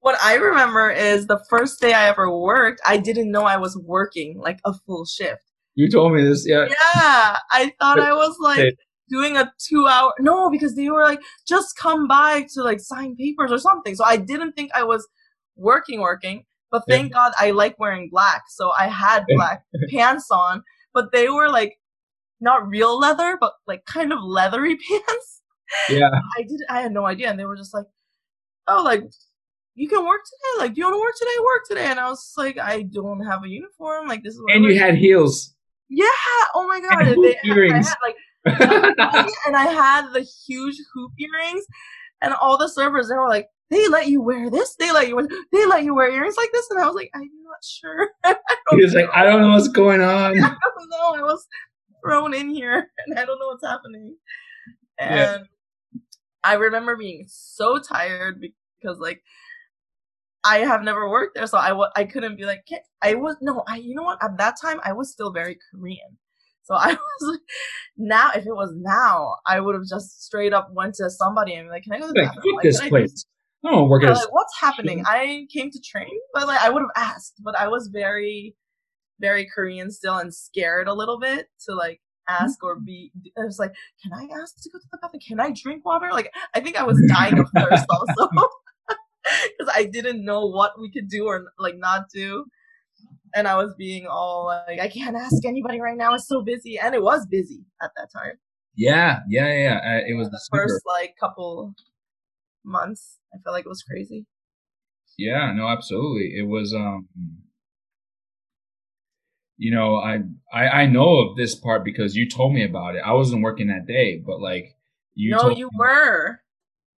What 0.00 0.18
I 0.20 0.34
remember 0.34 0.90
is 0.90 1.28
the 1.28 1.38
first 1.48 1.80
day 1.80 1.92
I 1.94 2.08
ever 2.08 2.28
worked, 2.36 2.80
I 2.84 2.96
didn't 2.96 3.30
know 3.30 3.42
I 3.44 3.56
was 3.56 3.76
working 3.76 4.36
like 4.36 4.58
a 4.64 4.72
full 4.84 5.04
shift. 5.04 5.44
You 5.74 5.88
told 5.90 6.12
me 6.14 6.22
this. 6.24 6.44
Yeah. 6.46 6.66
Yeah, 6.68 7.36
I 7.50 7.72
thought 7.80 7.98
I 8.00 8.12
was 8.12 8.36
like 8.40 8.74
doing 9.08 9.36
a 9.36 9.52
two 9.58 9.86
hour. 9.86 10.12
No, 10.20 10.50
because 10.50 10.74
they 10.74 10.88
were 10.90 11.02
like, 11.04 11.20
just 11.46 11.76
come 11.76 12.06
by 12.08 12.46
to 12.54 12.62
like 12.62 12.80
sign 12.80 13.16
papers 13.16 13.50
or 13.52 13.58
something. 13.58 13.94
So 13.94 14.04
I 14.04 14.16
didn't 14.16 14.52
think 14.52 14.70
I 14.74 14.84
was 14.84 15.06
working, 15.56 16.00
working. 16.00 16.44
But 16.70 16.84
Yeah. 16.88 16.96
thank 16.96 17.12
God 17.12 17.32
I 17.38 17.50
like 17.50 17.78
wearing 17.78 18.08
black. 18.10 18.42
So 18.48 18.72
I 18.78 18.88
had 18.88 19.24
black 19.36 19.62
pants 19.90 20.28
on, 20.30 20.62
but 20.94 21.12
they 21.12 21.28
were 21.28 21.48
like 21.50 21.78
not 22.40 22.66
real 22.66 22.98
leather, 22.98 23.36
but 23.40 23.52
like 23.66 23.84
kind 23.84 24.12
of 24.12 24.18
leathery 24.22 24.76
pants. 24.88 25.42
Yeah. 25.90 26.08
I 26.38 26.42
did. 26.42 26.60
I 26.70 26.80
had 26.80 26.92
no 26.92 27.06
idea, 27.06 27.30
and 27.30 27.38
they 27.38 27.44
were 27.46 27.56
just 27.56 27.72
like, 27.72 27.86
"Oh, 28.68 28.82
like 28.82 29.02
you 29.74 29.88
can 29.88 30.04
work 30.06 30.20
today. 30.24 30.64
Like, 30.64 30.74
do 30.74 30.80
you 30.80 30.86
want 30.86 30.96
to 30.96 31.00
work 31.00 31.14
today? 31.18 31.38
Work 31.40 31.62
today." 31.68 31.90
And 31.90 31.98
I 32.00 32.08
was 32.10 32.34
like, 32.36 32.58
"I 32.58 32.82
don't 32.82 33.24
have 33.24 33.42
a 33.44 33.48
uniform. 33.48 34.06
Like, 34.08 34.22
this 34.22 34.34
is 34.34 34.42
what." 34.42 34.52
I 34.52 34.56
And 34.56 34.64
you 34.64 34.72
wear." 34.74 34.84
had 34.86 34.96
heels. 34.96 35.54
Yeah. 35.92 36.06
Oh 36.54 36.66
my 36.68 36.80
god. 36.80 37.06
And 37.08 37.08
And 37.08 37.24
they, 37.24 37.36
hoop 37.42 37.56
earrings. 37.56 37.86
I 37.86 37.90
had 37.90 37.96
like, 38.04 38.16
and 39.46 39.56
I 39.56 39.64
had 39.66 40.12
the 40.12 40.22
huge 40.22 40.76
hoop 40.94 41.12
earrings, 41.18 41.64
and 42.22 42.34
all 42.34 42.58
the 42.58 42.68
servers 42.68 43.08
they 43.08 43.14
were 43.16 43.28
like, 43.28 43.48
"They 43.70 43.88
let 43.88 44.08
you 44.08 44.22
wear 44.22 44.50
this. 44.50 44.74
They 44.76 44.92
let 44.92 45.08
you 45.08 45.16
wear. 45.16 45.28
They 45.52 45.66
let 45.66 45.84
you 45.84 45.94
wear 45.94 46.10
earrings 46.10 46.36
like 46.36 46.50
this." 46.52 46.68
And 46.70 46.80
I 46.80 46.86
was 46.86 46.94
like, 46.96 47.10
"I'm 47.14 47.22
not 47.44 47.64
sure. 47.64 48.10
He 48.70 48.82
was 48.82 48.94
like, 48.94 49.08
"I 49.14 49.24
don't 49.24 49.42
know 49.42 49.50
what's 49.50 49.68
going 49.68 50.00
on." 50.00 50.32
I 50.32 50.56
don't 50.78 50.90
know. 50.90 51.14
I 51.14 51.22
was 51.22 51.46
thrown 52.04 52.34
in 52.34 52.50
here 52.50 52.90
and 53.06 53.18
I 53.18 53.24
don't 53.24 53.38
know 53.38 53.48
what's 53.48 53.64
happening. 53.66 54.16
And 54.98 55.10
Yeah. 55.14 55.38
I 56.44 56.54
remember 56.54 56.96
being 56.96 57.26
so 57.28 57.78
tired 57.78 58.40
because 58.80 58.98
like 58.98 59.22
I 60.44 60.58
have 60.58 60.82
never 60.82 61.08
worked 61.08 61.36
there, 61.36 61.46
so 61.46 61.58
I 61.58 61.68
w- 61.68 61.90
I 61.94 62.04
couldn't 62.04 62.36
be 62.36 62.44
like, 62.44 62.64
I 63.02 63.14
was 63.14 63.36
no, 63.40 63.62
I 63.68 63.76
you 63.76 63.94
know 63.94 64.02
what? 64.02 64.22
At 64.22 64.38
that 64.38 64.56
time, 64.60 64.80
I 64.84 64.92
was 64.92 65.10
still 65.10 65.32
very 65.32 65.58
Korean, 65.70 66.18
so 66.62 66.74
I 66.74 66.88
was 67.20 67.30
like, 67.30 67.40
now 67.96 68.30
if 68.34 68.46
it 68.46 68.54
was 68.54 68.72
now, 68.76 69.36
I 69.46 69.60
would 69.60 69.74
have 69.74 69.84
just 69.88 70.24
straight 70.24 70.52
up 70.52 70.68
went 70.72 70.94
to 70.96 71.10
somebody 71.10 71.54
and 71.54 71.68
be 71.68 71.70
like, 71.70 71.84
"Can 71.84 71.92
I 71.92 72.00
go 72.00 72.08
to 72.08 72.12
the 72.12 72.22
bathroom? 72.22 72.56
Like, 72.56 72.62
this 72.62 72.80
I 72.80 72.88
place. 72.88 73.26
I 73.64 73.70
don't 73.70 73.88
work 73.88 74.02
yeah, 74.02 74.14
like, 74.14 74.32
what's 74.32 74.58
happening? 74.60 75.04
I 75.06 75.46
came 75.52 75.70
to 75.70 75.80
train, 75.80 76.18
but 76.34 76.48
like 76.48 76.60
I 76.60 76.70
would 76.70 76.82
have 76.82 76.90
asked, 76.96 77.34
but 77.44 77.56
I 77.56 77.68
was 77.68 77.88
very, 77.92 78.56
very 79.20 79.48
Korean 79.54 79.90
still 79.92 80.18
and 80.18 80.34
scared 80.34 80.88
a 80.88 80.94
little 80.94 81.20
bit 81.20 81.46
to 81.68 81.74
like 81.74 82.00
ask 82.28 82.62
or 82.62 82.76
mm-hmm. 82.76 82.84
be. 82.84 83.12
I 83.38 83.44
was 83.44 83.58
like, 83.58 83.72
can 84.02 84.12
I 84.12 84.28
ask 84.40 84.56
to 84.62 84.70
go 84.70 84.78
to 84.78 84.84
the 84.90 84.98
bathroom? 85.00 85.20
Can 85.26 85.40
I 85.40 85.52
drink 85.52 85.84
water? 85.84 86.08
Like 86.12 86.32
I 86.54 86.60
think 86.60 86.76
I 86.76 86.84
was 86.84 87.00
dying 87.08 87.38
of 87.38 87.48
thirst 87.54 87.86
also 87.88 88.28
didn't 89.92 90.24
know 90.24 90.46
what 90.46 90.72
we 90.80 90.90
could 90.90 91.08
do 91.08 91.26
or 91.26 91.52
like 91.58 91.76
not 91.76 92.08
do. 92.12 92.44
And 93.34 93.48
I 93.48 93.56
was 93.56 93.74
being 93.78 94.06
all 94.06 94.46
like, 94.68 94.80
I 94.80 94.88
can't 94.88 95.16
ask 95.16 95.44
anybody 95.46 95.80
right 95.80 95.96
now. 95.96 96.14
It's 96.14 96.28
so 96.28 96.42
busy, 96.42 96.78
and 96.78 96.94
it 96.94 97.02
was 97.02 97.26
busy 97.26 97.64
at 97.82 97.90
that 97.96 98.08
time. 98.12 98.34
Yeah, 98.74 99.20
yeah, 99.28 99.52
yeah. 99.52 99.80
Uh, 99.84 100.00
it 100.06 100.16
was 100.16 100.28
The 100.28 100.38
December. 100.38 100.68
first 100.68 100.82
like 100.86 101.14
couple 101.18 101.74
months, 102.64 103.18
I 103.34 103.38
felt 103.42 103.54
like 103.54 103.64
it 103.64 103.68
was 103.68 103.82
crazy. 103.82 104.26
Yeah, 105.18 105.52
no, 105.54 105.68
absolutely. 105.68 106.34
It 106.36 106.46
was 106.48 106.74
um 106.74 107.08
you 109.58 109.70
know, 109.70 109.96
I, 109.96 110.20
I 110.52 110.68
I 110.82 110.86
know 110.86 111.18
of 111.18 111.36
this 111.36 111.54
part 111.54 111.84
because 111.84 112.16
you 112.16 112.28
told 112.28 112.52
me 112.52 112.64
about 112.64 112.96
it. 112.96 113.02
I 113.04 113.12
wasn't 113.12 113.42
working 113.42 113.68
that 113.68 113.86
day, 113.86 114.18
but 114.18 114.40
like 114.40 114.76
you 115.14 115.30
no, 115.30 115.50
you 115.50 115.66
me- 115.72 115.78
were. 115.78 116.40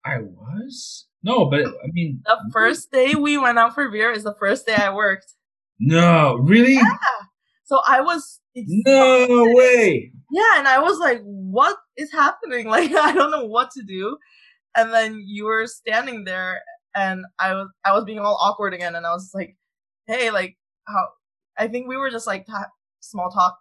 I 0.05 0.19
was? 0.19 1.07
No, 1.23 1.49
but 1.49 1.61
I 1.61 1.89
mean 1.93 2.23
The 2.25 2.51
first 2.53 2.91
day 2.93 3.15
we 3.15 3.39
went 3.39 3.59
out 3.59 3.75
for 3.75 3.91
beer 3.91 4.11
is 4.13 4.25
the 4.25 4.35
first 4.39 4.67
day 4.67 4.75
I 4.75 4.95
worked. 4.95 5.33
No, 5.81 6.37
really? 6.37 6.75
Yeah. 6.75 6.97
So 7.65 7.81
I 7.89 8.01
was 8.03 8.41
No 8.55 9.45
way. 9.55 10.13
Yeah, 10.31 10.59
and 10.59 10.69
I 10.69 10.81
was 10.81 10.99
like, 10.99 11.21
what 11.23 11.77
is 11.97 12.13
happening? 12.13 12.67
Like 12.77 12.93
I 12.95 13.13
don't 13.13 13.31
know 13.31 13.47
what 13.47 13.71
to 13.73 13.83
do. 13.83 14.17
And 14.77 14.93
then 14.93 15.23
you 15.25 15.45
were 15.45 15.67
standing 15.67 16.25
there 16.25 16.61
and 16.95 17.25
I 17.39 17.55
was 17.55 17.69
I 17.85 17.93
was 17.93 18.05
being 18.05 18.19
all 18.19 18.39
awkward 18.41 18.75
again 18.75 18.95
and 18.95 19.07
I 19.07 19.13
was 19.13 19.31
like, 19.35 19.57
"Hey, 20.07 20.31
like 20.31 20.57
how 20.87 21.09
I 21.59 21.69
think 21.69 21.89
we 21.89 21.97
were 21.97 22.11
just 22.11 22.27
like 22.27 22.47
ta- 22.47 22.71
small 23.01 23.31
talk 23.31 23.57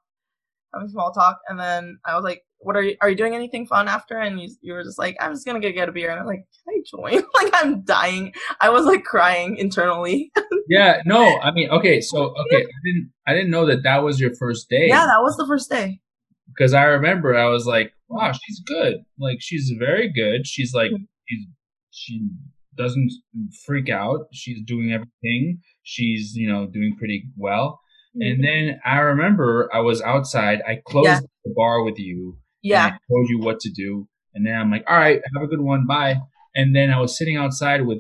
having 0.74 0.90
small 0.90 1.12
talk 1.12 1.40
and 1.48 1.60
then 1.60 2.00
I 2.06 2.16
was 2.16 2.24
like, 2.24 2.42
"What 2.64 2.76
are 2.76 2.82
you 2.84 2.96
are 3.02 3.10
you 3.10 3.16
doing 3.16 3.36
anything 3.36 3.68
fun 3.68 3.88
after?" 3.88 4.18
And 4.18 4.40
you 4.42 4.50
you 4.62 4.74
were 4.74 4.84
just 4.84 4.98
like, 5.00 5.16
"I'm 5.20 5.34
just 5.34 5.46
going 5.46 5.62
to 5.62 5.68
go 5.68 5.74
get 5.74 5.90
a 5.90 5.92
beer." 5.92 6.10
And 6.12 6.20
I'm 6.20 6.26
like, 6.26 6.46
"Can 6.66 6.74
I 6.76 6.82
join?" 6.90 7.24
like 7.36 7.54
I'm 7.54 7.84
dying. 7.84 8.34
I 8.62 8.70
was 8.70 8.86
like 8.86 9.04
crying 9.04 9.58
internally. 9.58 10.32
Yeah, 10.70 11.02
no, 11.06 11.40
I 11.40 11.52
mean, 11.52 11.70
okay, 11.72 12.00
so 12.00 12.20
okay, 12.24 12.64
I 12.64 12.80
didn't 12.86 13.12
I 13.28 13.34
didn't 13.34 13.52
know 13.52 13.66
that 13.66 13.84
that 13.84 14.02
was 14.02 14.22
your 14.22 14.34
first 14.34 14.70
day. 14.70 14.86
yeah, 14.88 15.06
that 15.06 15.22
was 15.22 15.36
the 15.36 15.46
first 15.46 15.70
day. 15.70 16.00
because 16.48 16.74
I 16.74 16.84
remember 16.84 17.36
I 17.36 17.50
was 17.50 17.66
like, 17.68 17.92
wow, 18.08 18.32
she's 18.32 18.62
good. 18.66 19.00
Like 19.20 19.40
she's 19.42 19.74
very 19.78 20.10
good. 20.12 20.48
She's 20.48 20.74
like 20.74 20.92
Mhm. 20.92 21.06
she's 21.28 21.46
she 21.92 22.28
doesn't 22.78 23.12
freak 23.66 23.90
out. 23.90 24.22
She's 24.32 24.62
doing 24.66 24.94
everything. 24.94 25.60
She's 25.84 26.34
you 26.34 26.48
know 26.50 26.66
doing 26.68 26.96
pretty 26.98 27.26
well. 27.38 27.82
And 28.16 28.42
then 28.44 28.80
I 28.86 29.00
remember 29.00 29.70
I 29.74 29.80
was 29.82 30.02
outside. 30.02 30.60
I 30.66 30.80
closed 30.86 31.08
Yeah. 31.08 31.20
the 31.44 31.54
bar 31.58 31.84
with 31.84 32.00
you. 32.00 32.38
And 32.64 32.70
yeah. 32.70 32.86
I 32.86 32.98
told 33.12 33.30
you 33.30 33.40
what 33.40 33.60
to 33.62 33.72
do. 33.72 34.08
And 34.34 34.46
then 34.46 34.56
I'm 34.56 34.72
like, 34.72 34.84
all 34.88 34.98
right, 34.98 35.22
have 35.36 35.44
a 35.44 35.48
good 35.48 35.62
one, 35.62 35.86
bye. 35.86 36.16
And 36.56 36.76
then 36.76 36.90
I 36.90 37.00
was 37.00 37.18
sitting 37.18 37.38
outside 37.38 37.86
with 37.86 38.00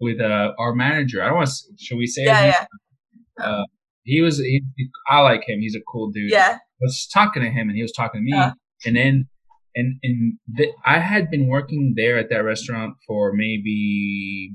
with 0.00 0.20
uh, 0.20 0.52
our 0.58 0.74
manager. 0.74 1.22
I 1.22 1.26
don't 1.28 1.36
want. 1.36 1.48
to 1.48 1.54
Should 1.78 1.98
we 1.98 2.06
say? 2.06 2.24
Yeah, 2.24 2.44
yeah. 2.46 3.44
Uh, 3.44 3.64
he 4.04 4.20
was. 4.20 4.38
He, 4.38 4.62
I 5.08 5.20
like 5.20 5.48
him. 5.48 5.60
He's 5.60 5.76
a 5.76 5.80
cool 5.90 6.10
dude. 6.10 6.30
Yeah. 6.30 6.58
I 6.80 6.84
was 6.84 7.08
talking 7.12 7.42
to 7.42 7.50
him 7.50 7.68
and 7.68 7.76
he 7.76 7.82
was 7.82 7.92
talking 7.92 8.20
to 8.20 8.24
me. 8.24 8.32
Yeah. 8.32 8.52
And 8.86 8.96
then, 8.96 9.28
and, 9.74 9.98
and 10.04 10.38
the, 10.46 10.70
I 10.86 11.00
had 11.00 11.30
been 11.30 11.48
working 11.48 11.94
there 11.96 12.16
at 12.18 12.30
that 12.30 12.44
restaurant 12.44 12.94
for 13.06 13.32
maybe 13.32 14.52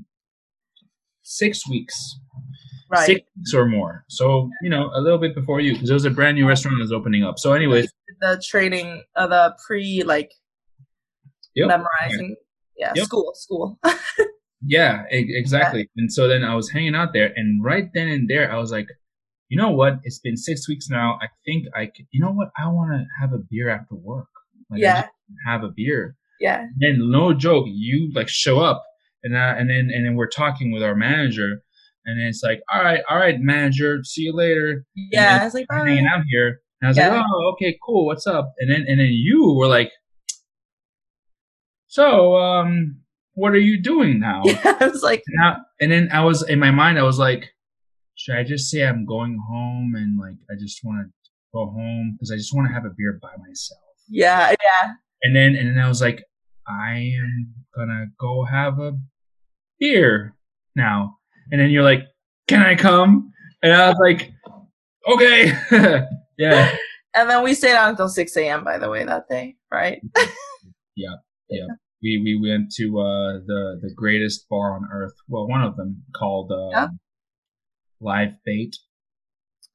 six 1.22 1.68
weeks, 1.68 2.18
Right. 2.90 3.06
six 3.06 3.20
weeks 3.36 3.54
or 3.54 3.66
more. 3.66 4.04
So, 4.08 4.50
you 4.62 4.70
know, 4.70 4.90
a 4.94 5.00
little 5.00 5.18
bit 5.18 5.34
before 5.34 5.60
you, 5.60 5.74
because 5.74 5.90
it 5.90 5.94
was 5.94 6.04
a 6.06 6.10
brand 6.10 6.36
new 6.36 6.48
restaurant 6.48 6.78
that 6.78 6.82
was 6.82 6.92
opening 6.92 7.24
up. 7.24 7.38
So, 7.38 7.52
anyways, 7.52 7.92
the 8.20 8.42
training, 8.46 9.02
uh, 9.16 9.26
the 9.26 9.56
pre 9.66 10.02
like 10.04 10.32
Yep. 11.54 11.68
memorizing. 11.68 12.36
Yeah, 12.76 12.92
Yep. 12.96 13.06
school, 13.06 13.32
school. 13.36 13.78
yeah, 14.66 15.02
exactly. 15.10 15.88
And 15.96 16.12
so 16.12 16.26
then 16.26 16.42
I 16.42 16.54
was 16.56 16.70
hanging 16.70 16.94
out 16.94 17.12
there, 17.12 17.32
and 17.36 17.62
right 17.62 17.84
then 17.94 18.08
and 18.08 18.28
there, 18.28 18.50
I 18.50 18.58
was 18.58 18.72
like, 18.72 18.88
you 19.48 19.56
know 19.56 19.70
what? 19.70 20.00
It's 20.02 20.18
been 20.18 20.36
six 20.36 20.68
weeks 20.68 20.88
now. 20.90 21.18
I 21.22 21.26
think 21.44 21.66
I 21.76 21.86
could, 21.86 22.06
you 22.10 22.20
know 22.20 22.32
what? 22.32 22.48
I 22.58 22.66
want 22.68 22.90
to 22.92 23.04
have 23.20 23.32
a 23.32 23.38
beer 23.50 23.68
after 23.68 23.94
work. 23.94 24.26
Like, 24.70 24.80
Yeah. 24.80 25.06
have 25.46 25.62
a 25.62 25.68
beer. 25.68 26.16
yeah, 26.40 26.66
then 26.78 26.98
no 27.10 27.32
joke, 27.32 27.66
you 27.68 28.10
like 28.14 28.28
show 28.28 28.58
up 28.60 28.82
and 29.22 29.36
uh, 29.36 29.54
and 29.56 29.70
then 29.70 29.90
and 29.94 30.04
then 30.04 30.16
we're 30.16 30.28
talking 30.28 30.72
with 30.72 30.82
our 30.82 30.96
manager, 30.96 31.62
and 32.04 32.18
then 32.18 32.26
it's 32.26 32.42
like, 32.42 32.60
all 32.72 32.82
right, 32.82 33.00
all 33.08 33.16
right, 33.18 33.38
manager, 33.38 34.02
see 34.02 34.22
you 34.22 34.32
later. 34.34 34.84
yeah. 34.96 35.38
I 35.40 35.44
was 35.44 35.54
like, 35.54 35.66
I'm 35.70 35.86
hanging 35.86 36.06
out 36.06 36.24
here, 36.28 36.60
and 36.80 36.86
I 36.86 36.88
was 36.88 36.96
Yeah. 36.96 37.08
like, 37.16 37.24
oh, 37.32 37.52
okay, 37.54 37.78
cool, 37.84 38.06
what's 38.06 38.26
up? 38.26 38.52
And 38.58 38.70
then 38.70 38.84
and 38.88 39.00
then 39.00 39.08
you 39.12 39.52
were 39.54 39.66
like, 39.68 39.90
so 41.86 42.36
um, 42.36 43.00
what 43.34 43.52
are 43.52 43.58
you 43.58 43.80
doing 43.80 44.18
now? 44.20 44.42
Yeah, 44.44 44.76
I 44.80 44.88
was 44.88 45.02
like, 45.02 45.22
And, 45.26 45.44
I, 45.44 45.56
and 45.80 45.92
then 45.92 46.08
I 46.12 46.24
was 46.24 46.48
in 46.48 46.58
my 46.58 46.70
mind, 46.70 46.98
I 46.98 47.02
was 47.02 47.18
like, 47.18 47.50
should 48.16 48.36
I 48.36 48.44
just 48.44 48.70
say 48.70 48.86
I'm 48.86 49.04
going 49.06 49.38
home 49.48 49.94
and 49.96 50.18
like 50.18 50.36
I 50.50 50.54
just 50.58 50.80
want 50.84 51.06
to 51.06 51.12
go 51.52 51.66
home 51.66 52.12
because 52.16 52.30
I 52.32 52.36
just 52.36 52.54
want 52.54 52.68
to 52.68 52.74
have 52.74 52.84
a 52.84 52.90
beer 52.96 53.18
by 53.22 53.30
myself. 53.46 53.80
yeah, 54.08 54.50
yeah, 54.50 54.92
And 55.22 55.34
then 55.34 55.54
and 55.56 55.68
then 55.70 55.78
I 55.78 55.88
was 55.88 56.00
like, 56.00 56.22
I 56.66 57.12
am 57.18 57.54
gonna 57.76 58.06
go 58.18 58.44
have 58.44 58.78
a 58.78 58.92
beer 59.80 60.34
now. 60.76 61.18
And 61.50 61.60
then 61.60 61.70
you're 61.70 61.82
like, 61.82 62.04
Can 62.48 62.62
I 62.62 62.74
come? 62.74 63.32
And 63.62 63.72
I 63.72 63.88
was 63.88 63.98
like, 64.00 64.32
Okay. 65.08 65.52
yeah. 66.38 66.74
And 67.16 67.30
then 67.30 67.44
we 67.44 67.54
stayed 67.54 67.76
out 67.76 67.90
until 67.90 68.08
six 68.08 68.36
a.m. 68.36 68.64
By 68.64 68.76
the 68.78 68.90
way, 68.90 69.04
that 69.04 69.28
day, 69.28 69.54
right? 69.70 70.00
Yeah, 70.96 71.14
yeah. 71.48 71.66
We 72.02 72.20
we 72.22 72.50
went 72.50 72.72
to 72.76 72.98
uh 72.98 73.32
the 73.46 73.78
the 73.82 73.92
greatest 73.94 74.48
bar 74.48 74.74
on 74.74 74.88
earth. 74.92 75.14
Well, 75.28 75.46
one 75.48 75.62
of 75.62 75.76
them 75.76 76.02
called 76.14 76.50
uh, 76.52 76.70
Yeah. 76.70 76.88
Live 78.00 78.34
Bait. 78.44 78.76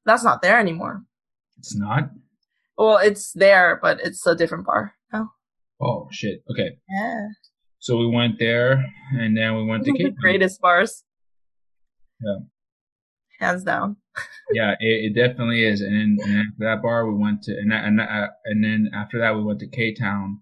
That's 0.05 0.24
not 0.24 0.41
there 0.41 0.60
anymore. 0.60 1.03
It's 1.57 1.76
not. 1.76 2.12
Well, 2.78 2.97
it's 2.97 3.32
there, 3.34 3.80
but 3.82 3.99
it's 4.01 4.26
a 4.26 4.36
different 4.36 4.66
bar. 4.66 4.95
Oh, 5.14 5.28
Oh 5.82 6.07
shit. 6.12 6.43
Okay. 6.51 6.78
yeah. 6.89 7.28
So 7.80 7.97
we 7.97 8.07
went 8.07 8.39
there 8.39 8.84
and 9.14 9.36
then 9.38 9.55
we 9.55 9.66
went 9.66 9.86
to 9.86 9.91
the 9.93 9.97
Cape 9.97 10.18
greatest 10.18 10.60
bars. 10.62 11.03
Yeah. 12.22 12.39
Hands 13.39 13.63
down. 13.63 13.95
Yeah, 14.51 14.71
it, 14.79 15.11
it 15.11 15.15
definitely 15.15 15.63
is. 15.63 15.81
And 15.81 15.95
then 15.95 16.17
and 16.29 16.39
after 16.39 16.65
that 16.65 16.81
bar, 16.81 17.09
we 17.09 17.17
went 17.17 17.43
to 17.43 17.51
and 17.57 17.71
that- 17.71 17.85
and 17.85 17.99
that- 17.99 18.09
uh, 18.09 18.27
and 18.45 18.63
then 18.63 18.89
after 18.93 19.17
that, 19.19 19.35
we 19.35 19.43
went 19.43 19.59
to 19.59 19.67
K 19.67 19.93
Town, 19.93 20.41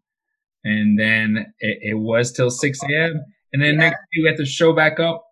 and 0.63 0.99
then 0.99 1.53
it, 1.59 1.77
it 1.81 1.93
was 1.93 2.31
till 2.31 2.49
six 2.49 2.81
a.m. 2.83 3.23
And 3.53 3.61
then 3.61 3.73
Yeah. 3.75 3.79
next 3.81 3.97
day 3.97 4.21
we 4.23 4.27
had 4.27 4.37
to 4.37 4.45
show 4.45 4.73
back 4.73 4.99
up. 4.99 5.23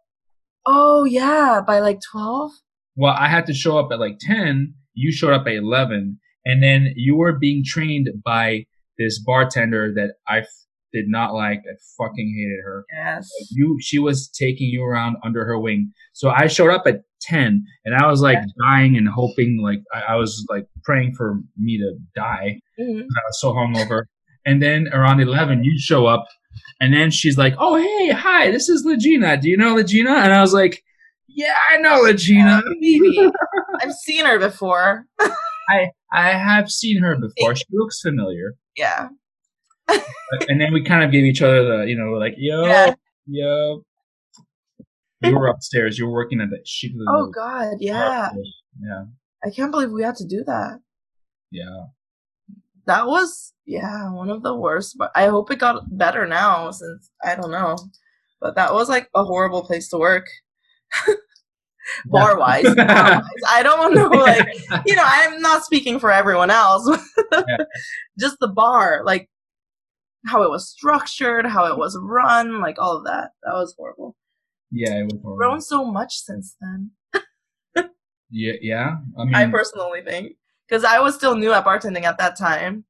Oh 0.65 1.05
yeah, 1.05 1.61
by 1.65 1.79
like 1.79 1.99
twelve. 2.11 2.51
Well, 2.95 3.15
I 3.17 3.27
had 3.27 3.45
to 3.47 3.53
show 3.53 3.77
up 3.79 3.91
at 3.91 3.99
like 3.99 4.17
ten. 4.19 4.75
You 4.93 5.11
showed 5.11 5.33
up 5.33 5.47
at 5.47 5.53
eleven, 5.55 6.19
and 6.45 6.61
then 6.61 6.93
you 6.95 7.15
were 7.17 7.33
being 7.39 7.63
trained 7.65 8.09
by 8.23 8.65
this 8.99 9.19
bartender 9.19 9.91
that 9.95 10.15
I 10.27 10.43
did 10.95 11.07
not 11.07 11.33
like. 11.33 11.59
I 11.59 11.73
fucking 11.97 12.29
hated 12.39 12.61
her. 12.67 12.85
Yes. 12.97 13.29
you 13.51 13.77
she 13.81 13.99
was 13.99 14.17
taking 14.29 14.67
you 14.75 14.83
around 14.83 15.17
under 15.27 15.45
her 15.45 15.57
wing 15.59 15.91
so 16.13 16.29
i 16.29 16.47
showed 16.47 16.71
up 16.71 16.83
at 16.87 17.01
10 17.21 17.63
and 17.85 17.95
i 17.95 18.05
was 18.07 18.21
like 18.21 18.39
dying 18.65 18.95
and 18.97 19.07
hoping 19.07 19.51
like 19.67 19.79
I, 19.93 20.13
I 20.13 20.15
was 20.15 20.45
like 20.49 20.65
praying 20.83 21.13
for 21.17 21.27
me 21.57 21.77
to 21.83 21.89
die 22.15 22.59
Mhm. 22.79 23.01
i 23.01 23.21
was 23.27 23.37
so 23.41 23.53
hungover 23.53 24.03
and 24.45 24.61
then 24.61 24.87
around 24.93 25.19
11 25.21 25.63
you 25.63 25.73
show 25.79 26.05
up 26.05 26.25
and 26.81 26.93
then 26.93 27.09
she's 27.11 27.37
like 27.37 27.55
oh 27.59 27.75
hey 27.75 28.11
hi 28.11 28.51
this 28.51 28.69
is 28.69 28.85
legina 28.85 29.39
do 29.41 29.49
you 29.49 29.57
know 29.57 29.75
legina 29.75 30.13
and 30.23 30.33
i 30.33 30.41
was 30.41 30.53
like 30.53 30.83
yeah 31.27 31.55
i 31.71 31.77
know 31.77 32.01
legina 32.03 32.61
Phoebe. 32.79 33.31
I've 33.81 33.93
seen 33.93 34.25
her 34.25 34.39
before. 34.39 35.05
i 35.69 35.89
i 36.13 36.29
have 36.31 36.69
seen 36.69 37.01
her 37.01 37.17
before 37.17 37.55
she 37.55 37.65
looks 37.71 37.99
familiar 38.01 38.53
Yeah. 38.77 39.07
And 39.87 40.59
then 40.59 40.73
we 40.73 40.83
kind 40.83 41.03
of 41.03 41.11
gave 41.11 41.23
each 41.23 41.41
other 41.41 41.63
the 41.63 41.85
you 41.87 41.95
know 41.97 42.11
like 42.17 42.33
yo 42.37 42.65
Yeah. 42.65 42.93
yo 43.27 43.83
you 45.23 45.35
were 45.37 45.47
upstairs 45.47 45.97
you 45.97 46.05
were 46.05 46.13
working 46.13 46.41
at 46.41 46.49
the 46.49 46.57
the 46.57 47.05
Oh 47.09 47.27
God, 47.27 47.77
yeah. 47.79 48.31
yeah 48.81 49.05
I 49.43 49.49
can't 49.49 49.71
believe 49.71 49.91
we 49.91 50.03
had 50.03 50.15
to 50.17 50.25
do 50.25 50.43
that. 50.45 50.79
yeah 51.51 51.85
That 52.85 53.07
was 53.07 53.53
yeah 53.65 54.11
one 54.11 54.29
of 54.29 54.43
the 54.43 54.55
worst. 54.55 54.95
But 54.97 55.11
I 55.15 55.27
hope 55.27 55.49
it 55.51 55.59
got 55.59 55.83
better 55.97 56.25
now 56.27 56.71
since 56.71 57.09
I 57.23 57.35
don't 57.35 57.51
know. 57.51 57.75
But 58.41 58.55
that 58.55 58.73
was 58.73 58.89
like 58.89 59.09
a 59.15 59.23
horrible 59.23 59.63
place 59.65 59.87
to 59.89 59.97
work. 59.97 60.27
bar 62.07 62.37
wise. 62.37 62.65
I 62.77 63.61
don't 63.63 63.93
know, 63.93 64.07
like 64.09 64.47
you 64.85 64.95
know, 64.95 65.03
I'm 65.05 65.41
not 65.41 65.63
speaking 65.63 65.99
for 65.99 66.11
everyone 66.11 66.49
else. 66.51 66.85
Just 68.19 68.37
the 68.39 68.47
bar, 68.47 69.01
like 69.05 69.29
how 70.25 70.43
it 70.43 70.49
was 70.49 70.69
structured, 70.69 71.45
how 71.45 71.65
it 71.65 71.77
was 71.77 71.97
run, 72.01 72.59
like 72.61 72.77
all 72.79 72.97
of 72.97 73.03
that. 73.05 73.31
That 73.43 73.53
was 73.53 73.75
horrible. 73.77 74.15
Yeah, 74.71 74.99
it 74.99 75.03
was 75.03 75.19
horrible. 75.21 75.37
Grown 75.37 75.61
so 75.61 75.85
much 75.85 76.15
since 76.15 76.55
then. 76.59 76.91
Yeah, 78.31 78.53
yeah. 78.61 78.95
I 79.17 79.23
mean, 79.25 79.35
I 79.35 79.49
personally 79.49 80.01
think 80.03 80.33
because 80.67 80.83
I 80.83 80.99
was 80.99 81.15
still 81.15 81.35
new 81.35 81.53
at 81.53 81.63
bartending 81.63 82.03
at 82.03 82.17
that 82.17 82.37
time, 82.37 82.83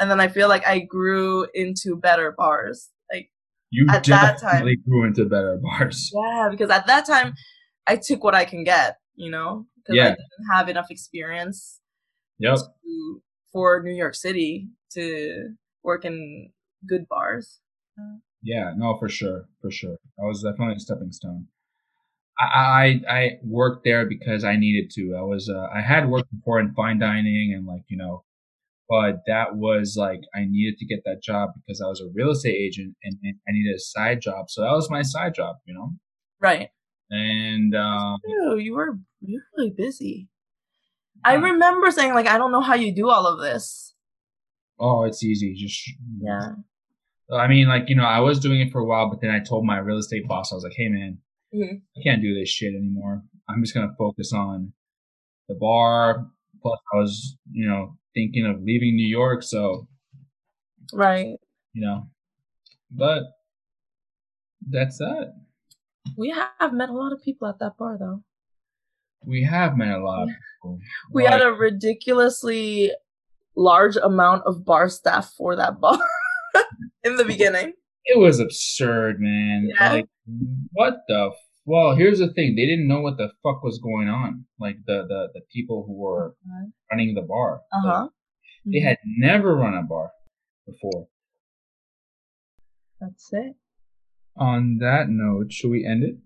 and 0.00 0.10
then 0.10 0.18
I 0.18 0.28
feel 0.28 0.48
like 0.48 0.66
I 0.66 0.80
grew 0.80 1.46
into 1.54 1.94
better 1.94 2.32
bars. 2.36 2.88
Like 3.12 3.30
you 3.70 3.86
at 3.90 4.02
that 4.04 4.40
time- 4.40 4.50
definitely 4.52 4.76
grew 4.76 5.06
into 5.06 5.26
better 5.26 5.58
bars. 5.62 6.10
yeah, 6.14 6.48
because 6.50 6.70
at 6.70 6.86
that 6.86 7.06
time 7.06 7.34
I 7.86 7.96
took 7.96 8.24
what 8.24 8.34
I 8.34 8.44
can 8.46 8.64
get, 8.64 8.96
you 9.14 9.30
know, 9.30 9.66
because 9.76 10.00
I 10.00 10.08
didn't 10.10 10.52
have 10.52 10.68
enough 10.68 10.86
experience 10.90 11.80
Yep. 12.40 12.56
to, 12.56 13.22
for 13.52 13.82
New 13.82 13.94
York 13.94 14.14
City 14.14 14.68
to 14.92 15.50
work 15.82 16.04
in 16.06 16.50
good 16.86 17.08
bars. 17.08 17.60
Yeah, 18.42 18.72
no, 18.76 18.96
for 18.98 19.08
sure, 19.08 19.48
for 19.60 19.70
sure. 19.70 19.96
That 20.16 20.24
was 20.24 20.42
definitely 20.42 20.76
a 20.76 20.80
stepping 20.80 21.12
stone. 21.12 21.48
I 22.38 23.00
I, 23.08 23.14
I 23.18 23.30
worked 23.42 23.84
there 23.84 24.06
because 24.06 24.44
I 24.44 24.56
needed 24.56 24.90
to. 24.94 25.16
I 25.18 25.22
was 25.22 25.48
uh, 25.48 25.66
I 25.74 25.80
had 25.80 26.08
worked 26.08 26.30
before 26.30 26.60
in 26.60 26.72
fine 26.74 26.98
dining 26.98 27.52
and 27.56 27.66
like 27.66 27.82
you 27.88 27.96
know, 27.96 28.24
but 28.88 29.22
that 29.26 29.56
was 29.56 29.96
like 29.98 30.20
I 30.34 30.44
needed 30.44 30.78
to 30.78 30.86
get 30.86 31.00
that 31.04 31.22
job 31.22 31.50
because 31.54 31.80
I 31.80 31.88
was 31.88 32.00
a 32.00 32.08
real 32.14 32.30
estate 32.30 32.56
agent 32.56 32.94
and, 33.02 33.16
and 33.22 33.36
I 33.48 33.52
needed 33.52 33.74
a 33.74 33.80
side 33.80 34.20
job. 34.20 34.50
So 34.50 34.62
that 34.62 34.72
was 34.72 34.90
my 34.90 35.02
side 35.02 35.34
job, 35.34 35.56
you 35.66 35.74
know. 35.74 35.90
Right. 36.40 36.70
And 37.10 37.74
um, 37.74 38.18
Ew, 38.24 38.58
you 38.58 38.74
were 38.74 38.98
you 39.20 39.40
were 39.40 39.62
really 39.62 39.74
busy. 39.76 40.28
I 41.24 41.34
remember 41.34 41.90
saying 41.90 42.14
like 42.14 42.28
I 42.28 42.38
don't 42.38 42.52
know 42.52 42.60
how 42.60 42.74
you 42.74 42.94
do 42.94 43.10
all 43.10 43.26
of 43.26 43.40
this. 43.40 43.94
Oh, 44.78 45.04
it's 45.04 45.22
easy. 45.22 45.54
Just 45.54 45.90
Yeah. 46.20 46.54
I 47.30 47.46
mean, 47.46 47.68
like 47.68 47.88
you 47.88 47.96
know, 47.96 48.04
I 48.04 48.20
was 48.20 48.38
doing 48.40 48.60
it 48.60 48.70
for 48.72 48.80
a 48.80 48.84
while, 48.86 49.10
but 49.10 49.20
then 49.20 49.30
I 49.30 49.40
told 49.40 49.64
my 49.66 49.78
real 49.78 49.98
estate 49.98 50.26
boss, 50.26 50.50
I 50.50 50.54
was 50.54 50.64
like, 50.64 50.72
"Hey, 50.76 50.88
man, 50.88 51.18
Mhm. 51.54 51.82
I 51.96 52.00
can't 52.02 52.22
do 52.22 52.34
this 52.34 52.48
shit 52.48 52.74
anymore. 52.74 53.22
I'm 53.48 53.62
just 53.62 53.74
gonna 53.74 53.94
focus 53.98 54.32
on 54.32 54.72
the 55.48 55.54
bar." 55.54 56.30
Plus, 56.62 56.78
I 56.92 56.96
was, 56.96 57.36
you 57.52 57.68
know, 57.68 57.98
thinking 58.14 58.46
of 58.46 58.62
leaving 58.62 58.96
New 58.96 59.06
York, 59.06 59.42
so 59.42 59.86
Right. 60.92 61.38
you 61.74 61.82
know, 61.82 62.08
but 62.90 63.24
that's 64.70 64.98
that. 64.98 65.34
We 66.16 66.30
have 66.30 66.72
met 66.72 66.88
a 66.88 66.92
lot 66.94 67.12
of 67.12 67.22
people 67.22 67.46
at 67.48 67.58
that 67.58 67.76
bar 67.76 67.98
though. 67.98 68.24
We 69.24 69.42
have 69.44 69.76
met 69.76 69.98
a 69.98 70.02
lot 70.02 70.22
of 70.24 70.28
people. 70.28 70.80
We 71.12 71.24
had 71.24 71.42
a 71.42 71.52
ridiculously 71.52 72.92
large 73.58 73.96
amount 73.96 74.42
of 74.46 74.64
bar 74.64 74.88
staff 74.88 75.32
for 75.36 75.56
that 75.56 75.80
bar 75.80 75.98
in 77.04 77.16
the 77.16 77.24
beginning. 77.24 77.72
it 78.04 78.18
was 78.18 78.38
absurd, 78.40 79.16
man. 79.20 79.68
Yeah. 79.74 79.92
Like, 79.92 80.06
what 80.72 80.94
the? 81.08 81.30
F- 81.32 81.44
well, 81.66 81.94
here's 81.96 82.18
the 82.20 82.32
thing: 82.32 82.54
they 82.56 82.64
didn't 82.66 82.88
know 82.88 83.00
what 83.00 83.16
the 83.18 83.28
fuck 83.42 83.62
was 83.62 83.78
going 83.82 84.08
on. 84.08 84.44
Like 84.58 84.76
the 84.86 85.04
the 85.08 85.28
the 85.34 85.42
people 85.52 85.84
who 85.86 85.94
were 85.94 86.34
running 86.90 87.14
the 87.14 87.22
bar. 87.22 87.60
Uh 87.72 87.82
Like, 87.84 87.94
huh. 87.96 88.08
They 88.64 88.80
had 88.80 88.98
never 89.04 89.54
run 89.56 89.74
a 89.74 89.82
bar 89.82 90.10
before. 90.66 91.08
That's 93.00 93.28
it. 93.32 93.54
On 94.36 94.78
that 94.80 95.08
note, 95.08 95.52
should 95.52 95.70
we 95.70 95.84
end 95.86 96.04
it? 96.04 96.16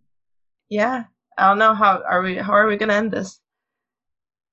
Yeah. 0.69 1.05
I 1.39 1.49
don't 1.49 1.59
know 1.59 1.73
how 1.75 2.03
are 2.09 2.23
we 2.23 2.37
how 2.37 2.53
are 2.53 2.67
we 2.69 2.77
gonna 2.77 2.95
end 2.95 3.11
this? 3.13 3.41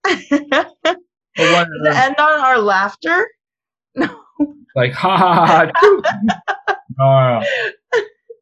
Or 1.39 1.51
what- 1.53 1.67
Does 1.83 1.95
it 1.95 1.99
end 1.99 2.15
on 2.19 2.39
our 2.41 2.59
laughter? 2.59 3.27
No. 3.95 4.07
like 4.75 4.93
ha 4.93 5.17
ha 5.17 5.45
ha. 5.45 5.71
no, 6.97 7.41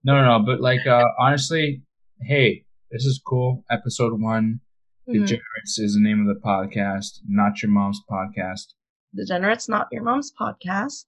no, 0.04 0.22
no, 0.22 0.39
no. 0.39 0.45
But 0.45 0.60
like, 0.62 0.86
uh, 0.86 1.04
honestly, 1.20 1.82
hey, 2.22 2.66
this 2.91 3.06
is 3.06 3.20
cool. 3.26 3.64
Episode 3.72 4.22
one, 4.22 4.60
Mhm. 5.08 5.14
Degenerates 5.14 5.80
is 5.80 5.93
the 5.95 6.02
name 6.02 6.28
of 6.28 6.28
the 6.28 6.39
podcast, 6.41 7.22
not 7.28 7.62
your 7.64 7.72
mom's 7.72 8.02
podcast. 8.12 8.74
Degenerates 9.16 9.70
Not 9.70 9.88
Your 9.91 10.04
Mom's 10.04 10.32
podcast. 10.39 11.06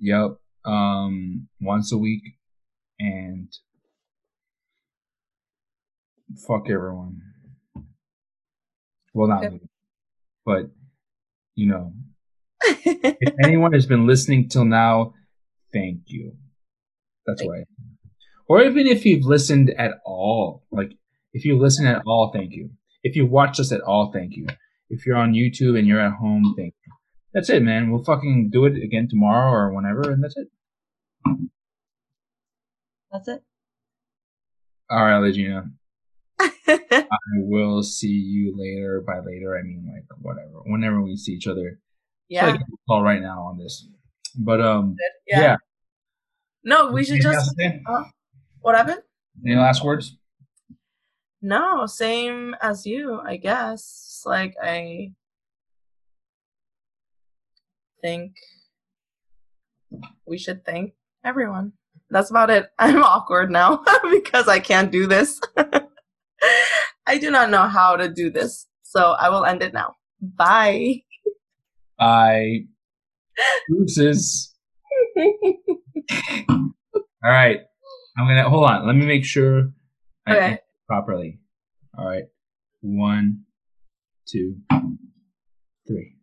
Yep. 0.00 0.32
Um, 0.64 1.48
once 1.60 1.92
a 1.92 1.96
week, 1.98 2.22
and 2.98 3.48
fuck 6.46 6.68
everyone. 6.68 7.20
Well, 9.14 9.28
not, 9.28 9.38
Okay. 9.44 9.48
really. 9.54 9.68
but 10.44 10.70
you 11.58 11.68
know, 11.68 11.92
if 12.62 13.34
anyone 13.42 13.72
has 13.72 13.84
been 13.84 14.06
listening 14.06 14.48
till 14.48 14.64
now, 14.64 15.12
thank 15.72 16.02
you. 16.06 16.36
That's 17.26 17.40
Thank 17.40 17.50
why. 17.50 17.64
Or 18.48 18.62
even 18.62 18.86
if 18.86 19.04
you've 19.04 19.24
listened 19.24 19.74
at 19.76 19.94
all, 20.06 20.64
like 20.70 20.92
if 21.32 21.44
you 21.44 21.58
listen 21.58 21.84
at 21.86 22.02
all, 22.06 22.30
thank 22.32 22.52
you. 22.52 22.70
If 23.02 23.16
you 23.16 23.26
watch 23.26 23.58
us 23.58 23.72
at 23.72 23.80
all, 23.80 24.12
thank 24.12 24.36
you. 24.36 24.46
If 24.88 25.04
you're 25.04 25.16
on 25.16 25.32
YouTube 25.32 25.76
and 25.76 25.86
you're 25.86 26.00
at 26.00 26.12
home, 26.12 26.54
thank 26.56 26.74
you. 26.86 26.92
That's 27.34 27.50
it, 27.50 27.62
man. 27.64 27.90
We'll 27.90 28.04
fucking 28.04 28.50
do 28.52 28.64
it 28.64 28.80
again 28.82 29.08
tomorrow 29.10 29.50
or 29.50 29.74
whenever, 29.74 30.12
and 30.12 30.22
that's 30.22 30.36
it. 30.36 30.48
That's 33.10 33.28
it. 33.28 33.42
All 34.88 35.04
right, 35.04 35.20
Legina. 35.20 35.72
I 36.40 37.06
will 37.36 37.82
see 37.82 38.08
you 38.08 38.54
later. 38.56 39.02
By 39.06 39.20
later, 39.20 39.58
I 39.58 39.62
mean 39.62 39.90
like 39.92 40.04
whatever. 40.20 40.62
Whenever 40.64 41.00
we 41.02 41.16
see 41.16 41.32
each 41.32 41.46
other. 41.46 41.80
yeah. 42.28 42.50
Like 42.50 42.60
call 42.88 43.02
right 43.02 43.20
now 43.20 43.42
on 43.42 43.58
this. 43.58 43.88
But 44.36 44.60
um, 44.60 44.96
yeah. 45.26 45.40
yeah. 45.40 45.56
No, 46.64 46.92
we 46.92 47.04
should 47.04 47.22
just 47.22 47.54
else 47.88 48.08
what 48.60 48.74
happened? 48.74 49.02
Any 49.44 49.56
last 49.56 49.84
words? 49.84 50.16
No, 51.40 51.86
same 51.86 52.56
as 52.60 52.84
you, 52.84 53.20
I 53.24 53.36
guess. 53.36 54.22
Like 54.26 54.54
I 54.62 55.12
think 58.02 58.34
we 60.26 60.38
should 60.38 60.64
thank 60.64 60.92
everyone. 61.24 61.72
That's 62.10 62.30
about 62.30 62.50
it. 62.50 62.70
I'm 62.78 63.02
awkward 63.02 63.50
now 63.50 63.84
because 64.10 64.48
I 64.48 64.58
can't 64.58 64.90
do 64.90 65.06
this. 65.06 65.40
I 67.08 67.16
do 67.16 67.30
not 67.30 67.48
know 67.48 67.66
how 67.66 67.96
to 67.96 68.06
do 68.12 68.30
this. 68.30 68.66
So 68.82 69.12
I 69.18 69.30
will 69.30 69.46
end 69.46 69.62
it 69.62 69.72
now. 69.72 69.94
Bye. 70.20 71.02
I 71.98 72.66
deuces. 73.68 74.54
All 76.50 76.70
right. 77.24 77.60
I'm 78.18 78.26
gonna 78.26 78.48
hold 78.48 78.64
on. 78.68 78.86
Let 78.86 78.94
me 78.94 79.06
make 79.06 79.24
sure 79.24 79.70
I 80.26 80.36
Okay. 80.36 80.58
properly. 80.86 81.40
All 81.96 82.06
right. 82.06 82.24
One, 82.82 83.44
two, 84.28 84.56
three. 85.88 86.17